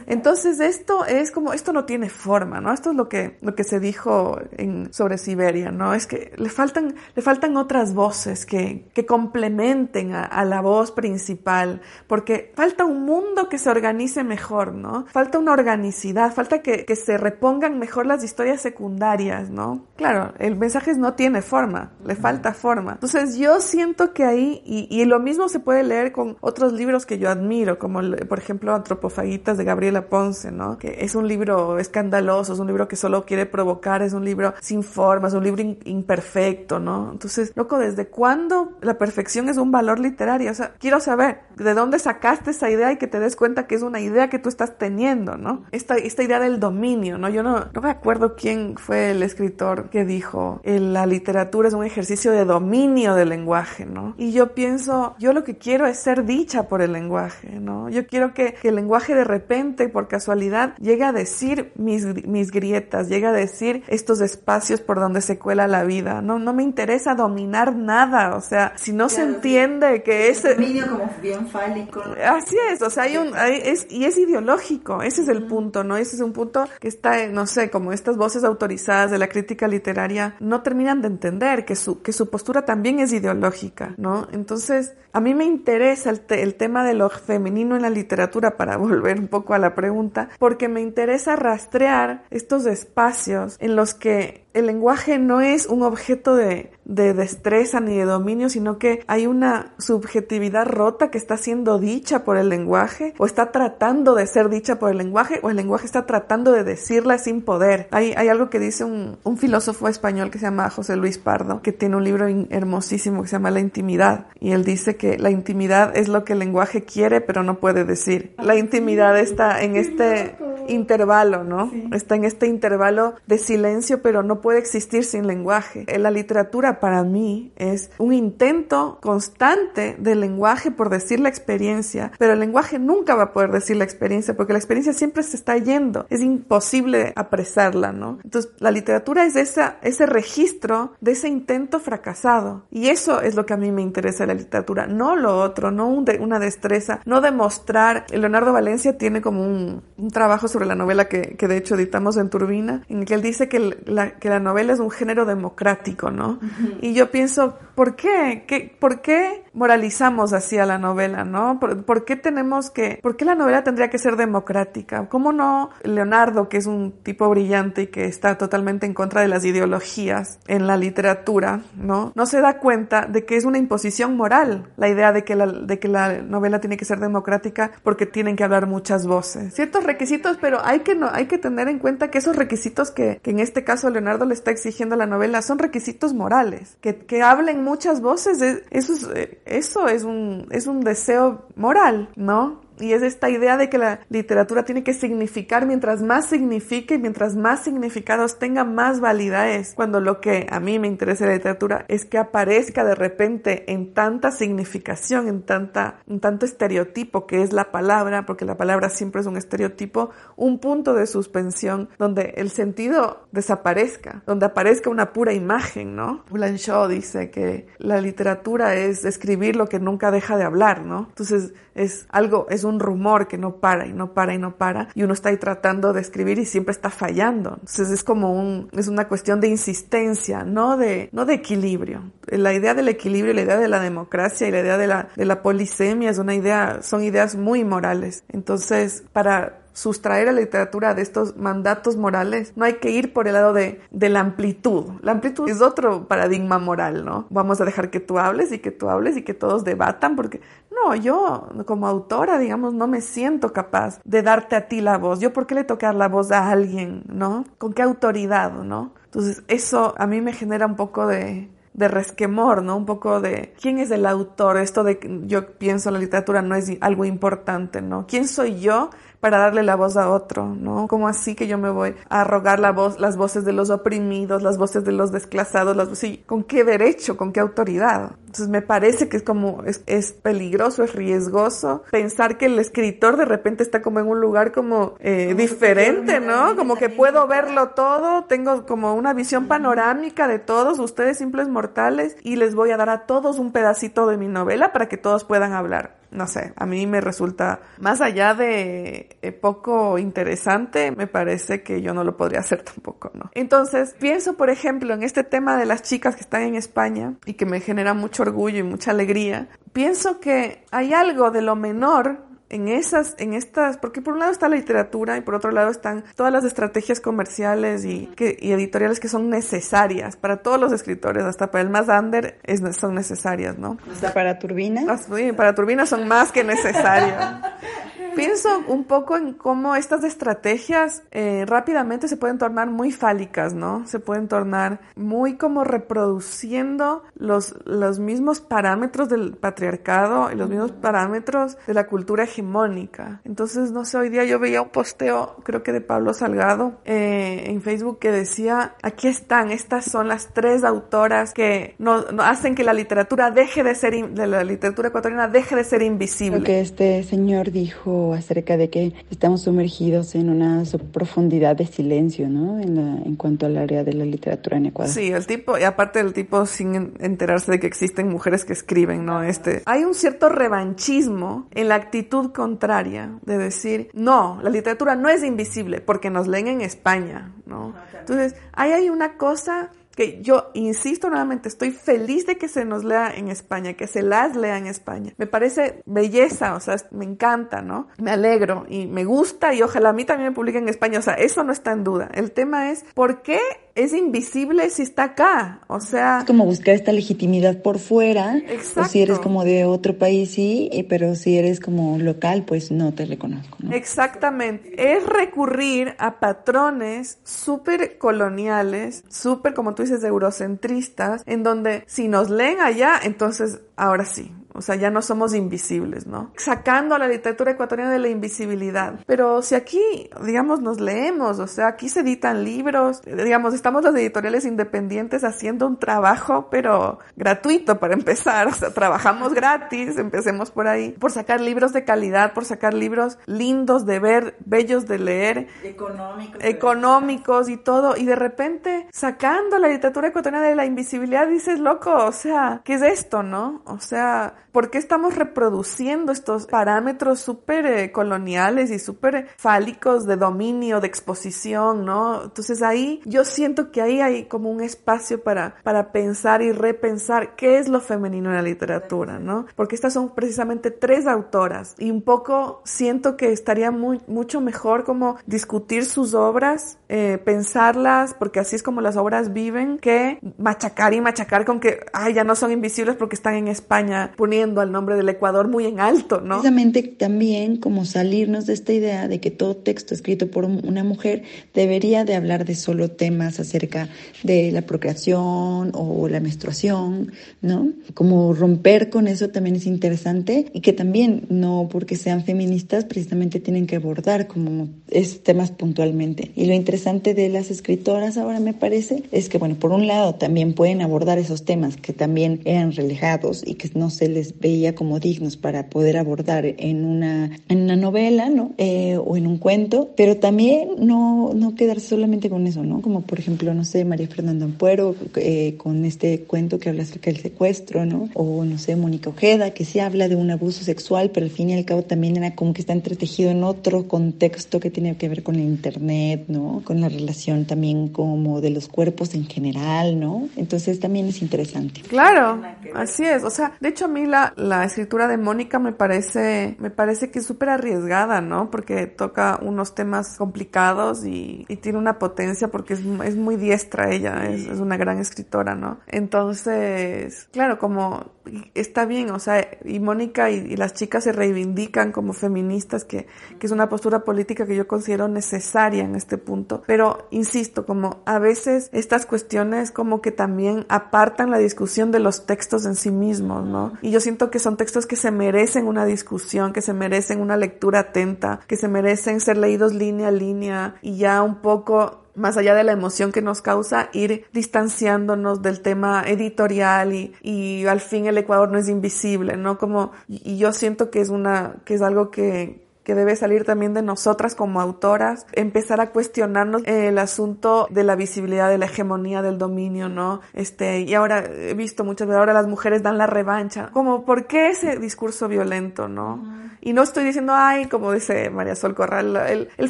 Entonces 0.07 0.59
esto 0.59 1.05
es 1.05 1.31
como, 1.31 1.53
esto 1.53 1.73
no 1.73 1.85
tiene 1.85 2.09
forma, 2.09 2.61
¿no? 2.61 2.73
Esto 2.73 2.91
es 2.91 2.95
lo 2.95 3.09
que, 3.09 3.37
lo 3.41 3.55
que 3.55 3.63
se 3.63 3.79
dijo 3.79 4.39
en, 4.51 4.93
sobre 4.93 5.17
Siberia, 5.17 5.71
¿no? 5.71 5.93
Es 5.93 6.07
que 6.07 6.33
le 6.37 6.49
faltan, 6.49 6.95
le 7.15 7.21
faltan 7.21 7.57
otras 7.57 7.93
voces 7.93 8.45
que, 8.45 8.89
que 8.93 9.05
complementen 9.05 10.13
a, 10.13 10.45
la 10.45 10.61
voz 10.61 10.91
principal, 10.91 11.81
porque 12.07 12.51
falta 12.55 12.85
un 12.85 13.03
mundo 13.03 13.49
que 13.49 13.57
se 13.57 13.69
organice 13.69 14.23
mejor, 14.23 14.73
¿no? 14.73 15.05
Falta 15.07 15.39
una 15.39 15.53
organicidad, 15.53 16.33
falta 16.33 16.61
que, 16.61 16.85
que 16.85 16.95
se 16.95 17.17
repongan 17.17 17.79
mejor 17.79 18.05
las 18.05 18.23
historias 18.23 18.61
secundarias, 18.61 19.49
¿no? 19.49 19.87
Claro, 19.95 20.33
el 20.39 20.55
mensaje 20.55 20.93
no 20.95 21.13
tiene 21.13 21.41
forma, 21.41 21.93
le 22.05 22.15
falta 22.15 22.53
forma. 22.53 22.93
Entonces 22.93 23.37
yo 23.37 23.59
siento 23.59 24.13
que 24.13 24.23
ahí, 24.23 24.61
y, 24.65 24.87
y 24.89 25.05
lo 25.05 25.19
mismo 25.19 25.49
se 25.49 25.59
puede 25.59 25.83
leer 25.83 26.11
con 26.11 26.37
otros 26.41 26.73
libros 26.73 27.05
que 27.05 27.17
yo 27.17 27.29
admiro, 27.29 27.74
como 27.77 28.01
por 28.27 28.39
ejemplo 28.39 28.73
Antropofagitas 28.73 29.57
de 29.57 29.63
Gabriela 29.63 30.07
Ponce, 30.07 30.51
¿no? 30.51 30.77
Que 30.77 30.97
es 30.99 31.15
un 31.15 31.27
libro 31.27 31.79
escandaloso, 31.79 32.53
es 32.53 32.59
un 32.59 32.67
libro 32.67 32.87
que 32.87 32.95
solo 32.95 33.25
quiere 33.25 33.45
provocar, 33.45 34.01
es 34.01 34.13
un 34.13 34.25
libro 34.25 34.53
sin 34.61 34.83
forma, 34.83 35.27
es 35.27 35.33
un 35.33 35.43
libro 35.43 35.63
imperfecto, 35.85 36.79
¿no? 36.79 37.11
Entonces, 37.11 37.51
loco, 37.55 37.77
¿desde 37.77 38.07
cuándo 38.07 38.73
la 38.81 38.97
perfección 38.97 39.49
es 39.49 39.57
un 39.57 39.71
valor 39.71 39.99
literario? 39.99 40.51
O 40.51 40.53
sea, 40.53 40.73
quiero 40.79 40.99
saber 40.99 41.41
de 41.55 41.73
dónde 41.73 41.99
sacaste 41.99 42.51
esa 42.51 42.69
idea 42.69 42.91
y 42.91 42.97
que 42.97 43.07
te 43.07 43.19
des 43.19 43.35
cuenta 43.35 43.67
que 43.67 43.75
es 43.75 43.81
una 43.81 43.99
idea 43.99 44.29
que 44.29 44.39
tú 44.39 44.49
estás 44.49 44.77
teniendo, 44.77 45.37
¿no? 45.37 45.63
Esta, 45.71 45.95
esta 45.95 46.23
idea 46.23 46.39
del 46.39 46.59
dominio, 46.59 47.17
¿no? 47.17 47.29
Yo 47.29 47.43
no, 47.43 47.65
no 47.73 47.81
me 47.81 47.89
acuerdo 47.89 48.35
quién 48.35 48.75
fue 48.77 49.11
el 49.11 49.23
escritor 49.23 49.89
que 49.89 50.05
dijo, 50.05 50.61
la 50.63 51.05
literatura 51.05 51.67
es 51.67 51.73
un 51.73 51.85
ejercicio 51.85 52.31
de 52.31 52.45
dominio 52.45 53.15
del 53.15 53.29
lenguaje, 53.29 53.85
¿no? 53.85 54.13
Y 54.17 54.31
yo 54.31 54.53
pienso, 54.53 55.15
yo 55.19 55.33
lo 55.33 55.43
que 55.43 55.57
quiero 55.57 55.85
es 55.85 55.99
ser 55.99 56.25
dicha 56.25 56.67
por 56.67 56.81
el 56.81 56.93
lenguaje, 56.93 57.59
¿no? 57.59 57.64
Yo 57.89 58.05
quiero 58.05 58.33
que, 58.33 58.55
el 58.63 58.75
lenguaje 58.75 59.15
de 59.15 59.23
repente, 59.23 59.87
por 59.89 60.07
casualidad, 60.07 60.75
llegue 60.77 61.03
a 61.03 61.13
decir 61.13 61.71
mis, 61.75 62.05
mis 62.25 62.51
grietas, 62.51 63.07
llegue 63.07 63.27
a 63.27 63.31
decir 63.31 63.83
estos 63.87 64.21
espacios 64.21 64.81
por 64.81 64.99
donde 64.99 65.21
se 65.21 65.39
cuela 65.39 65.67
la 65.67 65.83
vida, 65.83 66.21
¿no? 66.21 66.39
No 66.39 66.53
me 66.53 66.63
interesa 66.63 67.15
dominar 67.15 67.75
nada, 67.75 68.35
o 68.35 68.41
sea, 68.41 68.73
si 68.75 68.91
no 68.91 69.07
se 69.07 69.21
entiende 69.21 70.03
que 70.03 70.29
ese... 70.29 70.55
Dominio 70.55 70.89
como 70.89 71.09
bien 71.21 71.47
fálico. 71.47 72.03
Así 72.25 72.57
es, 72.71 72.81
o 72.81 72.89
sea, 72.89 73.03
hay 73.03 73.17
un... 73.17 73.31
es, 73.37 73.87
y 73.89 74.05
es 74.05 74.17
ideológico, 74.17 75.01
ese 75.01 75.21
es 75.21 75.29
el 75.29 75.47
punto, 75.47 75.83
¿no? 75.83 75.95
Ese 75.95 76.17
es 76.17 76.21
un 76.21 76.33
punto 76.33 76.67
que 76.79 76.89
está, 76.89 77.25
no 77.27 77.47
sé, 77.47 77.69
como 77.69 77.93
estas 77.93 78.17
voces 78.17 78.43
autorizadas 78.43 79.11
de 79.11 79.17
la 79.17 79.27
crítica 79.27 79.67
literaria 79.67 80.35
no 80.39 80.61
terminan 80.61 81.01
de 81.01 81.07
entender 81.07 81.63
que 81.63 81.75
su, 81.75 81.85
su, 81.85 82.01
que 82.01 82.11
su 82.11 82.29
postura 82.31 82.65
también 82.65 82.99
es 82.99 83.13
ideológica, 83.13 83.93
¿no? 83.97 84.27
Entonces, 84.31 84.95
a 85.13 85.21
mí 85.21 85.35
me 85.35 85.45
interesa 85.45 86.09
el, 86.09 86.21
el 86.29 86.55
tema 86.55 86.83
de 86.83 86.95
lo 86.95 87.09
femenino 87.09 87.54
en 87.57 87.81
la 87.81 87.89
literatura, 87.89 88.57
para 88.57 88.77
volver 88.77 89.19
un 89.19 89.27
poco 89.27 89.53
a 89.53 89.59
la 89.59 89.75
pregunta, 89.75 90.29
porque 90.39 90.67
me 90.67 90.81
interesa 90.81 91.35
rastrear 91.35 92.23
estos 92.29 92.65
espacios 92.65 93.57
en 93.59 93.75
los 93.75 93.93
que 93.93 94.44
el 94.55 94.67
lenguaje 94.67 95.19
no 95.19 95.41
es 95.41 95.67
un 95.67 95.83
objeto 95.83 96.35
de, 96.35 96.71
de, 96.85 97.13
destreza 97.13 97.79
ni 97.79 97.97
de 97.97 98.05
dominio, 98.05 98.49
sino 98.49 98.79
que 98.79 99.03
hay 99.07 99.27
una 99.27 99.73
subjetividad 99.77 100.65
rota 100.65 101.11
que 101.11 101.17
está 101.17 101.37
siendo 101.37 101.77
dicha 101.77 102.23
por 102.23 102.37
el 102.37 102.49
lenguaje, 102.49 103.13
o 103.17 103.25
está 103.25 103.51
tratando 103.51 104.15
de 104.15 104.25
ser 104.27 104.49
dicha 104.49 104.79
por 104.79 104.91
el 104.91 104.97
lenguaje, 104.97 105.39
o 105.43 105.49
el 105.49 105.57
lenguaje 105.57 105.85
está 105.85 106.05
tratando 106.05 106.51
de 106.51 106.63
decirla 106.63 107.17
sin 107.17 107.41
poder. 107.41 107.87
Hay, 107.91 108.13
hay 108.15 108.29
algo 108.29 108.49
que 108.49 108.59
dice 108.59 108.83
un, 108.83 109.17
un 109.23 109.37
filósofo 109.37 109.87
español 109.87 110.31
que 110.31 110.39
se 110.39 110.45
llama 110.45 110.69
José 110.69 110.95
Luis 110.95 111.17
Pardo, 111.17 111.61
que 111.61 111.73
tiene 111.73 111.97
un 111.97 112.03
libro 112.03 112.27
hermosísimo 112.49 113.21
que 113.21 113.27
se 113.27 113.35
llama 113.35 113.51
La 113.51 113.59
intimidad, 113.59 114.27
y 114.39 114.51
él 114.51 114.63
dice 114.63 114.95
que 114.95 115.17
la 115.17 115.31
intimidad 115.31 115.95
es 115.95 116.07
lo 116.07 116.23
que 116.23 116.33
el 116.33 116.39
lenguaje 116.39 116.83
quiere 116.83 117.21
pero 117.21 117.43
no 117.43 117.59
puede 117.59 117.83
decir. 117.83 118.33
La 118.37 118.55
intimidad 118.55 119.19
está 119.19 119.61
en 119.61 119.75
este 119.75 120.37
intervalo, 120.67 121.43
¿no? 121.43 121.71
Está 121.91 122.15
en 122.15 122.23
este 122.23 122.47
intervalo 122.47 123.15
de 123.27 123.37
silencio, 123.37 124.01
pero 124.01 124.23
no 124.23 124.41
puede 124.45 124.59
existir 124.59 125.03
sin 125.05 125.25
lenguaje. 125.25 125.87
La 125.97 126.11
literatura 126.11 126.79
para 126.79 127.03
mí 127.03 127.51
es 127.55 127.89
un 127.97 128.13
intento 128.13 128.99
constante 129.01 129.95
del 129.97 130.19
lenguaje 130.19 130.69
por 130.69 130.91
decir 130.91 131.19
la 131.19 131.29
experiencia, 131.29 132.11
pero 132.19 132.33
el 132.33 132.39
lenguaje 132.39 132.77
nunca 132.77 133.15
va 133.15 133.23
a 133.23 133.33
poder 133.33 133.51
decir 133.51 133.75
la 133.75 133.85
experiencia 133.85 134.35
porque 134.37 134.53
la 134.53 134.59
experiencia 134.59 134.93
siempre 134.93 135.23
se 135.23 135.35
está 135.35 135.57
yendo. 135.57 136.05
Es 136.11 136.21
imposible 136.21 137.11
apresarla, 137.15 137.91
¿no? 137.91 138.19
Entonces, 138.23 138.51
la 138.59 138.69
literatura 138.69 139.25
es 139.25 139.35
esa, 139.35 139.77
ese 139.81 140.05
registro 140.05 140.93
de 141.01 141.13
ese 141.13 141.27
intento 141.27 141.79
fracasado. 141.79 142.67
Y 142.69 142.89
eso 142.89 143.21
es 143.21 143.33
lo 143.33 143.47
que 143.47 143.55
a 143.55 143.57
mí 143.57 143.71
me 143.71 143.81
interesa 143.81 144.25
de 144.25 144.27
la 144.27 144.39
literatura, 144.39 144.85
no 144.85 145.15
lo 145.15 145.39
otro, 145.39 145.71
no 145.71 145.87
una 145.87 146.37
destreza, 146.37 146.99
no 147.05 147.19
demostrar. 147.19 148.05
Leonardo 148.11 148.53
Valencia 148.53 148.95
tiene 148.95 149.23
como 149.23 149.41
un, 149.41 149.81
un 149.97 150.11
trabajo 150.11 150.47
sobre 150.47 150.67
la 150.67 150.75
novela 150.75 151.05
que, 151.05 151.35
que, 151.35 151.47
de 151.47 151.57
hecho 151.57 151.73
editamos 151.73 152.15
en 152.17 152.29
Turbina, 152.29 152.83
en 152.89 152.99
el 152.99 153.05
que 153.05 153.15
él 153.15 153.23
dice 153.23 153.49
que 153.49 153.75
la, 153.87 154.11
que 154.11 154.29
la 154.29 154.34
novela 154.39 154.73
es 154.73 154.79
un 154.79 154.91
género 154.91 155.25
democrático, 155.25 156.11
¿no? 156.11 156.39
Y 156.81 156.93
yo 156.93 157.11
pienso, 157.11 157.57
¿por 157.75 157.95
qué? 157.95 158.45
¿Qué? 158.47 158.75
¿Por 158.79 159.01
qué 159.01 159.43
moralizamos 159.53 160.33
así 160.33 160.57
a 160.57 160.65
la 160.65 160.77
novela, 160.77 161.23
no? 161.23 161.59
¿Por, 161.59 162.05
qué 162.05 162.15
tenemos 162.15 162.69
que, 162.69 162.99
por 163.01 163.15
qué 163.17 163.25
la 163.25 163.35
novela 163.35 163.63
tendría 163.63 163.89
que 163.89 163.97
ser 163.97 164.15
democrática? 164.15 165.07
¿Cómo 165.09 165.31
no 165.31 165.69
Leonardo, 165.83 166.49
que 166.49 166.57
es 166.57 166.65
un 166.65 166.91
tipo 167.03 167.29
brillante 167.29 167.83
y 167.83 167.87
que 167.87 168.05
está 168.05 168.37
totalmente 168.37 168.85
en 168.85 168.93
contra 168.93 169.21
de 169.21 169.27
las 169.27 169.45
ideologías 169.45 170.39
en 170.47 170.67
la 170.67 170.77
literatura, 170.77 171.61
¿no? 171.75 172.11
No 172.15 172.25
se 172.25 172.41
da 172.41 172.59
cuenta 172.59 173.05
de 173.05 173.25
que 173.25 173.37
es 173.37 173.45
una 173.45 173.57
imposición 173.57 174.15
moral 174.15 174.69
la 174.77 174.89
idea 174.89 175.11
de 175.11 175.23
que 175.23 175.35
la, 175.35 175.47
de 175.47 175.79
que 175.79 175.87
la 175.87 176.21
novela 176.21 176.59
tiene 176.59 176.77
que 176.77 176.85
ser 176.85 176.99
democrática 176.99 177.71
porque 177.83 178.05
tienen 178.05 178.35
que 178.35 178.43
hablar 178.43 178.67
muchas 178.67 179.05
voces. 179.05 179.53
Ciertos 179.53 179.83
requisitos 179.83 180.37
pero 180.39 180.59
hay 180.63 180.79
que, 180.79 180.95
no, 180.95 181.09
hay 181.11 181.25
que 181.25 181.37
tener 181.37 181.67
en 181.67 181.79
cuenta 181.79 182.09
que 182.09 182.17
esos 182.17 182.35
requisitos 182.35 182.91
que, 182.91 183.19
que 183.21 183.31
en 183.31 183.39
este 183.39 183.63
caso 183.63 183.89
Leonardo 183.89 184.25
le 184.25 184.33
está 184.33 184.51
exigiendo 184.51 184.95
a 184.95 184.97
la 184.97 185.05
novela 185.05 185.41
son 185.41 185.59
requisitos 185.59 186.13
morales. 186.13 186.77
Que, 186.81 186.95
que 186.95 187.21
hablen 187.21 187.64
muchas 187.65 187.99
voces, 187.99 188.41
eso 188.69 188.93
es, 188.93 189.03
eh, 189.13 189.41
eso 189.45 189.87
es 189.87 190.03
un, 190.03 190.47
es 190.51 190.67
un 190.67 190.81
deseo 190.81 191.47
moral, 191.55 192.09
¿no? 192.15 192.61
Y 192.79 192.93
es 192.93 193.01
esta 193.01 193.29
idea 193.29 193.57
de 193.57 193.69
que 193.69 193.77
la 193.77 194.01
literatura 194.09 194.65
tiene 194.65 194.83
que 194.83 194.93
significar 194.93 195.65
mientras 195.65 196.01
más 196.01 196.25
signifique 196.25 196.97
mientras 196.99 197.35
más 197.35 197.63
significados 197.63 198.39
tenga 198.39 198.63
más 198.63 198.99
validez. 198.99 199.73
Cuando 199.75 199.99
lo 199.99 200.19
que 200.21 200.47
a 200.49 200.59
mí 200.59 200.79
me 200.79 200.87
interesa 200.87 201.25
de 201.25 201.31
la 201.31 201.37
literatura 201.37 201.85
es 201.87 202.05
que 202.05 202.17
aparezca 202.17 202.83
de 202.83 202.95
repente 202.95 203.71
en 203.71 203.93
tanta 203.93 204.31
significación, 204.31 205.27
en 205.27 205.43
tanta, 205.43 205.99
en 206.07 206.19
tanto 206.19 206.45
estereotipo 206.45 207.25
que 207.27 207.41
es 207.41 207.53
la 207.53 207.71
palabra, 207.71 208.25
porque 208.25 208.45
la 208.45 208.57
palabra 208.57 208.89
siempre 208.89 209.21
es 209.21 209.27
un 209.27 209.37
estereotipo, 209.37 210.09
un 210.35 210.59
punto 210.59 210.93
de 210.93 211.07
suspensión 211.07 211.89
donde 211.97 212.33
el 212.37 212.49
sentido 212.49 213.27
desaparezca, 213.31 214.23
donde 214.25 214.45
aparezca 214.45 214.89
una 214.89 215.13
pura 215.13 215.33
imagen, 215.33 215.95
¿no? 215.95 216.25
Blanchot 216.29 216.89
dice 216.89 217.29
que 217.29 217.67
la 217.77 218.01
literatura 218.01 218.75
es 218.75 219.05
escribir 219.05 219.55
lo 219.55 219.67
que 219.67 219.79
nunca 219.79 220.11
deja 220.11 220.37
de 220.37 220.43
hablar, 220.43 220.85
¿no? 220.85 221.07
Entonces 221.09 221.53
es 221.73 222.07
algo, 222.09 222.47
es 222.49 222.63
un 222.65 222.79
rumor 222.79 223.27
que 223.27 223.37
no 223.37 223.57
para 223.57 223.87
y 223.87 223.93
no 223.93 224.13
para 224.13 224.33
y 224.33 224.37
no 224.37 224.57
para 224.57 224.89
y 224.93 225.03
uno 225.03 225.13
está 225.13 225.29
ahí 225.29 225.37
tratando 225.37 225.93
de 225.93 226.01
escribir 226.01 226.39
y 226.39 226.45
siempre 226.45 226.71
está 226.71 226.89
fallando. 226.89 227.57
Entonces 227.61 227.91
es 227.91 228.03
como 228.03 228.33
un, 228.33 228.69
es 228.73 228.87
una 228.87 229.07
cuestión 229.07 229.39
de 229.39 229.47
insistencia, 229.47 230.43
no 230.43 230.77
de, 230.77 231.09
no 231.11 231.25
de 231.25 231.35
equilibrio. 231.35 232.11
La 232.27 232.53
idea 232.53 232.73
del 232.73 232.87
equilibrio, 232.87 233.33
la 233.33 233.41
idea 233.41 233.57
de 233.57 233.67
la 233.67 233.79
democracia 233.79 234.47
y 234.47 234.51
la 234.51 234.59
idea 234.59 234.77
de 234.77 234.87
la, 234.87 235.09
de 235.15 235.25
la 235.25 235.41
polisemia 235.41 236.09
es 236.09 236.17
una 236.17 236.35
idea, 236.35 236.81
son 236.81 237.03
ideas 237.03 237.35
muy 237.35 237.63
morales. 237.63 238.23
Entonces, 238.29 239.03
para 239.13 239.64
sustraer 239.75 240.29
a 240.29 240.31
la 240.31 240.39
literatura 240.39 240.93
de 240.93 241.01
estos 241.01 241.35
mandatos 241.35 241.97
morales, 241.97 242.53
no 242.55 242.63
hay 242.63 242.75
que 242.75 242.91
ir 242.91 243.11
por 243.13 243.27
el 243.27 243.33
lado 243.33 243.51
de, 243.51 243.81
de 243.91 244.09
la 244.09 244.21
amplitud. 244.21 244.85
La 245.01 245.11
amplitud 245.11 245.49
es 245.49 245.61
otro 245.61 246.07
paradigma 246.07 246.57
moral, 246.59 247.03
¿no? 247.03 247.27
Vamos 247.29 247.59
a 247.59 247.65
dejar 247.65 247.89
que 247.89 247.99
tú 247.99 248.17
hables 248.17 248.53
y 248.53 248.59
que 248.59 248.71
tú 248.71 248.89
hables 248.89 249.17
y 249.17 249.23
que 249.23 249.33
todos 249.33 249.65
debatan 249.65 250.15
porque 250.15 250.39
no, 250.71 250.95
yo 250.95 251.49
como 251.65 251.87
autora, 251.87 252.39
digamos, 252.39 252.73
no 252.73 252.87
me 252.87 253.01
siento 253.01 253.51
capaz 253.51 253.99
de 254.05 254.21
darte 254.21 254.55
a 254.55 254.67
ti 254.69 254.79
la 254.79 254.97
voz. 254.97 255.19
Yo, 255.19 255.33
¿por 255.33 255.45
qué 255.45 255.55
le 255.55 255.65
tocar 255.65 255.93
la 255.93 256.07
voz 256.07 256.31
a 256.31 256.49
alguien, 256.49 257.03
no? 257.07 257.43
¿Con 257.57 257.73
qué 257.73 257.81
autoridad, 257.81 258.53
no? 258.53 258.93
Entonces, 259.05 259.43
eso 259.49 259.93
a 259.97 260.07
mí 260.07 260.21
me 260.21 260.31
genera 260.31 260.65
un 260.65 260.77
poco 260.77 261.05
de, 261.05 261.49
de 261.75 261.87
resquemor, 261.89 262.63
¿no? 262.63 262.77
Un 262.77 262.85
poco 262.85 263.19
de 263.19 263.53
quién 263.61 263.79
es 263.79 263.91
el 263.91 264.05
autor, 264.05 264.57
esto 264.57 264.83
de 264.83 264.99
yo 265.25 265.57
pienso 265.57 265.91
la 265.91 265.99
literatura 265.99 266.41
no 266.41 266.55
es 266.55 266.71
algo 266.79 267.03
importante, 267.03 267.81
¿no? 267.81 268.05
¿Quién 268.07 268.27
soy 268.27 268.59
yo 268.59 268.89
para 269.25 269.39
darle 269.39 269.63
la 269.63 269.75
voz 269.75 269.97
a 269.97 270.11
otro, 270.11 270.53
¿no? 270.53 270.87
Como 270.87 271.07
así 271.07 271.33
que 271.33 271.47
yo 271.47 271.57
me 271.57 271.71
voy 271.71 271.95
a 272.09 272.23
rogar 272.23 272.59
la 272.59 272.71
voz, 272.71 272.99
las 272.99 273.17
voces 273.17 273.43
de 273.43 273.53
los 273.53 273.71
oprimidos, 273.71 274.43
las 274.43 274.59
voces 274.59 274.83
de 274.83 274.91
los 274.91 275.11
desclasados, 275.11 275.75
las 275.75 275.97
sí, 275.97 276.23
¿con 276.27 276.43
qué 276.43 276.63
derecho, 276.63 277.17
con 277.17 277.33
qué 277.33 277.39
autoridad? 277.39 278.11
Entonces 278.19 278.49
me 278.49 278.61
parece 278.61 279.09
que 279.09 279.17
es 279.17 279.23
como, 279.23 279.63
es, 279.63 279.81
es, 279.87 280.11
peligroso, 280.11 280.83
es 280.83 280.93
riesgoso 280.93 281.81
pensar 281.89 282.37
que 282.37 282.45
el 282.45 282.59
escritor 282.59 283.17
de 283.17 283.25
repente 283.25 283.63
está 283.63 283.81
como 283.81 283.99
en 283.99 284.05
un 284.05 284.21
lugar 284.21 284.51
como 284.51 284.93
eh, 284.99 285.33
diferente, 285.35 286.19
¿no? 286.19 286.55
Como 286.55 286.75
que 286.75 286.89
puedo 286.89 287.25
verlo 287.25 287.69
todo, 287.69 288.25
tengo 288.25 288.67
como 288.67 288.93
una 288.93 289.15
visión 289.15 289.47
panorámica 289.47 290.27
de 290.27 290.37
todos, 290.37 290.77
ustedes 290.77 291.17
simples 291.17 291.47
mortales, 291.47 292.15
y 292.21 292.35
les 292.35 292.53
voy 292.53 292.69
a 292.69 292.77
dar 292.77 292.91
a 292.91 293.07
todos 293.07 293.39
un 293.39 293.51
pedacito 293.51 294.05
de 294.05 294.17
mi 294.17 294.27
novela 294.27 294.71
para 294.71 294.87
que 294.87 294.97
todos 294.97 295.23
puedan 295.23 295.53
hablar 295.53 296.04
no 296.11 296.27
sé, 296.27 296.53
a 296.55 296.65
mí 296.65 296.87
me 296.87 297.01
resulta, 297.01 297.61
más 297.79 298.01
allá 298.01 298.33
de 298.33 299.17
eh, 299.21 299.31
poco 299.31 299.97
interesante, 299.97 300.91
me 300.91 301.07
parece 301.07 301.63
que 301.63 301.81
yo 301.81 301.93
no 301.93 302.03
lo 302.03 302.17
podría 302.17 302.39
hacer 302.39 302.63
tampoco, 302.75 303.11
¿no? 303.13 303.29
Entonces, 303.33 303.95
pienso, 303.99 304.35
por 304.35 304.49
ejemplo, 304.49 304.93
en 304.93 305.03
este 305.03 305.23
tema 305.23 305.57
de 305.57 305.65
las 305.65 305.81
chicas 305.81 306.15
que 306.15 306.21
están 306.21 306.43
en 306.43 306.55
España 306.55 307.15
y 307.25 307.33
que 307.33 307.45
me 307.45 307.59
genera 307.59 307.93
mucho 307.93 308.23
orgullo 308.23 308.59
y 308.59 308.63
mucha 308.63 308.91
alegría, 308.91 309.49
pienso 309.73 310.19
que 310.19 310.63
hay 310.71 310.93
algo 310.93 311.31
de 311.31 311.41
lo 311.41 311.55
menor 311.55 312.34
en 312.49 312.67
esas, 312.67 313.15
en 313.17 313.33
estas, 313.33 313.77
porque 313.77 314.01
por 314.01 314.13
un 314.13 314.19
lado 314.19 314.31
está 314.31 314.47
la 314.47 314.55
literatura 314.55 315.17
y 315.17 315.21
por 315.21 315.35
otro 315.35 315.51
lado 315.51 315.71
están 315.71 316.03
todas 316.15 316.31
las 316.31 316.43
estrategias 316.43 316.99
comerciales 316.99 317.85
y, 317.85 318.07
que, 318.15 318.37
y 318.39 318.51
editoriales 318.51 318.99
que 318.99 319.07
son 319.07 319.29
necesarias 319.29 320.15
para 320.15 320.37
todos 320.37 320.59
los 320.59 320.71
escritores, 320.71 321.23
hasta 321.23 321.51
para 321.51 321.63
el 321.63 321.69
más 321.69 321.87
under 321.87 322.37
es, 322.43 322.61
son 322.77 322.95
necesarias, 322.95 323.57
¿no? 323.57 323.77
Hasta 323.91 324.13
para 324.13 324.37
Turbina. 324.39 324.97
Sí, 324.97 325.31
para 325.31 325.55
Turbina 325.55 325.85
son 325.85 326.07
más 326.07 326.31
que 326.31 326.43
necesarias. 326.43 327.41
Pienso 328.15 328.63
un 328.67 328.85
poco 328.85 329.17
en 329.17 329.33
cómo 329.33 329.75
estas 329.75 330.03
estrategias 330.03 331.03
eh, 331.11 331.45
rápidamente 331.47 332.07
se 332.07 332.17
pueden 332.17 332.37
tornar 332.37 332.69
muy 332.69 332.91
fálicas, 332.91 333.53
¿no? 333.53 333.85
Se 333.87 333.99
pueden 333.99 334.27
tornar 334.27 334.79
muy 334.95 335.37
como 335.37 335.63
reproduciendo 335.63 337.03
los, 337.15 337.55
los 337.65 337.99
mismos 337.99 338.41
parámetros 338.41 339.09
del 339.09 339.33
patriarcado 339.35 340.31
y 340.31 340.35
los 340.35 340.49
mismos 340.49 340.71
parámetros 340.71 341.57
de 341.67 341.73
la 341.73 341.87
cultura 341.87 342.23
hegemónica. 342.23 343.21
Entonces, 343.25 343.71
no 343.71 343.85
sé, 343.85 343.97
hoy 343.97 344.09
día 344.09 344.23
yo 344.23 344.39
veía 344.39 344.61
un 344.61 344.69
posteo, 344.69 345.37
creo 345.43 345.63
que 345.63 345.71
de 345.71 345.81
Pablo 345.81 346.13
Salgado, 346.13 346.79
eh, 346.85 347.43
en 347.47 347.61
Facebook 347.61 347.99
que 347.99 348.11
decía, 348.11 348.75
aquí 348.81 349.07
están, 349.07 349.51
estas 349.51 349.85
son 349.85 350.07
las 350.07 350.33
tres 350.33 350.63
autoras 350.63 351.33
que 351.33 351.75
no, 351.79 352.03
hacen 352.19 352.55
que 352.55 352.63
la 352.63 352.73
literatura 352.73 353.31
deje 353.31 353.63
de 353.63 353.75
ser, 353.75 354.09
de 354.09 354.27
la 354.27 354.43
literatura 354.43 354.89
ecuatoriana 354.89 355.27
deje 355.27 355.55
de 355.55 355.63
ser 355.63 355.81
invisible. 355.81 356.39
Lo 356.39 356.45
que 356.45 356.61
este 356.61 357.03
señor 357.03 357.51
dijo 357.51 358.04
acerca 358.13 358.57
de 358.57 358.69
que 358.69 358.93
estamos 359.09 359.41
sumergidos 359.41 360.15
en 360.15 360.29
una 360.29 360.63
profundidad 360.91 361.55
de 361.55 361.65
silencio, 361.65 362.29
¿no? 362.29 362.59
En, 362.59 362.77
en 362.77 363.15
cuanto 363.15 363.45
al 363.45 363.57
área 363.57 363.83
de 363.83 363.93
la 363.93 364.05
literatura 364.05 364.57
en 364.57 364.67
Ecuador. 364.67 364.93
Sí, 364.93 365.11
el 365.11 365.25
tipo, 365.25 365.57
y 365.57 365.63
aparte 365.63 366.03
del 366.03 366.13
tipo 366.13 366.45
sin 366.45 366.93
enterarse 366.99 367.51
de 367.51 367.59
que 367.59 367.67
existen 367.67 368.09
mujeres 368.09 368.45
que 368.45 368.53
escriben, 368.53 369.05
¿no? 369.05 369.23
Este, 369.23 369.61
hay 369.65 369.83
un 369.83 369.93
cierto 369.93 370.29
revanchismo 370.29 371.47
en 371.51 371.69
la 371.69 371.75
actitud 371.75 372.31
contraria 372.31 373.19
de 373.23 373.37
decir, 373.37 373.89
no, 373.93 374.39
la 374.41 374.49
literatura 374.49 374.95
no 374.95 375.09
es 375.09 375.23
invisible 375.23 375.81
porque 375.81 376.09
nos 376.09 376.27
leen 376.27 376.47
en 376.47 376.61
España, 376.61 377.33
¿no? 377.45 377.73
Entonces, 377.99 378.35
ahí 378.53 378.71
hay 378.71 378.89
una 378.89 379.17
cosa 379.17 379.71
que 379.95 380.21
yo 380.21 380.51
insisto 380.53 381.09
nuevamente, 381.09 381.49
estoy 381.49 381.71
feliz 381.71 382.25
de 382.25 382.37
que 382.37 382.47
se 382.47 382.65
nos 382.65 382.83
lea 382.83 383.11
en 383.15 383.29
España, 383.29 383.73
que 383.73 383.87
se 383.87 384.01
las 384.01 384.35
lea 384.35 384.57
en 384.57 384.67
España. 384.67 385.13
Me 385.17 385.27
parece 385.27 385.81
belleza, 385.85 386.55
o 386.55 386.59
sea, 386.59 386.75
me 386.91 387.05
encanta, 387.05 387.61
¿no? 387.61 387.87
Me 387.97 388.11
alegro 388.11 388.65
y 388.69 388.87
me 388.87 389.05
gusta 389.05 389.53
y 389.53 389.61
ojalá 389.61 389.89
a 389.89 389.93
mí 389.93 390.05
también 390.05 390.29
me 390.29 390.35
publiquen 390.35 390.63
en 390.63 390.69
España, 390.69 390.99
o 390.99 391.01
sea, 391.01 391.15
eso 391.15 391.43
no 391.43 391.51
está 391.51 391.71
en 391.71 391.83
duda. 391.83 392.09
El 392.13 392.31
tema 392.31 392.71
es, 392.71 392.85
¿por 392.93 393.21
qué 393.21 393.39
es 393.75 393.93
invisible 393.93 394.69
si 394.69 394.83
está 394.83 395.03
acá? 395.03 395.59
O 395.67 395.81
sea... 395.81 396.19
Es 396.19 396.25
como 396.25 396.45
buscar 396.45 396.75
esta 396.75 396.93
legitimidad 396.93 397.61
por 397.61 397.79
fuera. 397.79 398.37
Exacto. 398.37 398.81
O 398.81 398.85
si 398.85 399.01
eres 399.01 399.19
como 399.19 399.43
de 399.43 399.65
otro 399.65 399.97
país, 399.97 400.31
sí, 400.31 400.69
pero 400.89 401.15
si 401.15 401.37
eres 401.37 401.59
como 401.59 401.97
local, 401.97 402.45
pues 402.45 402.71
no 402.71 402.93
te 402.93 403.05
reconozco. 403.05 403.57
¿no? 403.59 403.73
Exactamente. 403.73 404.95
Es 404.95 405.05
recurrir 405.05 405.95
a 405.97 406.19
patrones 406.19 407.19
súper 407.23 407.97
coloniales, 407.97 409.03
súper, 409.09 409.53
como 409.53 409.75
tú 409.75 409.84
eurocentristas, 409.91 411.23
en 411.25 411.43
donde 411.43 411.83
si 411.87 412.07
nos 412.07 412.29
leen 412.29 412.61
allá, 412.61 412.99
entonces 413.03 413.59
ahora 413.75 414.05
sí, 414.05 414.33
o 414.55 414.61
sea, 414.61 414.75
ya 414.75 414.89
no 414.89 415.01
somos 415.01 415.33
invisibles, 415.33 416.07
¿no? 416.07 416.31
Sacando 416.37 416.95
a 416.95 416.99
la 416.99 417.07
literatura 417.07 417.51
ecuatoriana 417.51 417.91
de 417.91 417.99
la 417.99 418.09
invisibilidad. 418.09 418.99
Pero 419.05 419.41
si 419.41 419.55
aquí, 419.55 420.09
digamos, 420.23 420.61
nos 420.61 420.79
leemos, 420.79 421.39
o 421.39 421.47
sea, 421.47 421.67
aquí 421.67 421.89
se 421.89 422.01
editan 422.01 422.43
libros, 422.43 423.01
digamos, 423.01 423.53
estamos 423.53 423.83
los 423.83 423.95
editoriales 423.95 424.45
independientes 424.45 425.23
haciendo 425.23 425.67
un 425.67 425.77
trabajo, 425.77 426.47
pero 426.49 426.99
gratuito 427.15 427.79
para 427.79 427.93
empezar, 427.93 428.47
o 428.49 428.53
sea, 428.53 428.73
trabajamos 428.73 429.33
gratis, 429.33 429.97
empecemos 429.97 430.51
por 430.51 430.67
ahí, 430.67 430.91
por 430.91 431.11
sacar 431.11 431.41
libros 431.41 431.73
de 431.73 431.83
calidad, 431.83 432.33
por 432.33 432.45
sacar 432.45 432.73
libros 432.73 433.17
lindos 433.25 433.85
de 433.85 433.99
ver, 433.99 434.37
bellos 434.45 434.87
de 434.87 434.99
leer, 434.99 435.47
económicos, 435.63 436.43
económicos 436.43 437.49
y 437.49 437.57
todo, 437.57 437.97
y 437.97 438.05
de 438.05 438.15
repente 438.15 438.87
sacando 438.91 439.59
la 439.59 439.67
literatura 439.67 440.07
ecuatoriana 440.07 440.47
de 440.47 440.55
la 440.55 440.65
invisibilidad 440.65 441.27
dices, 441.27 441.59
loco, 441.59 441.93
o 441.93 442.11
sea, 442.11 442.61
¿qué 442.63 442.75
es 442.75 442.81
esto, 442.81 443.23
no? 443.23 443.61
O 443.65 443.79
sea, 443.79 444.35
¿por 444.55 444.69
qué 444.69 444.77
estamos 444.77 445.15
reproduciendo 445.15 446.13
estos 446.13 446.45
parámetros 446.45 447.19
súper 447.19 447.65
eh, 447.65 447.91
coloniales 447.91 448.71
y 448.71 448.79
súper 448.79 449.27
fálicos 449.35 450.05
de 450.05 450.15
dominio, 450.15 450.79
de 450.79 450.87
exposición, 450.87 451.83
¿no? 451.83 452.23
Entonces 452.23 452.61
ahí 452.61 453.01
yo 453.03 453.25
siento 453.25 453.69
que 453.69 453.81
ahí 453.81 453.99
hay 453.99 454.27
como 454.27 454.49
un 454.49 454.61
espacio 454.61 455.21
para, 455.21 455.55
para 455.61 455.91
pensar 455.91 456.41
y 456.41 456.53
repensar 456.53 457.35
qué 457.35 457.57
es 457.57 457.67
lo 457.67 457.81
femenino 457.81 458.29
en 458.29 458.35
la 458.37 458.41
literatura, 458.41 459.19
¿no? 459.19 459.45
Porque 459.57 459.75
estas 459.75 459.91
son 459.91 460.15
precisamente 460.15 460.71
tres 460.71 461.05
autoras 461.05 461.75
y 461.77 461.91
un 461.91 462.01
poco 462.01 462.61
siento 462.63 463.17
que 463.17 463.33
estaría 463.33 463.71
muy, 463.71 463.99
mucho 464.07 464.39
mejor 464.39 464.85
como 464.85 465.17
discutir 465.25 465.83
sus 465.83 466.13
obras, 466.13 466.77
eh, 466.87 467.17
pensarlas, 467.25 468.13
porque 468.13 468.39
así 468.39 468.55
es 468.55 468.63
como 468.63 468.79
las 468.79 468.95
obras 468.95 469.33
viven, 469.33 469.79
que 469.79 470.19
machacar 470.37 470.93
y 470.93 471.01
machacar 471.01 471.43
con 471.43 471.59
que, 471.59 471.85
ay, 471.91 472.13
ya 472.13 472.23
no 472.23 472.35
son 472.35 472.53
invisibles 472.53 472.95
porque 472.95 473.15
están 473.15 473.35
en 473.35 473.49
España 473.49 474.13
poniendo 474.15 474.44
al 474.61 474.71
nombre 474.71 474.95
del 474.95 475.09
Ecuador 475.09 475.47
muy 475.47 475.65
en 475.65 475.79
alto, 475.79 476.21
¿no? 476.21 476.35
Precisamente 476.41 476.83
también 476.83 477.57
como 477.57 477.85
salirnos 477.85 478.45
de 478.45 478.53
esta 478.53 478.73
idea 478.73 479.07
de 479.07 479.19
que 479.19 479.31
todo 479.31 479.55
texto 479.55 479.93
escrito 479.93 480.29
por 480.29 480.45
una 480.45 480.83
mujer 480.83 481.23
debería 481.53 482.05
de 482.05 482.15
hablar 482.15 482.45
de 482.45 482.55
solo 482.55 482.89
temas 482.89 483.39
acerca 483.39 483.89
de 484.23 484.51
la 484.51 484.61
procreación 484.61 485.71
o 485.73 486.07
la 486.07 486.19
menstruación, 486.19 487.11
¿no? 487.41 487.71
Como 487.93 488.33
romper 488.33 488.89
con 488.89 489.07
eso 489.07 489.29
también 489.29 489.55
es 489.55 489.65
interesante 489.65 490.51
y 490.53 490.61
que 490.61 490.73
también 490.73 491.25
no 491.29 491.67
porque 491.71 491.95
sean 491.95 492.23
feministas 492.23 492.85
precisamente 492.85 493.39
tienen 493.39 493.67
que 493.67 493.77
abordar 493.77 494.27
como 494.27 494.69
esos 494.89 495.23
temas 495.23 495.51
puntualmente. 495.51 496.31
Y 496.35 496.45
lo 496.45 496.53
interesante 496.53 497.13
de 497.13 497.29
las 497.29 497.51
escritoras 497.51 498.17
ahora 498.17 498.39
me 498.39 498.53
parece 498.53 499.03
es 499.11 499.29
que, 499.29 499.37
bueno, 499.37 499.55
por 499.55 499.71
un 499.71 499.87
lado 499.87 500.15
también 500.15 500.53
pueden 500.53 500.81
abordar 500.81 501.17
esos 501.17 501.45
temas 501.45 501.77
que 501.77 501.93
también 501.93 502.41
eran 502.45 502.71
relegados 502.71 503.43
y 503.45 503.55
que 503.55 503.69
no 503.73 503.89
se 503.89 504.09
les 504.09 504.33
veía 504.39 504.75
como 504.75 504.99
dignos 504.99 505.37
para 505.37 505.69
poder 505.69 505.97
abordar 505.97 506.45
en 506.45 506.85
una, 506.85 507.31
en 507.49 507.61
una 507.61 507.75
novela, 507.75 508.29
¿no? 508.29 508.53
Eh, 508.57 508.97
o 508.97 509.17
en 509.17 509.27
un 509.27 509.37
cuento, 509.37 509.91
pero 509.95 510.17
también 510.17 510.69
no, 510.79 511.31
no 511.33 511.55
quedarse 511.55 511.89
solamente 511.89 512.29
con 512.29 512.47
eso, 512.47 512.63
¿no? 512.63 512.81
Como 512.81 513.01
por 513.01 513.19
ejemplo, 513.19 513.53
no 513.53 513.63
sé, 513.63 513.85
María 513.85 514.07
Fernanda 514.07 514.45
Ampuero, 514.45 514.95
eh, 515.15 515.55
con 515.57 515.85
este 515.85 516.21
cuento 516.21 516.59
que 516.59 516.69
habla 516.69 516.83
acerca 516.83 517.11
del 517.11 517.21
secuestro, 517.21 517.85
¿no? 517.85 518.09
O 518.13 518.45
no 518.45 518.57
sé, 518.57 518.75
Mónica 518.75 519.09
Ojeda, 519.09 519.51
que 519.51 519.65
sí 519.65 519.79
habla 519.79 520.07
de 520.07 520.15
un 520.15 520.31
abuso 520.31 520.63
sexual, 520.63 521.11
pero 521.11 521.25
al 521.25 521.31
fin 521.31 521.49
y 521.49 521.53
al 521.53 521.65
cabo 521.65 521.83
también 521.83 522.17
era 522.17 522.35
como 522.35 522.53
que 522.53 522.61
está 522.61 522.73
entretejido 522.73 523.31
en 523.31 523.43
otro 523.43 523.87
contexto 523.87 524.59
que 524.59 524.69
tiene 524.69 524.95
que 524.97 525.09
ver 525.09 525.23
con 525.23 525.35
el 525.35 525.41
internet, 525.41 526.25
¿no? 526.27 526.61
Con 526.63 526.81
la 526.81 526.89
relación 526.89 527.45
también 527.45 527.89
como 527.89 528.41
de 528.41 528.49
los 528.49 528.67
cuerpos 528.67 529.13
en 529.15 529.25
general, 529.25 529.99
¿no? 529.99 530.29
Entonces 530.35 530.79
también 530.79 531.07
es 531.07 531.21
interesante. 531.21 531.81
Claro, 531.81 532.41
así 532.73 533.03
es. 533.03 533.23
O 533.23 533.29
sea, 533.29 533.53
de 533.59 533.69
hecho 533.69 533.85
a 533.85 533.87
mí 533.87 534.05
la, 534.05 534.14
la 534.35 534.63
escritura 534.63 535.07
de 535.07 535.17
Mónica 535.17 535.59
me 535.59 535.71
parece, 535.71 536.55
me 536.59 536.69
parece 536.69 537.11
que 537.11 537.19
es 537.19 537.25
súper 537.25 537.49
arriesgada, 537.49 538.21
¿no? 538.21 538.49
Porque 538.49 538.87
toca 538.87 539.39
unos 539.41 539.75
temas 539.75 540.17
complicados 540.17 541.05
y, 541.05 541.45
y 541.47 541.57
tiene 541.57 541.77
una 541.77 541.99
potencia 541.99 542.49
porque 542.49 542.73
es, 542.73 542.81
es 543.03 543.15
muy 543.15 543.35
diestra 543.35 543.91
ella, 543.91 544.29
es, 544.29 544.47
es, 544.47 544.59
una 544.59 544.77
gran 544.77 544.99
escritora, 544.99 545.55
¿no? 545.55 545.79
Entonces, 545.87 547.27
claro, 547.31 547.59
como 547.59 548.14
está 548.53 548.85
bien, 548.85 549.11
o 549.11 549.19
sea, 549.19 549.47
y 549.63 549.79
Mónica 549.79 550.31
y, 550.31 550.55
las 550.55 550.73
chicas 550.73 551.03
se 551.03 551.11
reivindican 551.11 551.91
como 551.91 552.13
feministas, 552.13 552.85
que, 552.85 553.07
que 553.39 553.47
es 553.47 553.51
una 553.51 553.69
postura 553.69 554.03
política 554.03 554.45
que 554.45 554.55
yo 554.55 554.67
considero 554.67 555.07
necesaria 555.07 555.83
en 555.83 555.95
este 555.95 556.17
punto. 556.17 556.63
Pero, 556.65 557.07
insisto, 557.11 557.65
como 557.65 558.01
a 558.05 558.19
veces 558.19 558.69
estas 558.71 559.05
cuestiones 559.05 559.71
como 559.71 560.01
que 560.01 560.11
también 560.11 560.65
apartan 560.69 561.31
la 561.31 561.37
discusión 561.37 561.91
de 561.91 561.99
los 561.99 562.25
textos 562.25 562.65
en 562.65 562.75
sí 562.75 562.91
mismos, 562.91 563.45
¿no? 563.45 563.73
Y 563.81 563.91
yo 563.91 563.99
siento 563.99 564.31
que 564.31 564.39
son 564.39 564.57
textos 564.57 564.85
que 564.85 564.95
se 564.95 565.11
merecen 565.11 565.67
una 565.67 565.85
discusión, 565.85 566.53
que 566.53 566.61
se 566.61 566.73
merecen 566.73 567.19
una 567.19 567.37
lectura 567.37 567.79
atenta, 567.79 568.39
que 568.47 568.55
se 568.55 568.67
merecen 568.67 569.19
ser 569.19 569.37
leídos 569.37 569.73
línea 569.73 570.07
a 570.07 570.11
línea 570.11 570.75
y 570.81 570.97
ya 570.97 571.21
un 571.21 571.41
poco 571.41 572.04
más 572.15 572.37
allá 572.37 572.55
de 572.55 572.63
la 572.63 572.71
emoción 572.71 573.11
que 573.11 573.21
nos 573.21 573.41
causa, 573.41 573.89
ir 573.93 574.25
distanciándonos 574.33 575.41
del 575.41 575.61
tema 575.61 576.03
editorial 576.05 576.93
y, 576.93 577.13
y 577.21 577.65
al 577.65 577.81
fin 577.81 578.05
el 578.07 578.17
Ecuador 578.17 578.51
no 578.51 578.57
es 578.57 578.69
invisible, 578.69 579.37
¿no? 579.37 579.57
Como, 579.57 579.91
y 580.07 580.37
yo 580.37 580.51
siento 580.53 580.89
que 580.89 581.01
es 581.01 581.09
una, 581.09 581.57
que 581.65 581.75
es 581.75 581.81
algo 581.81 582.11
que, 582.11 582.64
que 582.85 582.95
debe 582.95 583.15
salir 583.15 583.43
también 583.43 583.73
de 583.73 583.81
nosotras 583.81 584.35
como 584.35 584.61
autoras, 584.61 585.25
empezar 585.33 585.81
a 585.81 585.89
cuestionarnos 585.89 586.61
el 586.65 586.97
asunto 586.99 587.67
de 587.71 587.83
la 587.83 587.95
visibilidad, 587.95 588.49
de 588.49 588.59
la 588.59 588.67
hegemonía 588.67 589.21
del 589.23 589.37
dominio, 589.37 589.89
¿no? 589.89 590.21
Este, 590.33 590.81
y 590.81 590.93
ahora 590.93 591.25
he 591.25 591.55
visto 591.55 591.83
muchas 591.83 592.07
veces, 592.07 592.19
ahora 592.19 592.33
las 592.33 592.47
mujeres 592.47 592.83
dan 592.83 592.97
la 592.97 593.07
revancha, 593.07 593.69
como, 593.73 594.05
¿por 594.05 594.27
qué 594.27 594.49
ese 594.49 594.77
discurso 594.77 595.27
violento, 595.27 595.89
no? 595.89 596.45
Y 596.61 596.73
no 596.73 596.83
estoy 596.83 597.03
diciendo, 597.03 597.33
ay, 597.35 597.65
como 597.65 597.91
dice 597.91 598.29
María 598.29 598.55
Sol 598.55 598.73
Corral, 598.75 599.15
el, 599.15 599.49
el 599.57 599.69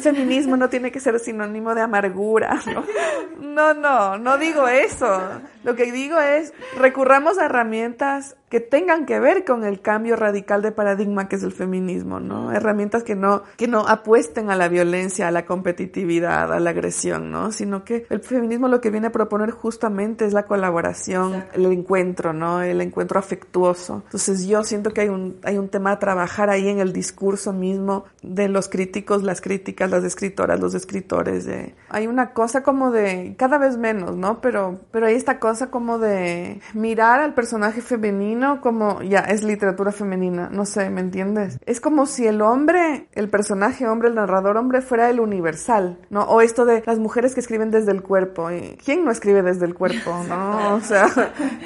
feminismo 0.00 0.56
no 0.56 0.68
tiene 0.68 0.92
que 0.92 1.00
ser 1.00 1.18
sinónimo 1.18 1.74
de 1.74 1.82
amargura, 1.82 2.60
¿no? 2.72 2.84
No, 3.40 3.74
no, 3.74 4.18
no 4.18 4.38
digo 4.38 4.68
eso. 4.68 5.20
Lo 5.64 5.74
que 5.74 5.90
digo 5.90 6.18
es, 6.18 6.52
recurramos 6.78 7.38
a 7.38 7.46
herramientas 7.46 8.36
que 8.48 8.60
tengan 8.60 9.06
que 9.06 9.18
ver 9.18 9.44
con 9.44 9.64
el 9.64 9.80
cambio 9.80 10.14
radical 10.14 10.62
de 10.62 10.70
paradigma 10.70 11.28
que 11.28 11.36
es 11.36 11.42
el 11.42 11.52
feminismo, 11.52 12.20
¿no? 12.20 12.52
Herramientas 12.52 13.02
que 13.02 13.16
no, 13.16 13.42
que 13.56 13.66
no 13.66 13.80
apuesten 13.88 14.50
a 14.50 14.56
la 14.56 14.68
violencia, 14.68 15.26
a 15.26 15.30
la 15.32 15.44
competitividad, 15.44 16.52
a 16.52 16.60
la 16.60 16.70
agresión, 16.70 17.32
¿no? 17.32 17.50
Sino 17.50 17.84
que 17.84 18.06
el 18.08 18.20
feminismo 18.20 18.68
lo 18.68 18.80
que 18.80 18.90
viene 18.90 19.08
a 19.08 19.12
proponer 19.12 19.50
justamente 19.50 20.26
es 20.26 20.32
la 20.32 20.44
colaboración, 20.44 21.44
el 21.54 21.66
encuentro, 21.66 22.32
¿no? 22.32 22.62
El 22.62 22.80
encuentro 22.80 23.18
afectuoso. 23.18 24.02
Entonces 24.04 24.46
yo 24.46 24.62
siento 24.62 24.92
que 24.92 25.00
hay 25.00 25.08
un, 25.08 25.38
hay 25.42 25.58
un 25.58 25.68
tema 25.68 25.92
a 25.92 25.98
trabajar 25.98 26.48
ahí 26.48 26.68
en 26.68 26.78
el 26.78 26.92
discurso 26.92 27.52
mismo 27.52 28.04
de 28.22 28.48
los 28.48 28.68
críticos, 28.68 29.24
las 29.24 29.40
críticas, 29.40 29.90
las 29.90 30.04
escritoras, 30.04 30.60
los 30.60 30.74
escritores. 30.74 31.46
De... 31.46 31.74
Hay 31.88 32.06
una 32.06 32.32
cosa 32.32 32.62
como 32.62 32.92
de, 32.92 33.34
cada 33.36 33.58
vez 33.58 33.76
menos, 33.76 34.16
¿no? 34.16 34.40
Pero, 34.40 34.78
pero 34.92 35.06
hay 35.06 35.16
esta 35.16 35.40
cosa 35.40 35.68
como 35.68 35.98
de 35.98 36.60
mirar 36.74 37.20
al 37.20 37.34
personaje 37.34 37.80
femenino 37.80 38.35
como, 38.60 39.02
ya, 39.02 39.20
es 39.20 39.42
literatura 39.42 39.92
femenina, 39.92 40.48
no 40.50 40.64
sé, 40.64 40.90
¿me 40.90 41.00
entiendes? 41.00 41.58
Es 41.66 41.80
como 41.80 42.06
si 42.06 42.26
el 42.26 42.42
hombre, 42.42 43.08
el 43.12 43.28
personaje 43.28 43.86
hombre, 43.86 44.08
el 44.08 44.14
narrador 44.14 44.56
hombre 44.56 44.80
fuera 44.80 45.10
el 45.10 45.20
universal, 45.20 45.98
¿no? 46.10 46.22
O 46.24 46.40
esto 46.40 46.64
de 46.64 46.82
las 46.86 46.98
mujeres 46.98 47.34
que 47.34 47.40
escriben 47.40 47.70
desde 47.70 47.92
el 47.92 48.02
cuerpo. 48.02 48.48
¿Quién 48.84 49.04
no 49.04 49.10
escribe 49.10 49.42
desde 49.42 49.66
el 49.66 49.74
cuerpo, 49.74 50.12
no? 50.28 50.74
O 50.74 50.80
sea, 50.80 51.08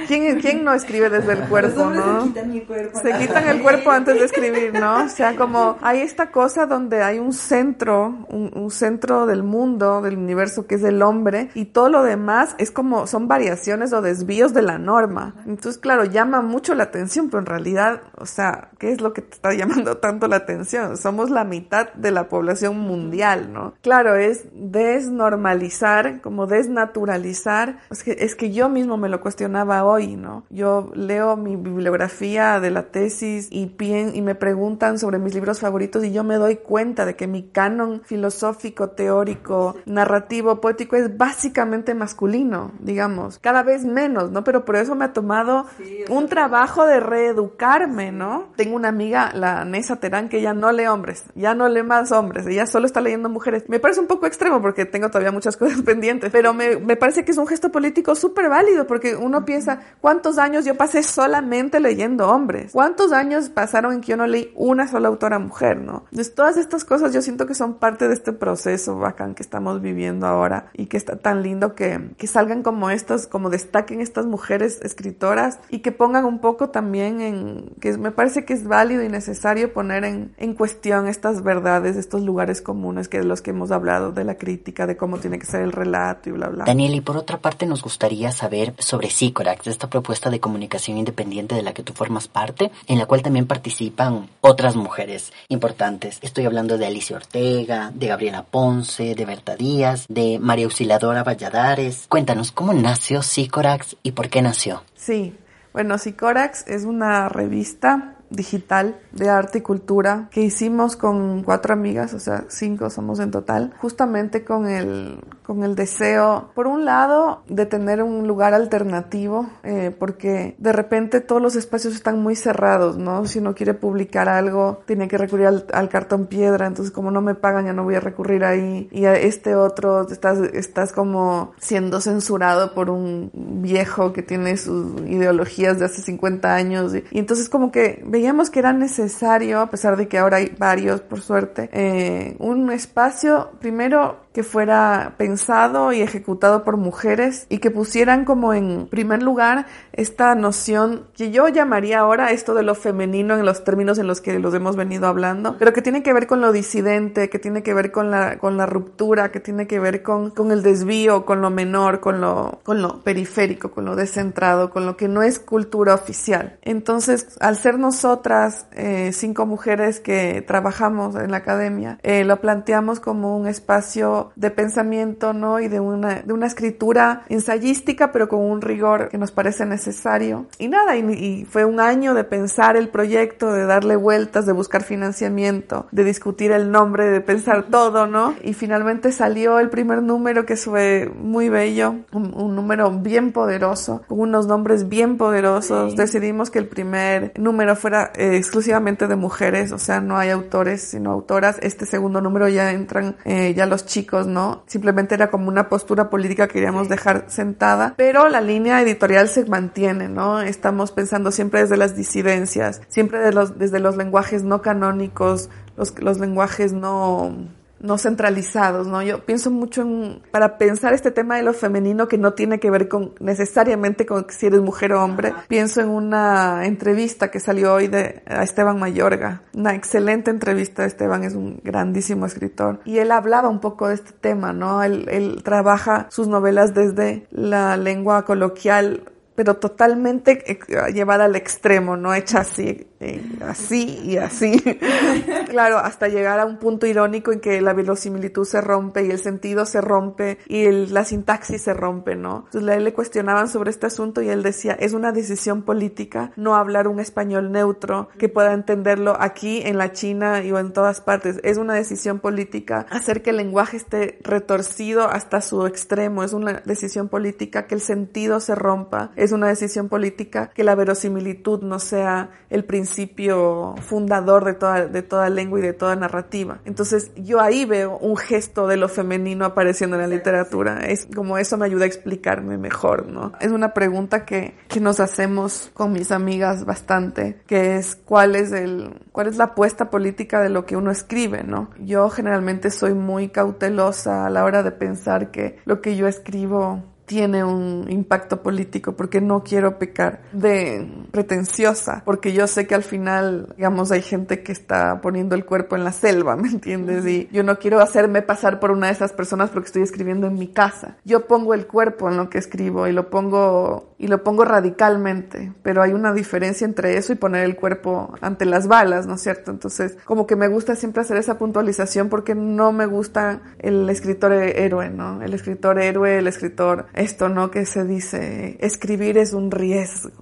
¿quién, 0.07 0.41
quién 0.41 0.65
no 0.65 0.73
escribe 0.73 1.11
desde 1.11 1.33
el 1.33 1.49
cuerpo, 1.49 1.87
no? 1.87 2.23
Se 2.23 2.29
quitan 2.29 2.51
el 2.53 2.67
cuerpo. 2.67 3.01
Se 3.01 3.19
quitan 3.19 3.49
el 3.49 3.63
cuerpo 3.63 3.91
antes 3.91 4.19
de 4.19 4.25
escribir, 4.25 4.73
¿no? 4.79 5.05
O 5.05 5.09
sea, 5.09 5.37
como 5.37 5.77
hay 5.83 6.01
esta 6.01 6.31
cosa 6.31 6.67
donde 6.67 7.03
hay 7.03 7.19
un 7.19 7.33
centro, 7.33 8.27
un, 8.29 8.51
un 8.55 8.71
centro 8.71 9.27
del 9.27 9.43
mundo, 9.43 10.01
del 10.03 10.17
universo 10.17 10.67
que 10.67 10.77
es 10.77 10.85
el 10.85 11.03
hombre, 11.03 11.51
y 11.55 11.67
todo 11.67 11.89
lo 11.89 12.03
demás 12.03 12.55
es 12.59 12.71
como, 12.71 13.07
son 13.07 13.29
variaciones 13.29 13.93
o 13.93 14.03
desvíos 14.03 14.55
de 14.55 14.63
la 14.63 14.79
norma. 14.79 15.35
Entonces, 15.47 15.79
claro, 15.79 16.05
llama 16.05 16.43
mucho 16.43 16.60
mucho 16.61 16.75
la 16.75 16.85
atención, 16.85 17.31
pero 17.31 17.41
en 17.41 17.47
realidad, 17.47 18.03
o 18.19 18.27
sea, 18.27 18.69
¿qué 18.79 18.93
es 18.93 19.01
lo 19.01 19.15
que 19.15 19.23
te 19.23 19.35
está 19.35 19.55
llamando 19.55 19.97
tanto 19.97 20.29
la 20.29 20.37
atención? 20.37 20.99
Somos 20.99 21.31
la 21.31 21.43
mitad 21.45 21.91
de 21.95 22.11
la 22.11 22.29
población 22.29 22.79
mundial, 22.79 23.51
¿no? 23.51 23.73
Claro, 23.81 24.15
es 24.15 24.45
desnormalizar, 24.53 26.21
como 26.21 26.47
desnaturalizar. 26.47 27.79
Es 27.91 28.03
que, 28.05 28.15
es 28.21 28.35
que 28.35 28.53
yo 28.53 28.69
mismo 28.69 28.99
me 28.99 29.09
lo 29.09 29.23
cuestionaba 29.23 29.85
hoy, 29.85 30.17
¿no? 30.17 30.45
Yo 30.51 30.91
leo 30.95 31.39
mi 31.39 31.57
bibliografía 31.57 32.61
de 32.61 32.71
la 32.71 32.89
tesis 32.89 33.49
y, 33.51 33.65
pien, 33.67 34.15
y 34.15 34.21
me 34.21 34.35
preguntan 34.35 34.99
sobre 34.99 35.19
mis 35.19 35.33
libros 35.33 35.61
favoritos 35.61 36.05
y 36.05 36.13
yo 36.13 36.25
me 36.25 36.35
doy 36.35 36.57
cuenta 36.57 37.07
de 37.07 37.17
que 37.17 37.27
mi 37.27 37.45
canon 37.45 38.03
filosófico, 38.05 38.91
teórico, 38.91 39.77
narrativo, 39.87 40.61
poético 40.61 40.97
es 40.97 41.17
básicamente 41.17 41.95
masculino, 41.95 42.73
digamos, 42.81 43.39
cada 43.39 43.63
vez 43.63 43.87
menos, 43.87 44.31
¿no? 44.31 44.45
Pero 44.45 44.67
por 44.67 44.77
eso 44.77 44.95
me 44.95 45.07
ha 45.07 45.15
tomado 45.15 45.65
un 46.11 46.29
trabajo 46.29 46.50
de 46.51 47.01
reeducarme, 47.01 48.13
¿no? 48.13 48.49
Tengo 48.57 48.77
una 48.77 48.89
amiga, 48.89 49.31
la 49.35 49.65
Nessa 49.65 49.97
Terán, 49.97 50.29
que 50.29 50.39
ella 50.39 50.53
no 50.53 50.73
lee 50.73 50.87
hombres, 50.87 51.25
ya 51.35 51.55
no 51.55 51.69
lee 51.69 51.83
más 51.83 52.13
hombres, 52.13 52.47
ella 52.47 52.67
solo 52.67 52.87
está 52.87 53.01
leyendo 53.01 53.29
mujeres. 53.29 53.65
Me 53.69 53.79
parece 53.79 54.01
un 54.01 54.07
poco 54.07 54.27
extremo 54.27 54.61
porque 54.61 54.85
tengo 54.85 55.09
todavía 55.09 55.33
muchas 55.33 55.57
cosas 55.59 55.83
pendientes, 55.83 56.31
pero 56.31 56.53
me, 56.53 56.77
me 56.77 56.97
parece 56.97 57.25
que 57.25 57.33
es 57.33 57.39
un 57.39 57.47
gesto 57.47 57.71
político 57.71 58.15
súper 58.15 58.49
válido 58.49 58.87
porque 58.87 59.17
uno 59.17 59.45
piensa, 59.45 59.81
¿cuántos 60.01 60.39
años 60.39 60.65
yo 60.65 60.77
pasé 60.77 61.03
solamente 61.03 61.81
leyendo 61.81 62.29
hombres? 62.29 62.73
¿Cuántos 62.73 63.13
años 63.13 63.49
pasaron 63.49 63.95
en 63.95 64.01
que 64.01 64.09
yo 64.09 64.17
no 64.17 64.27
leí 64.27 64.53
una 64.57 64.89
sola 64.89 65.09
autora 65.09 65.39
mujer, 65.39 65.79
¿no? 65.79 66.05
Entonces, 66.11 66.35
todas 66.35 66.57
estas 66.57 66.85
cosas 66.85 67.13
yo 67.13 67.23
siento 67.23 67.47
que 67.47 67.55
son 67.55 67.75
parte 67.75 68.09
de 68.09 68.15
este 68.15 68.33
proceso 68.33 68.99
bacán 68.99 69.35
que 69.35 69.43
estamos 69.43 69.81
viviendo 69.81 70.27
ahora 70.27 70.71
y 70.75 70.87
que 70.87 70.97
está 70.97 71.17
tan 71.17 71.43
lindo 71.43 71.75
que, 71.75 72.11
que 72.19 72.27
salgan 72.27 72.63
como 72.63 72.91
estas, 72.91 73.27
como 73.27 73.51
destaquen 73.51 74.01
estas 74.01 74.27
mujeres 74.27 74.81
escritoras 74.83 75.59
y 75.69 75.81
que 75.81 75.93
pongan 75.93 76.25
un 76.25 76.40
poco 76.41 76.71
también 76.71 77.21
en, 77.21 77.75
que 77.81 77.97
me 77.97 78.11
parece 78.11 78.45
que 78.45 78.53
es 78.53 78.67
válido 78.67 79.03
y 79.03 79.09
necesario 79.09 79.73
poner 79.73 80.05
en, 80.05 80.35
en 80.37 80.55
cuestión 80.55 81.07
estas 81.07 81.43
verdades, 81.43 81.97
estos 81.97 82.23
lugares 82.23 82.63
comunes 82.63 83.09
que 83.09 83.19
de 83.19 83.25
los 83.25 83.43
que 83.43 83.51
hemos 83.51 83.71
hablado, 83.71 84.13
de 84.13 84.25
la 84.25 84.37
crítica, 84.37 84.87
de 84.87 84.97
cómo 84.97 85.19
tiene 85.19 85.39
que 85.39 85.47
ser 85.47 85.63
el 85.63 85.73
relato 85.73 86.29
y 86.29 86.33
bla, 86.33 86.49
bla. 86.49 86.65
Daniel, 86.65 86.95
y 86.95 87.01
por 87.01 87.17
otra 87.17 87.39
parte 87.39 87.67
nos 87.67 87.83
gustaría 87.83 88.33
saber 88.33 88.75
sobre 88.79 89.11
Sicorax, 89.11 89.67
esta 89.67 89.89
propuesta 89.89 90.31
de 90.31 90.41
comunicación 90.41 90.99
independiente 90.99 91.55
de 91.55 91.63
la 91.63 91.73
que 91.73 91.83
tú 91.83 91.93
formas 91.93 92.29
parte, 92.29 92.71
en 92.87 92.99
la 92.99 93.07
cual 93.07 93.23
también 93.23 93.47
participan 93.47 94.29
otras 94.41 94.77
mujeres 94.77 95.33
importantes. 95.49 96.19
Estoy 96.23 96.47
hablando 96.47 96.79
de 96.79 96.87
Alicia 96.87 97.17
Ortega, 97.17 97.91
de 97.95 98.07
Gabriela 98.07 98.45
Ponce, 98.45 99.15
de 99.15 99.25
Berta 99.25 99.57
Díaz, 99.57 100.07
de 100.09 100.39
María 100.39 100.65
Auxiliadora 100.65 101.25
Valladares. 101.25 102.07
Cuéntanos, 102.09 102.53
¿cómo 102.53 102.73
nació 102.73 103.23
Sicorax 103.23 103.97
y 104.03 104.13
por 104.13 104.29
qué 104.29 104.43
nació? 104.43 104.83
Sí, 104.95 105.35
bueno, 105.73 105.99
Sicorax 105.99 106.67
es 106.67 106.85
una 106.85 107.29
revista 107.29 108.17
digital 108.31 108.99
de 109.13 109.29
arte 109.29 109.59
y 109.59 109.63
cultura 109.63 110.29
que 110.31 110.43
hicimos 110.43 110.97
con 110.97 111.43
cuatro 111.43 111.75
amigas, 111.75 112.15
o 112.15 112.21
sea, 112.21 112.45
cinco 112.49 112.89
somos 112.89 113.19
en 113.19 113.31
total, 113.31 113.75
justamente 113.79 114.45
con 114.45 114.69
el, 114.69 115.19
con 115.51 115.65
el 115.65 115.75
deseo, 115.75 116.53
por 116.55 116.69
un 116.69 116.85
lado, 116.85 117.43
de 117.49 117.67
tener 117.67 118.05
un 118.05 118.29
lugar 118.29 118.55
alternativo, 118.55 119.51
eh, 119.65 119.91
porque 119.99 120.55
de 120.59 120.73
repente 120.73 121.21
todos 121.21 121.43
los 121.43 121.57
espacios 121.57 121.93
están 121.93 122.23
muy 122.23 122.37
cerrados, 122.37 122.99
¿no? 122.99 123.27
Si 123.27 123.41
uno 123.41 123.53
quiere 123.53 123.75
publicar 123.75 124.29
algo, 124.29 124.81
tiene 124.87 125.09
que 125.09 125.19
recurrir 125.19 125.49
al, 125.49 125.89
cartón 125.89 126.27
piedra, 126.27 126.69
entonces 126.69 126.93
como 126.93 127.11
no 127.11 127.21
me 127.21 127.35
pagan, 127.35 127.67
ya 127.67 127.73
no 127.73 127.83
voy 127.83 127.97
a 127.97 128.01
recurrir 128.01 128.45
ahí, 128.45 128.89
y 128.93 129.07
a 129.07 129.15
este 129.15 129.57
otro, 129.57 130.09
estás, 130.09 130.39
estás 130.53 130.93
como 130.93 131.51
siendo 131.59 132.01
censurado 132.01 132.73
por 132.73 132.89
un 132.89 133.33
viejo 133.35 134.13
que 134.13 134.23
tiene 134.23 134.57
sus 134.57 135.01
ideologías 135.01 135.81
de 135.81 135.87
hace 135.87 136.01
50 136.01 136.55
años, 136.55 136.95
y, 136.95 137.03
y 137.11 137.19
entonces 137.19 137.49
como 137.49 137.73
que 137.73 138.05
veíamos 138.07 138.51
que 138.51 138.61
era 138.61 138.73
necesario, 138.73 139.63
a 139.63 139.69
pesar 139.69 139.97
de 139.97 140.07
que 140.07 140.17
ahora 140.17 140.37
hay 140.37 140.55
varios, 140.57 141.01
por 141.01 141.21
suerte, 141.21 141.69
eh, 141.73 142.37
un 142.39 142.71
espacio, 142.71 143.51
primero, 143.59 144.30
que 144.33 144.43
fuera 144.43 145.15
pensado 145.17 145.93
y 145.93 146.03
ejecutado 146.03 146.63
por 146.63 146.77
mujeres 146.77 147.47
y 147.49 147.59
que 147.59 147.71
pusieran 147.71 148.25
como 148.25 148.55
en 148.55 148.87
primer 148.89 149.23
lugar 149.23 149.67
esta 149.93 150.35
noción 150.35 151.07
que 151.17 151.31
yo 151.31 151.49
llamaría 151.49 151.99
ahora 151.99 152.31
esto 152.31 152.55
de 152.55 152.63
lo 152.63 152.75
femenino 152.75 153.37
en 153.37 153.45
los 153.45 153.65
términos 153.65 153.99
en 153.99 154.07
los 154.07 154.21
que 154.21 154.39
los 154.39 154.55
hemos 154.55 154.77
venido 154.77 155.09
hablando, 155.09 155.57
pero 155.59 155.73
que 155.73 155.83
tiene 155.83 156.03
que 156.03 156.13
ver 156.13 156.27
con 156.27 156.41
lo 156.41 156.53
disidente, 156.53 157.29
que 157.29 157.39
tiene 157.39 157.63
que 157.63 157.75
ver 157.75 157.91
con 157.91 158.11
la, 158.11 158.39
con 158.39 158.57
la 158.57 158.67
ruptura, 158.67 159.33
que 159.33 159.41
tiene 159.41 159.67
que 159.67 159.81
ver 159.81 160.03
con, 160.03 160.31
con 160.31 160.53
el 160.53 160.63
desvío, 160.63 161.25
con 161.25 161.41
lo 161.41 161.51
menor, 161.51 162.01
con 162.01 162.21
lo, 162.21 162.61
con 162.63 162.83
lo 162.83 163.01
periférico, 163.03 163.73
con 163.73 163.85
lo 163.85 163.97
descentrado, 163.97 164.71
con 164.71 164.87
lo 164.87 164.97
que 164.97 165.09
no 165.09 165.23
es 165.23 165.39
cultura 165.39 165.95
oficial. 165.95 166.59
Entonces, 166.63 167.37
al 167.41 167.57
ser 167.57 167.79
nosotras 167.79 168.67
eh, 168.73 169.11
cinco 169.13 169.47
mujeres 169.47 169.99
que 170.01 170.43
trabajamos 170.47 171.17
en 171.17 171.31
la 171.33 171.39
academia, 171.39 171.99
eh, 172.03 172.25
lo 172.25 172.41
planteamos 172.41 173.01
como 173.01 173.37
un 173.37 173.47
espacio 173.47 174.20
de 174.37 174.51
pensamiento, 174.51 175.33
¿no? 175.33 175.61
Y 175.61 175.69
de 175.69 175.81
una, 175.81 176.23
de 176.23 176.33
una 176.33 176.47
escritura 176.47 177.23
ensayística, 177.29 178.13
pero 178.13 178.29
con 178.29 178.41
un 178.41 178.61
rigor 178.61 179.09
que 179.09 179.19
nos 179.19 179.33
parece 179.33 179.67
necesario. 179.67 180.47
Y 180.59 180.69
nada, 180.69 180.97
y, 180.97 181.01
y 181.13 181.45
fue 181.45 181.65
un 181.65 181.81
año 181.81 182.15
de 182.15 182.25
pensar 182.25 182.77
el 182.77 182.89
proyecto, 182.89 183.53
de 183.53 183.67
darle 183.67 183.97
vueltas, 183.97 184.47
de 184.47 184.53
buscar 184.53 184.83
financiamiento, 184.83 185.87
de 185.91 186.05
discutir 186.05 186.53
el 186.53 186.71
nombre, 186.71 187.11
de 187.11 187.21
pensar 187.21 187.67
todo, 187.71 188.07
¿no? 188.07 188.35
Y 188.43 188.55
finalmente 188.55 189.13
salió 189.13 189.59
el 189.59 189.71
primer 189.71 190.03
número 190.03 190.47
que 190.47 190.57
fue 190.57 191.11
muy 191.17 191.49
bello, 191.49 191.97
un, 192.13 192.35
un 192.35 192.55
número 192.55 192.91
bien 192.91 193.33
poderoso, 193.33 194.03
con 194.09 194.21
unos 194.21 194.47
nombres 194.47 194.89
bien 194.89 195.17
poderosos. 195.17 195.93
Sí. 195.93 195.97
Decidimos 195.97 196.51
que 196.51 196.59
el 196.59 196.69
primer 196.69 197.33
número 197.39 197.77
fuera 197.77 198.13
eh, 198.15 198.37
exclusivamente 198.37 199.07
de 199.07 199.17
mujeres, 199.17 199.73
o 199.73 199.79
sea, 199.79 200.01
no 200.01 200.17
hay 200.17 200.31
autores, 200.31 200.83
sino 200.83 201.11
autoras. 201.11 201.59
Este 201.63 201.87
segundo 201.87 202.21
número 202.21 202.49
ya 202.49 202.73
entran 202.73 203.17
eh, 203.25 203.55
ya 203.55 203.67
los 203.67 203.87
chicos 203.87 204.10
¿no? 204.27 204.65
Simplemente 204.67 205.15
era 205.15 205.31
como 205.31 205.49
una 205.49 205.69
postura 205.69 206.11
política 206.11 206.47
que 206.47 206.55
queríamos 206.55 206.89
dejar 206.89 207.25
sentada, 207.29 207.95
pero 207.97 208.29
la 208.29 208.41
línea 208.41 208.81
editorial 208.83 209.29
se 209.29 209.45
mantiene, 209.47 210.09
¿no? 210.09 210.41
Estamos 210.41 210.93
pensando 210.93 211.31
siempre 211.31 211.61
desde 211.61 211.77
las 211.77 211.97
disidencias, 211.97 212.83
siempre 212.89 213.19
de 213.19 213.33
los, 213.33 213.59
desde 213.59 213.81
los 213.81 213.97
lenguajes 213.97 214.43
no 214.43 214.63
canónicos, 214.63 215.49
los, 215.77 215.99
los 216.01 216.19
lenguajes 216.19 216.73
no 216.73 217.35
no 217.81 217.99
centralizados, 217.99 218.87
¿no? 218.87 219.03
Yo 219.03 219.25
pienso 219.25 219.51
mucho 219.51 219.83
en, 219.83 220.23
para 220.31 220.59
pensar 220.59 220.93
este 220.93 221.11
tema 221.11 221.37
de 221.37 221.43
lo 221.43 221.53
femenino 221.53 222.09
que 222.09 222.19
no 222.19 222.35
tiene 222.35 222.61
que 222.61 222.71
ver 222.71 222.89
con 222.89 223.15
necesariamente 223.21 224.07
con 224.07 224.27
si 224.29 224.47
eres 224.47 224.61
mujer 224.61 224.93
o 224.93 225.03
hombre, 225.03 225.33
pienso 225.49 225.81
en 225.81 225.89
una 225.89 226.67
entrevista 226.67 227.31
que 227.31 227.41
salió 227.41 227.75
hoy 227.75 227.89
de 227.89 228.23
a 228.27 228.43
Esteban 228.43 228.79
Mayorga, 228.79 229.43
una 229.55 229.75
excelente 229.75 230.31
entrevista, 230.31 230.85
Esteban 230.85 231.25
es 231.25 231.35
un 231.35 231.61
grandísimo 231.65 232.27
escritor, 232.27 232.81
y 232.85 232.99
él 232.99 233.11
hablaba 233.11 233.49
un 233.49 233.61
poco 233.61 233.89
de 233.89 233.95
este 233.95 234.13
tema, 234.13 234.53
¿no? 234.53 234.83
Él, 234.83 235.07
él 235.11 235.43
trabaja 235.43 236.07
sus 236.11 236.29
novelas 236.29 236.75
desde 236.75 237.27
la 237.31 237.77
lengua 237.77 238.25
coloquial 238.25 239.05
pero 239.41 239.57
totalmente 239.57 240.45
llevada 240.93 241.25
al 241.25 241.35
extremo, 241.35 241.97
no 241.97 242.13
hecha 242.13 242.41
así, 242.41 242.87
eh, 243.01 243.23
así 243.41 243.99
y 244.05 244.19
así. 244.19 244.63
claro, 245.49 245.79
hasta 245.79 246.09
llegar 246.09 246.39
a 246.41 246.45
un 246.45 246.59
punto 246.59 246.87
irónico 246.87 247.33
en 247.33 247.41
que 247.41 247.63
la 247.63 247.73
verosimilitud 247.73 248.45
se 248.45 248.61
rompe 248.61 249.07
y 249.07 249.11
el 249.11 249.19
sentido 249.19 249.65
se 249.65 249.81
rompe 249.81 250.37
y 250.47 250.67
el, 250.67 250.93
la 250.93 251.07
sintaxis 251.07 251.63
se 251.63 251.73
rompe, 251.73 252.17
¿no? 252.17 252.43
Entonces 252.45 252.69
a 252.69 252.75
él 252.75 252.85
le 252.85 252.93
cuestionaban 252.93 253.49
sobre 253.49 253.71
este 253.71 253.87
asunto 253.87 254.21
y 254.21 254.29
él 254.29 254.43
decía, 254.43 254.73
es 254.75 254.93
una 254.93 255.11
decisión 255.11 255.63
política 255.63 256.33
no 256.37 256.55
hablar 256.55 256.87
un 256.87 257.01
español 257.01 257.51
neutro 257.51 258.11
que 258.19 258.29
pueda 258.29 258.53
entenderlo 258.53 259.17
aquí, 259.19 259.63
en 259.65 259.79
la 259.79 259.93
China 259.93 260.45
y 260.45 260.51
en 260.51 260.75
todas 260.75 261.01
partes. 261.01 261.41
Es 261.45 261.57
una 261.57 261.73
decisión 261.73 262.19
política 262.19 262.85
hacer 262.91 263.23
que 263.23 263.31
el 263.31 263.39
lenguaje 263.39 263.79
esté 263.79 264.19
retorcido 264.23 265.09
hasta 265.09 265.41
su 265.41 265.65
extremo. 265.65 266.25
Es 266.25 266.35
una 266.35 266.61
decisión 266.67 267.09
política 267.09 267.67
que 267.67 267.75
el 267.75 267.81
sentido 267.81 268.39
se 268.41 268.55
rompa. 268.55 269.13
Es 269.17 269.30
una 269.33 269.49
decisión 269.49 269.89
política 269.89 270.51
que 270.55 270.65
la 270.65 270.75
verosimilitud 270.75 271.63
no 271.63 271.79
sea 271.79 272.31
el 272.49 272.65
principio 272.65 273.75
fundador 273.81 274.45
de 274.45 274.55
toda, 274.55 274.87
de 274.87 275.03
toda 275.03 275.29
lengua 275.31 275.59
y 275.59 275.63
de 275.63 275.73
toda 275.73 275.97
narrativa. 275.97 276.61
Entonces 276.65 277.13
yo 277.17 277.41
ahí 277.41 277.65
veo 277.65 277.99
un 277.99 278.17
gesto 278.17 278.67
de 278.67 278.77
lo 278.77 278.89
femenino 278.89 279.45
apareciendo 279.45 279.97
en 279.97 280.03
la 280.03 280.09
literatura. 280.09 280.81
Es 280.81 281.07
como 281.15 281.39
eso 281.39 281.57
me 281.57 281.67
ayuda 281.67 281.85
a 281.85 281.89
explicarme 281.89 282.59
mejor, 282.59 283.07
¿no? 283.07 283.33
Es 283.41 283.51
una 283.51 283.75
pregunta 283.75 284.25
que, 284.25 284.55
que 284.69 284.81
nos 284.81 285.01
hacemos 285.01 285.71
con 285.75 285.93
mis 285.93 286.13
amigas 286.13 286.65
bastante, 286.65 287.41
que 287.47 287.77
es 287.77 287.97
cuál 287.97 288.37
es 288.37 288.53
el, 288.53 289.01
cuál 289.13 289.29
es 289.29 289.37
la 289.37 289.45
apuesta 289.45 289.91
política 289.91 290.41
de 290.41 290.51
lo 290.51 290.67
que 290.67 290.77
uno 290.77 290.91
escribe, 290.91 291.45
¿no? 291.45 291.71
Yo 291.79 292.09
generalmente 292.11 292.71
soy 292.71 292.95
muy 292.95 293.29
cautelosa 293.29 294.27
a 294.27 294.31
la 294.31 294.45
hora 294.45 294.63
de 294.63 294.73
pensar 294.73 295.31
que 295.31 295.59
lo 295.65 295.81
que 295.81 295.97
yo 295.97 296.07
escribo 296.07 296.83
tiene 297.11 297.43
un 297.43 297.87
impacto 297.91 298.41
político 298.41 298.95
porque 298.95 299.21
no 299.21 299.43
quiero 299.43 299.81
pecar 299.81 300.23
de 300.31 300.89
pretenciosa 301.11 302.03
porque 302.05 302.33
yo 302.33 302.47
sé 302.47 302.69
que 302.69 302.77
al 302.77 302.85
final 302.85 303.53
digamos 303.57 303.91
hay 303.91 304.01
gente 304.01 304.45
que 304.45 304.53
está 304.53 305.01
poniendo 305.01 305.35
el 305.35 305.45
cuerpo 305.45 305.75
en 305.75 305.83
la 305.83 305.91
selva 305.91 306.37
me 306.41 306.47
entiendes 306.47 307.05
y 307.07 307.29
yo 307.33 307.43
no 307.43 307.59
quiero 307.59 307.81
hacerme 307.81 308.23
pasar 308.23 308.61
por 308.61 308.71
una 308.71 308.87
de 308.87 308.93
esas 308.93 309.13
personas 309.13 309.51
porque 309.51 309.67
estoy 309.67 309.83
escribiendo 309.83 310.29
en 310.29 310.35
mi 310.35 310.47
casa. 310.47 310.99
Yo 311.05 311.27
pongo 311.27 311.53
el 311.53 311.67
cuerpo 311.67 312.09
en 312.09 312.17
lo 312.17 312.31
que 312.31 312.39
escribo 312.39 312.87
y 312.87 312.93
lo 312.93 313.11
pongo 313.11 313.90
y 314.01 314.09
lo 314.09 314.25
pongo 314.25 314.47
radicalmente, 314.47 315.53
pero 315.63 315.83
hay 315.83 315.93
una 315.93 316.15
diferencia 316.15 316.65
entre 316.65 316.97
eso 316.97 317.13
y 317.13 317.17
poner 317.17 317.45
el 317.45 317.55
cuerpo 317.55 318.15
ante 318.23 318.47
las 318.47 318.67
balas, 318.67 319.07
¿no 319.07 319.17
es 319.17 319.21
cierto? 319.21 319.51
Entonces, 319.51 319.99
como 320.07 320.27
que 320.27 320.37
me 320.37 320.49
gusta 320.49 320.75
siempre 320.75 321.03
hacer 321.03 321.19
esa 321.19 321.37
puntualización 321.37 322.09
porque 322.09 322.35
no 322.35 322.73
me 322.73 322.87
gusta 322.87 323.43
el 323.59 323.91
escritor 323.91 324.33
héroe, 324.33 324.89
¿no? 324.89 325.21
El 325.21 325.35
escritor 325.35 325.79
héroe, 325.79 326.17
el 326.17 326.29
escritor, 326.29 326.87
esto, 326.95 327.29
¿no? 327.29 327.51
Que 327.51 327.67
se 327.67 327.85
dice, 327.85 328.57
escribir 328.61 329.19
es 329.19 329.35
un 329.35 329.51
riesgo. 329.51 330.13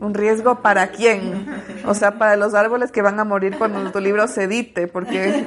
¿Un 0.00 0.14
riesgo 0.14 0.62
para 0.62 0.88
quién? 0.88 1.46
O 1.84 1.92
sea, 1.92 2.16
para 2.16 2.36
los 2.36 2.54
árboles 2.54 2.90
que 2.90 3.02
van 3.02 3.20
a 3.20 3.24
morir 3.24 3.58
cuando 3.58 3.92
tu 3.92 4.00
libro 4.00 4.28
se 4.28 4.44
edite, 4.44 4.86
porque 4.86 5.44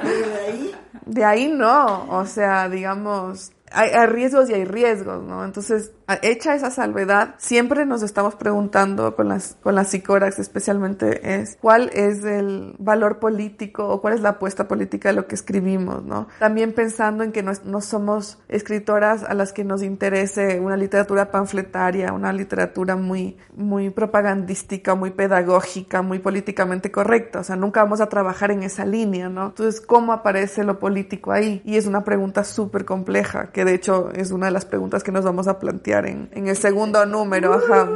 de 1.06 1.24
ahí 1.24 1.48
no, 1.48 2.06
o 2.08 2.24
sea, 2.24 2.68
digamos, 2.68 3.50
hay, 3.72 3.90
hay, 3.90 4.06
riesgos 4.06 4.50
y 4.50 4.54
hay 4.54 4.64
riesgos, 4.64 5.22
¿no? 5.22 5.44
Entonces, 5.44 5.92
hecha 6.22 6.54
esa 6.54 6.70
salvedad, 6.70 7.34
siempre 7.38 7.86
nos 7.86 8.02
estamos 8.02 8.34
preguntando 8.34 9.14
con 9.14 9.28
las, 9.28 9.56
con 9.62 9.74
las 9.74 9.88
psicórax 9.88 10.38
especialmente 10.38 11.40
es 11.40 11.56
cuál 11.60 11.90
es 11.92 12.24
el 12.24 12.74
valor 12.78 13.18
político 13.18 13.88
o 13.88 14.00
cuál 14.00 14.14
es 14.14 14.20
la 14.20 14.30
apuesta 14.30 14.66
política 14.66 15.10
de 15.10 15.14
lo 15.14 15.26
que 15.26 15.34
escribimos, 15.34 16.04
¿no? 16.04 16.28
También 16.38 16.72
pensando 16.72 17.24
en 17.24 17.32
que 17.32 17.42
no, 17.42 17.52
no 17.64 17.80
somos 17.80 18.38
escritoras 18.48 19.24
a 19.24 19.34
las 19.34 19.52
que 19.52 19.64
nos 19.64 19.82
interese 19.82 20.60
una 20.60 20.76
literatura 20.76 21.30
panfletaria, 21.30 22.12
una 22.12 22.32
literatura 22.32 22.96
muy, 22.96 23.36
muy 23.54 23.90
propagandística, 23.90 24.94
muy 24.94 25.10
pedagógica, 25.10 26.02
muy 26.02 26.18
políticamente 26.18 26.90
correcta, 26.90 27.40
o 27.40 27.44
sea, 27.44 27.56
nunca 27.56 27.82
vamos 27.82 28.00
a 28.00 28.08
trabajar 28.08 28.50
en 28.50 28.62
esa 28.62 28.84
línea, 28.84 29.28
¿no? 29.28 29.46
Entonces, 29.46 29.80
¿cómo 29.80 30.12
aparece 30.12 30.64
lo 30.64 30.78
político 30.78 31.32
ahí? 31.32 31.62
Y 31.64 31.76
es 31.76 31.86
una 31.86 32.04
pregunta 32.04 32.44
súper 32.44 32.84
compleja, 32.84 33.50
que 33.52 33.59
de 33.64 33.74
hecho 33.74 34.10
es 34.14 34.30
una 34.30 34.46
de 34.46 34.52
las 34.52 34.64
preguntas 34.64 35.02
que 35.02 35.12
nos 35.12 35.24
vamos 35.24 35.48
a 35.48 35.58
plantear 35.58 36.06
en, 36.06 36.28
en 36.32 36.48
el 36.48 36.56
segundo 36.56 37.04
número, 37.06 37.54
ajá. 37.54 37.88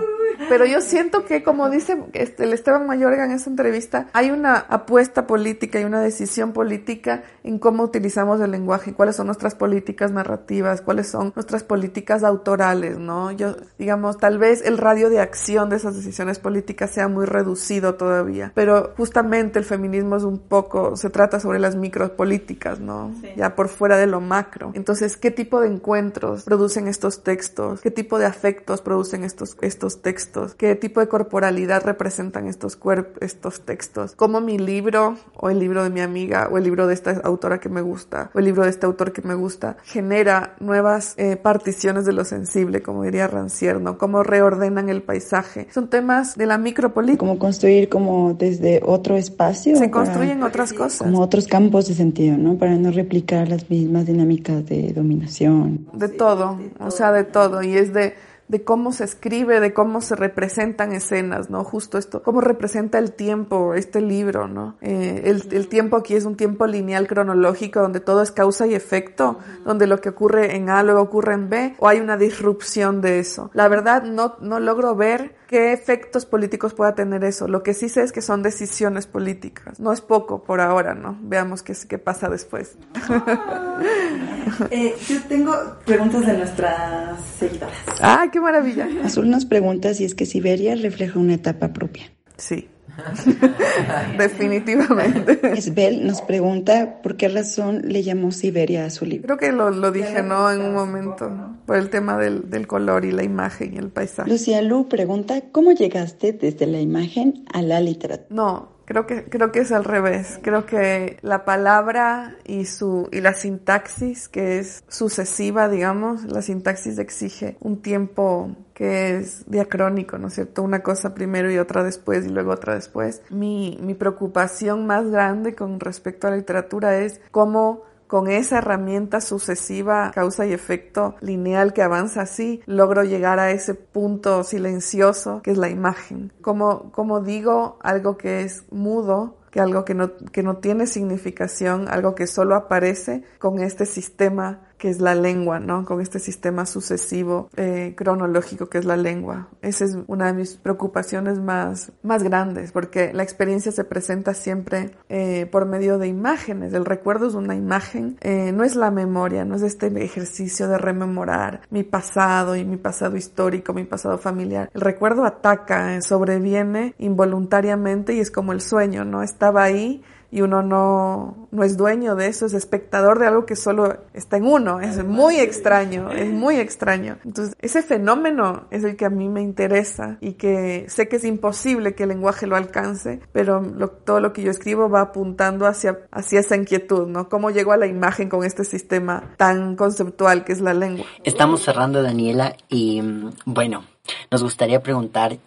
Pero 0.48 0.64
yo 0.64 0.80
siento 0.80 1.24
que, 1.24 1.42
como 1.42 1.70
dice 1.70 1.96
este, 2.12 2.44
el 2.44 2.52
Esteban 2.52 2.86
Mayorga 2.86 3.24
en 3.24 3.32
esa 3.32 3.50
entrevista, 3.50 4.08
hay 4.12 4.30
una 4.30 4.56
apuesta 4.56 5.26
política 5.26 5.80
y 5.80 5.84
una 5.84 6.00
decisión 6.00 6.52
política 6.52 7.22
en 7.42 7.58
cómo 7.58 7.82
utilizamos 7.82 8.40
el 8.40 8.50
lenguaje, 8.50 8.94
cuáles 8.94 9.16
son 9.16 9.26
nuestras 9.26 9.54
políticas 9.54 10.12
narrativas, 10.12 10.80
cuáles 10.80 11.08
son 11.08 11.32
nuestras 11.34 11.62
políticas 11.62 12.24
autorales, 12.24 12.98
¿no? 12.98 13.30
Yo, 13.32 13.56
digamos, 13.78 14.18
tal 14.18 14.38
vez 14.38 14.64
el 14.64 14.78
radio 14.78 15.10
de 15.10 15.20
acción 15.20 15.70
de 15.70 15.76
esas 15.76 15.94
decisiones 15.94 16.38
políticas 16.38 16.90
sea 16.90 17.08
muy 17.08 17.26
reducido 17.26 17.94
todavía, 17.94 18.52
pero 18.54 18.92
justamente 18.96 19.58
el 19.58 19.64
feminismo 19.64 20.16
es 20.16 20.22
un 20.22 20.38
poco, 20.38 20.96
se 20.96 21.10
trata 21.10 21.40
sobre 21.40 21.58
las 21.58 21.76
micropolíticas, 21.76 22.80
¿no? 22.80 23.12
Sí. 23.20 23.28
Ya 23.36 23.54
por 23.54 23.68
fuera 23.68 23.96
de 23.96 24.06
lo 24.06 24.20
macro. 24.20 24.72
Entonces, 24.74 25.16
¿qué 25.16 25.30
tipo 25.30 25.60
de 25.60 25.68
encuentros 25.68 26.44
producen 26.44 26.88
estos 26.88 27.22
textos? 27.22 27.80
¿Qué 27.80 27.90
tipo 27.90 28.18
de 28.18 28.26
afectos 28.26 28.80
producen 28.80 29.24
estos, 29.24 29.56
estos 29.60 30.02
textos? 30.02 30.23
¿Qué 30.56 30.74
tipo 30.74 31.00
de 31.00 31.08
corporalidad 31.08 31.84
representan 31.84 32.46
estos 32.46 32.76
cuerpos, 32.76 33.22
estos 33.22 33.60
textos? 33.60 34.14
¿Cómo 34.16 34.40
mi 34.40 34.58
libro, 34.58 35.16
o 35.36 35.50
el 35.50 35.58
libro 35.58 35.84
de 35.84 35.90
mi 35.90 36.00
amiga, 36.00 36.48
o 36.50 36.58
el 36.58 36.64
libro 36.64 36.86
de 36.86 36.94
esta 36.94 37.20
autora 37.24 37.60
que 37.60 37.68
me 37.68 37.80
gusta, 37.80 38.30
o 38.34 38.38
el 38.38 38.44
libro 38.44 38.64
de 38.64 38.70
este 38.70 38.86
autor 38.86 39.12
que 39.12 39.22
me 39.22 39.34
gusta, 39.34 39.76
genera 39.84 40.56
nuevas 40.60 41.14
eh, 41.16 41.36
particiones 41.36 42.04
de 42.04 42.12
lo 42.12 42.24
sensible, 42.24 42.82
como 42.82 43.02
diría 43.02 43.28
Rancière, 43.28 43.80
¿no? 43.80 43.98
Cómo 43.98 44.22
reordenan 44.22 44.88
el 44.88 45.02
paisaje. 45.02 45.68
Son 45.72 45.88
temas 45.88 46.36
de 46.36 46.46
la 46.46 46.58
micropolítica. 46.58 47.18
Como 47.18 47.38
construir 47.38 47.88
como 47.88 48.34
desde 48.34 48.80
otro 48.84 49.16
espacio. 49.16 49.76
Se 49.76 49.90
construyen 49.90 50.42
otras 50.42 50.72
cosas. 50.72 51.08
Como 51.08 51.20
otros 51.20 51.46
campos 51.46 51.88
de 51.88 51.94
sentido, 51.94 52.36
¿no? 52.36 52.56
Para 52.56 52.76
no 52.76 52.90
replicar 52.90 53.48
las 53.48 53.68
mismas 53.70 54.06
dinámicas 54.06 54.66
de 54.66 54.92
dominación. 54.92 55.86
De 55.92 56.08
todo, 56.08 56.58
o 56.78 56.90
sea, 56.90 57.12
de 57.12 57.24
todo. 57.24 57.62
Y 57.62 57.76
es 57.76 57.92
de 57.92 58.14
de 58.54 58.62
cómo 58.62 58.92
se 58.92 59.02
escribe, 59.02 59.58
de 59.58 59.74
cómo 59.74 60.00
se 60.00 60.14
representan 60.14 60.92
escenas, 60.92 61.50
¿no? 61.50 61.64
Justo 61.64 61.98
esto, 61.98 62.22
cómo 62.22 62.40
representa 62.40 63.00
el 63.00 63.10
tiempo 63.10 63.74
este 63.74 64.00
libro, 64.00 64.46
¿no? 64.46 64.76
Eh, 64.80 65.22
el, 65.24 65.42
el, 65.50 65.66
tiempo 65.66 65.96
aquí 65.96 66.14
es 66.14 66.24
un 66.24 66.36
tiempo 66.36 66.68
lineal 66.68 67.08
cronológico 67.08 67.80
donde 67.80 67.98
todo 67.98 68.22
es 68.22 68.30
causa 68.30 68.68
y 68.68 68.74
efecto, 68.76 69.40
donde 69.64 69.88
lo 69.88 70.00
que 70.00 70.10
ocurre 70.10 70.54
en 70.54 70.70
A 70.70 70.84
luego 70.84 71.00
ocurre 71.00 71.34
en 71.34 71.50
B, 71.50 71.74
o 71.80 71.88
hay 71.88 71.98
una 71.98 72.16
disrupción 72.16 73.00
de 73.00 73.18
eso. 73.18 73.50
La 73.54 73.66
verdad 73.66 74.04
no, 74.04 74.36
no 74.40 74.60
logro 74.60 74.94
ver 74.94 75.34
qué 75.48 75.72
efectos 75.72 76.26
políticos 76.26 76.74
pueda 76.74 76.94
tener 76.94 77.24
eso. 77.24 77.48
Lo 77.48 77.62
que 77.62 77.74
sí 77.74 77.88
sé 77.88 78.02
es 78.02 78.12
que 78.12 78.22
son 78.22 78.42
decisiones 78.42 79.06
políticas. 79.06 79.80
No 79.80 79.92
es 79.92 80.00
poco 80.00 80.42
por 80.42 80.60
ahora, 80.60 80.94
¿no? 80.94 81.18
Veamos 81.22 81.62
qué, 81.62 81.74
qué 81.88 81.98
pasa 81.98 82.28
después. 82.28 82.76
eh, 84.70 84.94
yo 85.08 85.22
tengo 85.28 85.54
preguntas 85.84 86.26
de 86.26 86.38
nuestras 86.38 87.20
seguidoras. 87.38 87.74
¡Ah, 88.00 88.26
qué 88.32 88.40
maravilla! 88.40 88.88
Azul 89.04 89.30
nos 89.30 89.44
pregunta 89.44 89.94
si 89.94 90.04
es 90.04 90.14
que 90.14 90.26
Siberia 90.26 90.74
refleja 90.74 91.18
una 91.18 91.34
etapa 91.34 91.72
propia. 91.72 92.10
Sí. 92.36 92.68
Definitivamente. 94.18 95.40
Esbel 95.52 96.06
nos 96.06 96.22
pregunta 96.22 97.00
por 97.02 97.16
qué 97.16 97.28
razón 97.28 97.82
le 97.84 98.02
llamó 98.02 98.30
Siberia 98.30 98.84
a 98.84 98.90
su 98.90 99.04
libro. 99.04 99.26
Creo 99.26 99.38
que 99.38 99.56
lo, 99.56 99.70
lo 99.70 99.90
dije, 99.90 100.22
¿no? 100.22 100.50
En 100.50 100.60
un 100.60 100.74
momento, 100.74 101.30
por 101.66 101.76
el 101.76 101.90
tema 101.90 102.18
del, 102.18 102.50
del, 102.50 102.66
color 102.66 103.04
y 103.04 103.12
la 103.12 103.22
imagen 103.22 103.74
y 103.74 103.78
el 103.78 103.88
paisaje. 103.88 104.30
Lucía 104.30 104.62
Lu 104.62 104.88
pregunta, 104.88 105.42
¿cómo 105.52 105.72
llegaste 105.72 106.32
desde 106.32 106.66
la 106.66 106.80
imagen 106.80 107.44
a 107.52 107.62
la 107.62 107.80
literatura? 107.80 108.26
No, 108.30 108.73
Creo 108.84 109.06
que, 109.06 109.24
creo 109.24 109.50
que 109.52 109.60
es 109.60 109.72
al 109.72 109.84
revés. 109.84 110.38
Creo 110.42 110.66
que 110.66 111.18
la 111.22 111.44
palabra 111.44 112.36
y 112.44 112.66
su, 112.66 113.08
y 113.12 113.20
la 113.20 113.34
sintaxis, 113.34 114.28
que 114.28 114.58
es 114.58 114.84
sucesiva, 114.88 115.68
digamos, 115.68 116.24
la 116.24 116.42
sintaxis 116.42 116.98
exige 116.98 117.56
un 117.60 117.80
tiempo 117.80 118.54
que 118.74 119.16
es 119.16 119.48
diacrónico, 119.48 120.18
¿no 120.18 120.28
es 120.28 120.34
cierto? 120.34 120.62
Una 120.62 120.82
cosa 120.82 121.14
primero 121.14 121.50
y 121.50 121.58
otra 121.58 121.84
después 121.84 122.26
y 122.26 122.28
luego 122.28 122.52
otra 122.52 122.74
después. 122.74 123.22
Mi, 123.30 123.78
mi 123.80 123.94
preocupación 123.94 124.86
más 124.86 125.10
grande 125.10 125.54
con 125.54 125.80
respecto 125.80 126.26
a 126.26 126.30
la 126.30 126.36
literatura 126.36 126.98
es 126.98 127.20
cómo 127.30 127.82
con 128.14 128.30
esa 128.30 128.58
herramienta 128.58 129.20
sucesiva, 129.20 130.12
causa 130.14 130.46
y 130.46 130.52
efecto 130.52 131.16
lineal 131.20 131.72
que 131.72 131.82
avanza 131.82 132.22
así, 132.22 132.62
logro 132.64 133.02
llegar 133.02 133.40
a 133.40 133.50
ese 133.50 133.74
punto 133.74 134.44
silencioso 134.44 135.42
que 135.42 135.50
es 135.50 135.58
la 135.58 135.68
imagen. 135.68 136.32
Como, 136.40 136.92
como 136.92 137.22
digo, 137.22 137.76
algo 137.82 138.16
que 138.16 138.42
es 138.42 138.66
mudo, 138.70 139.38
que 139.50 139.58
algo 139.58 139.84
que 139.84 139.94
no, 139.94 140.12
que 140.30 140.44
no 140.44 140.58
tiene 140.58 140.86
significación, 140.86 141.88
algo 141.88 142.14
que 142.14 142.28
solo 142.28 142.54
aparece 142.54 143.24
con 143.40 143.58
este 143.58 143.84
sistema 143.84 144.60
que 144.84 144.90
es 144.90 145.00
la 145.00 145.14
lengua, 145.14 145.60
¿no? 145.60 145.86
Con 145.86 146.02
este 146.02 146.18
sistema 146.18 146.66
sucesivo 146.66 147.48
eh, 147.56 147.94
cronológico 147.96 148.66
que 148.66 148.76
es 148.76 148.84
la 148.84 148.98
lengua. 148.98 149.48
Esa 149.62 149.86
es 149.86 149.96
una 150.08 150.26
de 150.26 150.34
mis 150.34 150.56
preocupaciones 150.56 151.40
más, 151.40 151.90
más 152.02 152.22
grandes, 152.22 152.70
porque 152.70 153.14
la 153.14 153.22
experiencia 153.22 153.72
se 153.72 153.84
presenta 153.84 154.34
siempre 154.34 154.90
eh, 155.08 155.48
por 155.50 155.64
medio 155.64 155.96
de 155.96 156.08
imágenes. 156.08 156.74
El 156.74 156.84
recuerdo 156.84 157.28
es 157.28 157.32
una 157.32 157.54
imagen, 157.54 158.18
eh, 158.20 158.52
no 158.52 158.62
es 158.62 158.76
la 158.76 158.90
memoria, 158.90 159.46
no 159.46 159.56
es 159.56 159.62
este 159.62 159.86
ejercicio 160.04 160.68
de 160.68 160.76
rememorar 160.76 161.62
mi 161.70 161.82
pasado 161.82 162.54
y 162.54 162.66
mi 162.66 162.76
pasado 162.76 163.16
histórico, 163.16 163.72
mi 163.72 163.84
pasado 163.84 164.18
familiar. 164.18 164.70
El 164.74 164.82
recuerdo 164.82 165.24
ataca, 165.24 165.98
sobreviene 166.02 166.94
involuntariamente 166.98 168.12
y 168.12 168.20
es 168.20 168.30
como 168.30 168.52
el 168.52 168.60
sueño, 168.60 169.06
¿no? 169.06 169.22
Estaba 169.22 169.62
ahí 169.62 170.02
y 170.34 170.42
uno 170.42 170.64
no, 170.64 171.46
no 171.52 171.62
es 171.62 171.76
dueño 171.76 172.16
de 172.16 172.26
eso, 172.26 172.46
es 172.46 172.54
espectador 172.54 173.20
de 173.20 173.28
algo 173.28 173.46
que 173.46 173.54
solo 173.54 173.98
está 174.14 174.36
en 174.36 174.46
uno. 174.46 174.80
Es 174.80 175.04
muy 175.04 175.36
extraño, 175.36 176.10
es 176.12 176.28
muy 176.28 176.56
extraño. 176.56 177.18
Entonces, 177.24 177.54
ese 177.60 177.82
fenómeno 177.82 178.66
es 178.72 178.82
el 178.82 178.96
que 178.96 179.04
a 179.04 179.10
mí 179.10 179.28
me 179.28 179.42
interesa 179.42 180.18
y 180.20 180.32
que 180.32 180.86
sé 180.88 181.06
que 181.06 181.16
es 181.16 181.24
imposible 181.24 181.94
que 181.94 182.02
el 182.02 182.08
lenguaje 182.08 182.48
lo 182.48 182.56
alcance, 182.56 183.20
pero 183.30 183.60
lo, 183.60 183.90
todo 183.90 184.18
lo 184.18 184.32
que 184.32 184.42
yo 184.42 184.50
escribo 184.50 184.90
va 184.90 185.02
apuntando 185.02 185.68
hacia, 185.68 186.00
hacia 186.10 186.40
esa 186.40 186.56
inquietud, 186.56 187.06
¿no? 187.06 187.28
¿Cómo 187.28 187.50
llego 187.50 187.70
a 187.70 187.76
la 187.76 187.86
imagen 187.86 188.28
con 188.28 188.42
este 188.44 188.64
sistema 188.64 189.36
tan 189.36 189.76
conceptual 189.76 190.44
que 190.44 190.52
es 190.52 190.60
la 190.60 190.74
lengua? 190.74 191.06
Estamos 191.22 191.62
cerrando, 191.62 192.02
Daniela, 192.02 192.56
y 192.68 193.00
bueno, 193.44 193.84
nos 194.32 194.42
gustaría 194.42 194.82
preguntar 194.82 195.38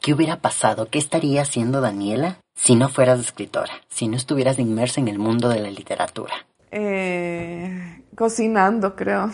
¿Qué 0.00 0.14
hubiera 0.14 0.40
pasado? 0.40 0.88
¿Qué 0.88 0.98
estaría 0.98 1.42
haciendo 1.42 1.80
Daniela 1.80 2.38
si 2.60 2.74
no 2.74 2.88
fueras 2.88 3.20
escritora? 3.20 3.72
Si 3.88 4.08
no 4.08 4.16
estuvieras 4.16 4.58
inmersa 4.58 5.00
en 5.00 5.08
el 5.08 5.18
mundo 5.18 5.48
de 5.48 5.60
la 5.60 5.70
literatura. 5.70 6.46
Eh, 6.70 7.87
cocinando, 8.18 8.96
creo. 8.96 9.30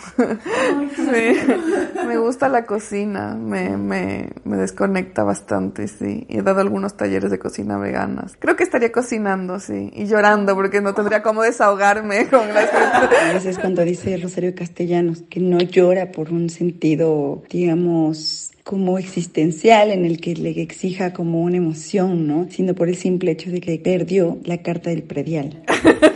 sí. 0.95 2.05
Me 2.07 2.19
gusta 2.19 2.51
la 2.51 2.67
cocina. 2.67 3.35
Me, 3.35 3.79
me, 3.79 4.29
me 4.45 4.59
desconecta 4.59 5.25
bastante, 5.25 5.89
sí. 5.89 6.27
Y 6.29 6.39
he 6.39 6.43
dado 6.43 6.61
algunos 6.61 6.95
talleres 6.95 7.31
de 7.31 7.39
cocina 7.39 7.79
veganas. 7.79 8.37
Creo 8.39 8.57
que 8.57 8.63
estaría 8.63 8.93
cocinando, 8.93 9.59
sí. 9.59 9.91
Y 9.95 10.05
llorando 10.05 10.55
porque 10.55 10.83
no 10.83 10.93
tendría 10.93 11.23
cómo 11.23 11.43
desahogarme 11.43 12.27
con 12.31 12.47
la 12.53 12.65
escritura. 12.65 13.31
A 13.31 13.33
veces 13.33 13.59
cuando 13.59 13.83
dice 13.83 14.19
Rosario 14.19 14.55
Castellanos 14.55 15.23
que 15.31 15.41
no 15.41 15.59
llora 15.61 16.13
por 16.13 16.31
un 16.31 16.51
sentido, 16.51 17.43
digamos, 17.49 18.53
como 18.65 18.99
existencial 18.99 19.93
en 19.93 20.05
el 20.05 20.21
que 20.21 20.35
le 20.35 20.51
exija 20.61 21.15
como 21.15 21.41
una 21.41 21.57
emoción, 21.57 22.27
¿no? 22.27 22.49
Sino 22.51 22.75
por 22.75 22.91
el 22.91 22.97
simple 22.97 23.31
hecho 23.31 23.51
de 23.51 23.63
que 23.63 23.79
perdió 23.79 24.39
la 24.45 24.59
carta 24.59 24.91
del 24.91 25.05
predial. 25.05 25.63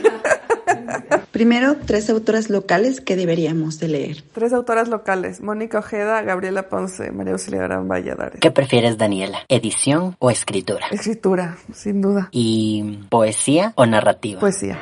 Primero, 1.30 1.76
tres 1.86 2.09
autoras 2.11 2.51
locales 2.51 3.01
que 3.01 3.16
deberíamos 3.16 3.78
de 3.78 3.89
leer. 3.89 4.22
Tres 4.32 4.53
autoras 4.53 4.89
locales, 4.89 5.41
Mónica 5.41 5.78
Ojeda, 5.78 6.22
Gabriela 6.22 6.68
Ponce, 6.68 7.11
María 7.11 7.32
Auxiliadora 7.32 7.80
Valladares. 7.80 8.41
¿Qué 8.41 8.51
prefieres, 8.51 8.99
Daniela? 8.99 9.39
¿Edición 9.49 10.16
o 10.18 10.30
escritura? 10.30 10.86
Escritura, 10.91 11.59
sin 11.72 12.01
duda. 12.01 12.28
¿Y 12.32 13.01
poesía 13.09 13.72
o 13.76 13.86
narrativa? 13.86 14.41
Poesía. 14.41 14.78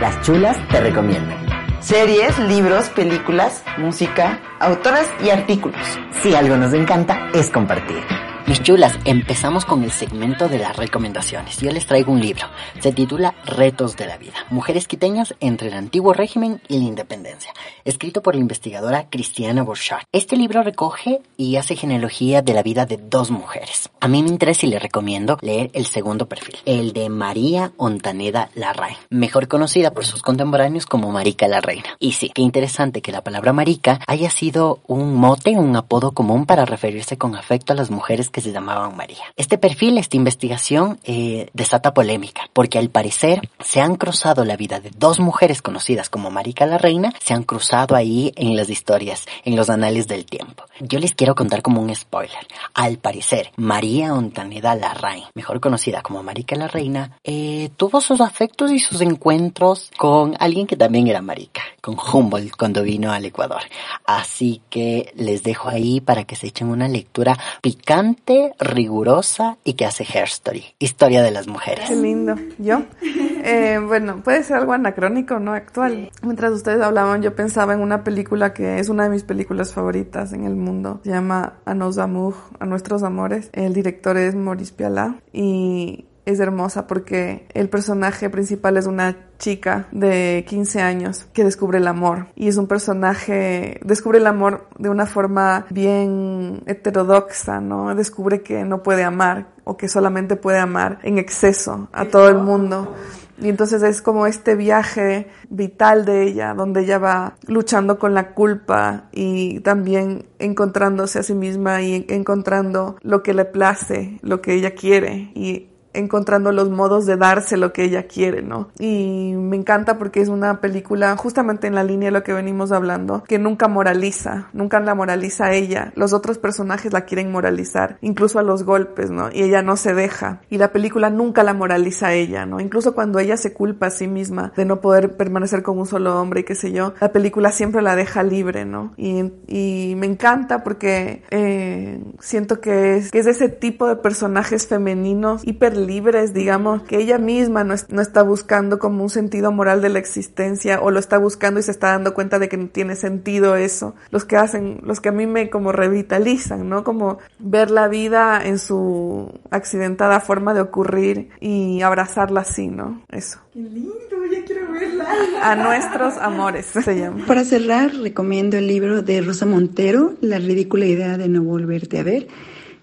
Las 0.00 0.20
chulas 0.22 0.56
te 0.68 0.80
recomiendan. 0.80 1.44
Series, 1.80 2.38
libros, 2.38 2.88
películas, 2.90 3.62
música, 3.78 4.40
autoras 4.58 5.06
y 5.24 5.30
artículos. 5.30 5.86
Si 6.22 6.34
algo 6.34 6.56
nos 6.56 6.72
encanta 6.72 7.30
es 7.34 7.50
compartir. 7.50 8.02
Mis 8.46 8.62
chulas, 8.62 8.98
empezamos 9.06 9.64
con 9.64 9.84
el 9.84 9.90
segmento 9.90 10.50
de 10.50 10.58
las 10.58 10.76
recomendaciones. 10.76 11.62
Yo 11.62 11.72
les 11.72 11.86
traigo 11.86 12.12
un 12.12 12.20
libro. 12.20 12.46
Se 12.78 12.92
titula 12.92 13.34
Retos 13.46 13.96
de 13.96 14.06
la 14.06 14.18
Vida. 14.18 14.34
Mujeres 14.50 14.86
quiteñas 14.86 15.34
entre 15.40 15.68
el 15.68 15.74
antiguo 15.74 16.12
régimen 16.12 16.60
y 16.68 16.76
la 16.76 16.84
independencia. 16.84 17.54
Escrito 17.86 18.20
por 18.22 18.34
la 18.34 18.42
investigadora 18.42 19.08
Cristiana 19.08 19.62
Borchardt. 19.62 20.04
Este 20.12 20.36
libro 20.36 20.62
recoge 20.62 21.22
y 21.38 21.56
hace 21.56 21.74
genealogía 21.74 22.42
de 22.42 22.52
la 22.52 22.62
vida 22.62 22.84
de 22.84 22.98
dos 22.98 23.30
mujeres. 23.30 23.88
A 24.00 24.08
mí 24.08 24.22
me 24.22 24.28
interesa 24.28 24.66
y 24.66 24.68
le 24.68 24.78
recomiendo 24.78 25.38
leer 25.40 25.70
el 25.72 25.86
segundo 25.86 26.26
perfil. 26.26 26.58
El 26.66 26.92
de 26.92 27.08
María 27.08 27.72
Ontaneda 27.78 28.50
Larraín. 28.54 28.98
Mejor 29.08 29.48
conocida 29.48 29.92
por 29.92 30.04
sus 30.04 30.20
contemporáneos 30.20 30.84
como 30.84 31.10
Marica 31.10 31.48
la 31.48 31.62
Reina. 31.62 31.96
Y 31.98 32.12
sí, 32.12 32.30
qué 32.34 32.42
interesante 32.42 33.00
que 33.00 33.10
la 33.10 33.24
palabra 33.24 33.54
marica 33.54 34.00
haya 34.06 34.28
sido 34.28 34.80
un 34.86 35.14
mote, 35.14 35.52
un 35.52 35.74
apodo 35.76 36.12
común 36.12 36.44
para 36.44 36.66
referirse 36.66 37.16
con 37.16 37.36
afecto 37.36 37.72
a 37.72 37.76
las 37.76 37.90
mujeres 37.90 38.30
que 38.34 38.40
se 38.40 38.50
llamaban 38.50 38.96
María. 38.96 39.22
Este 39.36 39.58
perfil, 39.58 39.96
esta 39.96 40.16
investigación, 40.16 40.98
eh, 41.04 41.50
desata 41.52 41.94
polémica, 41.94 42.50
porque 42.52 42.80
al 42.80 42.90
parecer 42.90 43.48
se 43.60 43.80
han 43.80 43.94
cruzado 43.94 44.44
la 44.44 44.56
vida 44.56 44.80
de 44.80 44.90
dos 44.90 45.20
mujeres 45.20 45.62
conocidas 45.62 46.10
como 46.10 46.32
Marica 46.32 46.66
la 46.66 46.76
Reina, 46.76 47.14
se 47.22 47.32
han 47.32 47.44
cruzado 47.44 47.94
ahí 47.94 48.32
en 48.34 48.56
las 48.56 48.70
historias, 48.70 49.24
en 49.44 49.54
los 49.54 49.70
anales 49.70 50.08
del 50.08 50.24
tiempo. 50.24 50.64
Yo 50.80 50.98
les 50.98 51.14
quiero 51.14 51.36
contar 51.36 51.62
como 51.62 51.80
un 51.80 51.94
spoiler. 51.94 52.44
Al 52.74 52.98
parecer, 52.98 53.52
María 53.54 54.12
Ontaneda 54.12 54.74
Larraín, 54.74 55.26
mejor 55.34 55.60
conocida 55.60 56.02
como 56.02 56.24
Marica 56.24 56.56
la 56.56 56.66
Reina, 56.66 57.16
eh, 57.22 57.70
tuvo 57.76 58.00
sus 58.00 58.20
afectos 58.20 58.72
y 58.72 58.80
sus 58.80 59.00
encuentros 59.00 59.92
con 59.96 60.34
alguien 60.40 60.66
que 60.66 60.76
también 60.76 61.06
era 61.06 61.22
Marica, 61.22 61.62
con 61.80 61.96
Humboldt 61.96 62.56
cuando 62.56 62.82
vino 62.82 63.12
al 63.12 63.26
Ecuador. 63.26 63.62
Así 64.04 64.60
que 64.70 65.12
les 65.14 65.44
dejo 65.44 65.68
ahí 65.68 66.00
para 66.00 66.24
que 66.24 66.34
se 66.34 66.48
echen 66.48 66.66
una 66.66 66.88
lectura 66.88 67.38
picante 67.62 68.23
rigurosa 68.58 69.58
y 69.64 69.74
que 69.74 69.84
hace 69.84 70.04
Hair 70.04 70.24
Story, 70.24 70.64
historia 70.78 71.22
de 71.22 71.30
las 71.30 71.46
mujeres. 71.46 71.88
Qué 71.88 71.96
lindo. 71.96 72.34
¿Yo? 72.58 72.82
Eh, 73.46 73.78
bueno, 73.78 74.22
puede 74.24 74.42
ser 74.42 74.56
algo 74.56 74.72
anacrónico, 74.72 75.38
no 75.38 75.52
actual. 75.52 76.10
Mientras 76.22 76.50
ustedes 76.52 76.80
hablaban, 76.80 77.20
yo 77.20 77.36
pensaba 77.36 77.74
en 77.74 77.80
una 77.80 78.02
película 78.02 78.54
que 78.54 78.78
es 78.78 78.88
una 78.88 79.04
de 79.04 79.10
mis 79.10 79.22
películas 79.22 79.74
favoritas 79.74 80.32
en 80.32 80.44
el 80.44 80.56
mundo. 80.56 81.02
Se 81.04 81.10
llama 81.10 81.58
A 81.66 81.74
nos 81.74 81.98
amours, 81.98 82.38
A 82.58 82.64
nuestros 82.64 83.02
amores. 83.02 83.50
El 83.52 83.74
director 83.74 84.16
es 84.16 84.34
Maurice 84.34 84.72
Pialat 84.72 85.16
y 85.30 86.06
es 86.26 86.40
hermosa 86.40 86.86
porque 86.86 87.46
el 87.54 87.68
personaje 87.68 88.30
principal 88.30 88.76
es 88.76 88.86
una 88.86 89.16
chica 89.38 89.88
de 89.92 90.44
15 90.48 90.80
años 90.80 91.26
que 91.32 91.44
descubre 91.44 91.78
el 91.78 91.86
amor 91.86 92.28
y 92.34 92.48
es 92.48 92.56
un 92.56 92.66
personaje, 92.66 93.80
descubre 93.84 94.18
el 94.18 94.26
amor 94.26 94.68
de 94.78 94.88
una 94.88 95.06
forma 95.06 95.66
bien 95.70 96.62
heterodoxa, 96.66 97.60
¿no? 97.60 97.94
Descubre 97.94 98.42
que 98.42 98.64
no 98.64 98.82
puede 98.82 99.04
amar 99.04 99.48
o 99.64 99.76
que 99.76 99.88
solamente 99.88 100.36
puede 100.36 100.58
amar 100.58 100.98
en 101.02 101.18
exceso 101.18 101.88
a 101.92 102.06
todo 102.06 102.28
el 102.28 102.36
mundo. 102.36 102.94
Y 103.36 103.48
entonces 103.48 103.82
es 103.82 104.00
como 104.00 104.26
este 104.26 104.54
viaje 104.54 105.26
vital 105.50 106.04
de 106.04 106.22
ella, 106.22 106.54
donde 106.54 106.82
ella 106.82 106.98
va 106.98 107.36
luchando 107.46 107.98
con 107.98 108.14
la 108.14 108.32
culpa 108.32 109.08
y 109.10 109.58
también 109.60 110.26
encontrándose 110.38 111.18
a 111.18 111.22
sí 111.24 111.34
misma 111.34 111.82
y 111.82 112.06
encontrando 112.08 112.96
lo 113.02 113.24
que 113.24 113.34
le 113.34 113.44
place, 113.44 114.18
lo 114.22 114.40
que 114.40 114.54
ella 114.54 114.74
quiere 114.74 115.32
y 115.34 115.73
encontrando 115.94 116.52
los 116.52 116.70
modos 116.70 117.06
de 117.06 117.16
darse 117.16 117.56
lo 117.56 117.72
que 117.72 117.84
ella 117.84 118.04
quiere, 118.06 118.42
¿no? 118.42 118.68
Y 118.78 119.34
me 119.36 119.56
encanta 119.56 119.98
porque 119.98 120.20
es 120.20 120.28
una 120.28 120.60
película 120.60 121.16
justamente 121.16 121.66
en 121.66 121.74
la 121.74 121.84
línea 121.84 122.08
de 122.08 122.12
lo 122.12 122.22
que 122.22 122.32
venimos 122.32 122.72
hablando, 122.72 123.24
que 123.24 123.38
nunca 123.38 123.68
moraliza, 123.68 124.48
nunca 124.52 124.80
la 124.80 124.94
moraliza 124.94 125.52
ella. 125.52 125.92
Los 125.96 126.12
otros 126.12 126.38
personajes 126.38 126.92
la 126.92 127.02
quieren 127.02 127.32
moralizar, 127.32 127.98
incluso 128.00 128.38
a 128.38 128.42
los 128.42 128.64
golpes, 128.64 129.10
¿no? 129.10 129.30
Y 129.32 129.42
ella 129.42 129.62
no 129.62 129.76
se 129.76 129.94
deja. 129.94 130.40
Y 130.50 130.58
la 130.58 130.72
película 130.72 131.10
nunca 131.10 131.42
la 131.42 131.54
moraliza 131.54 132.08
a 132.08 132.14
ella, 132.14 132.46
¿no? 132.46 132.60
Incluso 132.60 132.94
cuando 132.94 133.18
ella 133.18 133.36
se 133.36 133.52
culpa 133.52 133.86
a 133.86 133.90
sí 133.90 134.06
misma 134.06 134.52
de 134.56 134.64
no 134.64 134.80
poder 134.80 135.16
permanecer 135.16 135.62
con 135.62 135.78
un 135.78 135.86
solo 135.86 136.20
hombre 136.20 136.40
y 136.40 136.44
qué 136.44 136.54
sé 136.54 136.72
yo, 136.72 136.94
la 137.00 137.12
película 137.12 137.52
siempre 137.52 137.82
la 137.82 137.96
deja 137.96 138.22
libre, 138.22 138.64
¿no? 138.64 138.94
Y, 138.96 139.32
y 139.46 139.94
me 139.96 140.06
encanta 140.06 140.64
porque 140.64 141.22
eh, 141.30 142.02
siento 142.20 142.60
que 142.60 142.96
es, 142.96 143.10
que 143.10 143.18
es 143.18 143.26
ese 143.26 143.48
tipo 143.48 143.86
de 143.88 143.96
personajes 143.96 144.66
femeninos 144.66 145.46
hiper 145.46 145.76
libres, 145.86 146.34
digamos, 146.34 146.82
que 146.82 146.96
ella 146.98 147.18
misma 147.18 147.62
no, 147.64 147.74
es- 147.74 147.88
no 147.90 148.00
está 148.02 148.22
buscando 148.22 148.78
como 148.78 149.02
un 149.02 149.10
sentido 149.10 149.52
moral 149.52 149.82
de 149.82 149.88
la 149.90 149.98
existencia 149.98 150.80
o 150.80 150.90
lo 150.90 150.98
está 150.98 151.18
buscando 151.18 151.60
y 151.60 151.62
se 151.62 151.70
está 151.70 151.88
dando 151.88 152.14
cuenta 152.14 152.38
de 152.38 152.48
que 152.48 152.56
no 152.56 152.68
tiene 152.68 152.96
sentido 152.96 153.54
eso. 153.56 153.94
Los 154.10 154.24
que 154.24 154.36
hacen, 154.36 154.80
los 154.82 155.00
que 155.00 155.10
a 155.10 155.12
mí 155.12 155.26
me 155.26 155.50
como 155.50 155.72
revitalizan, 155.72 156.68
¿no? 156.68 156.84
Como 156.84 157.18
ver 157.38 157.70
la 157.70 157.88
vida 157.88 158.40
en 158.44 158.58
su 158.58 159.30
accidentada 159.50 160.20
forma 160.20 160.54
de 160.54 160.60
ocurrir 160.62 161.28
y 161.40 161.82
abrazarla 161.82 162.40
así, 162.40 162.68
¿no? 162.68 163.02
Eso. 163.10 163.38
Qué 163.52 163.60
lindo, 163.60 163.92
ya 164.32 164.44
quiero 164.44 164.72
verla. 164.72 165.06
A 165.42 165.54
nuestros 165.54 166.16
amores 166.16 166.66
se 166.66 166.98
llama. 166.98 167.24
Para 167.26 167.44
cerrar, 167.44 167.94
recomiendo 167.94 168.56
el 168.56 168.66
libro 168.66 169.02
de 169.02 169.20
Rosa 169.20 169.46
Montero, 169.46 170.14
La 170.20 170.38
ridícula 170.38 170.86
idea 170.86 171.16
de 171.18 171.28
no 171.28 171.42
volverte 171.42 171.98
a 171.98 172.02
ver. 172.02 172.26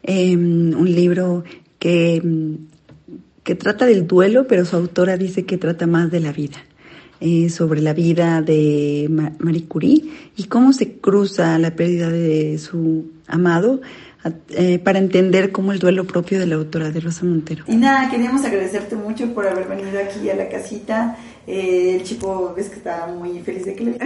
Eh, 0.04 0.36
un 0.36 0.86
libro 0.86 1.43
que, 1.80 2.22
que 3.43 3.55
trata 3.55 3.85
del 3.85 4.05
duelo, 4.07 4.47
pero 4.47 4.65
su 4.65 4.75
autora 4.75 5.17
dice 5.17 5.45
que 5.45 5.57
trata 5.57 5.87
más 5.87 6.11
de 6.11 6.19
la 6.19 6.31
vida. 6.31 6.57
eh, 7.23 7.49
sobre 7.51 7.81
la 7.81 7.93
vida 7.93 8.41
de 8.41 9.05
Ma- 9.07 9.33
Marie 9.37 9.65
Curie 9.65 10.05
y 10.35 10.45
cómo 10.45 10.73
se 10.73 10.93
cruza 10.93 11.59
la 11.59 11.75
pérdida 11.75 12.09
de 12.09 12.57
su 12.57 13.11
amado 13.27 13.79
eh, 14.49 14.79
para 14.79 14.97
entender 14.97 15.51
cómo 15.51 15.71
el 15.71 15.77
duelo 15.77 16.05
propio 16.05 16.39
de 16.39 16.47
la 16.47 16.55
autora 16.55 16.89
de 16.89 16.99
Rosa 16.99 17.23
Montero. 17.25 17.63
Y 17.67 17.75
nada, 17.75 18.09
queríamos 18.09 18.43
agradecerte 18.43 18.95
mucho 18.95 19.33
por 19.35 19.47
haber 19.47 19.67
venido 19.67 19.99
aquí 19.99 20.31
a 20.31 20.35
la 20.35 20.49
casita. 20.49 21.15
Eh, 21.47 21.95
el 21.95 22.03
chico, 22.03 22.53
ves 22.55 22.69
que 22.69 22.75
está 22.75 23.07
muy 23.07 23.39
feliz 23.41 23.65
de 23.65 23.75
que 23.75 23.83
le. 23.83 23.97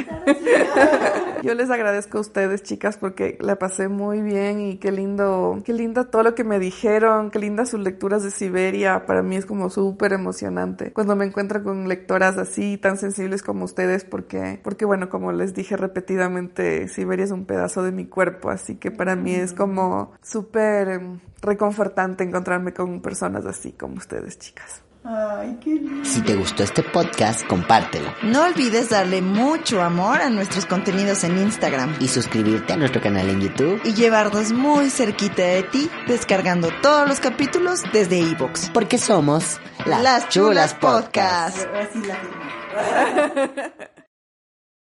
Yo 1.43 1.53
les 1.53 1.69
agradezco 1.69 2.17
a 2.17 2.21
ustedes, 2.21 2.63
chicas, 2.63 2.97
porque 2.97 3.37
la 3.39 3.57
pasé 3.57 3.87
muy 3.87 4.21
bien 4.21 4.61
y 4.61 4.77
qué 4.77 4.91
lindo, 4.91 5.61
qué 5.63 5.73
lindo 5.73 6.05
todo 6.07 6.23
lo 6.23 6.33
que 6.33 6.43
me 6.43 6.57
dijeron, 6.59 7.29
qué 7.29 7.39
lindas 7.39 7.69
sus 7.69 7.81
lecturas 7.81 8.23
de 8.23 8.31
Siberia. 8.31 9.05
Para 9.05 9.21
mí 9.21 9.35
es 9.35 9.45
como 9.45 9.69
súper 9.69 10.13
emocionante 10.13 10.91
cuando 10.91 11.15
me 11.15 11.25
encuentro 11.25 11.63
con 11.63 11.87
lectoras 11.87 12.37
así, 12.37 12.77
tan 12.77 12.97
sensibles 12.97 13.43
como 13.43 13.65
ustedes, 13.65 14.05
porque, 14.05 14.59
porque 14.63 14.85
bueno, 14.85 15.09
como 15.09 15.31
les 15.31 15.53
dije 15.53 15.77
repetidamente, 15.77 16.87
Siberia 16.87 17.25
es 17.25 17.31
un 17.31 17.45
pedazo 17.45 17.83
de 17.83 17.91
mi 17.91 18.05
cuerpo, 18.05 18.49
así 18.49 18.75
que 18.75 18.91
para 18.91 19.15
mí 19.15 19.35
es 19.35 19.53
como 19.53 20.13
súper 20.23 21.01
reconfortante 21.41 22.23
encontrarme 22.23 22.73
con 22.73 23.01
personas 23.01 23.45
así 23.45 23.71
como 23.71 23.95
ustedes, 23.95 24.39
chicas. 24.39 24.81
Ay, 25.07 25.57
qué 25.63 25.69
lindo. 25.75 26.03
Si 26.03 26.21
te 26.21 26.33
gustó 26.35 26.63
este 26.63 26.81
podcast, 26.81 27.45
compártelo 27.45 28.11
No 28.23 28.43
olvides 28.43 28.89
darle 28.89 29.21
mucho 29.21 29.81
amor 29.83 30.19
a 30.21 30.29
nuestros 30.31 30.65
contenidos 30.65 31.23
en 31.23 31.37
Instagram 31.37 31.95
y 31.99 32.07
suscribirte 32.07 32.73
a 32.73 32.77
nuestro 32.77 33.01
canal 33.01 33.29
en 33.29 33.39
YouTube. 33.41 33.79
y 33.83 33.93
llevarnos 33.93 34.51
muy 34.51 34.89
cerquita 34.89 35.43
de 35.43 35.63
ti 35.63 35.89
descargando 36.07 36.69
todos 36.81 37.07
los 37.07 37.19
capítulos 37.19 37.83
desde 37.93 38.17
iVoox. 38.17 38.71
Porque 38.71 38.97
somos 38.97 39.59
Las 39.85 40.27
Chulas 40.29 40.73
Podcast. 40.73 41.67
La 41.71 41.85
firma. 41.85 42.17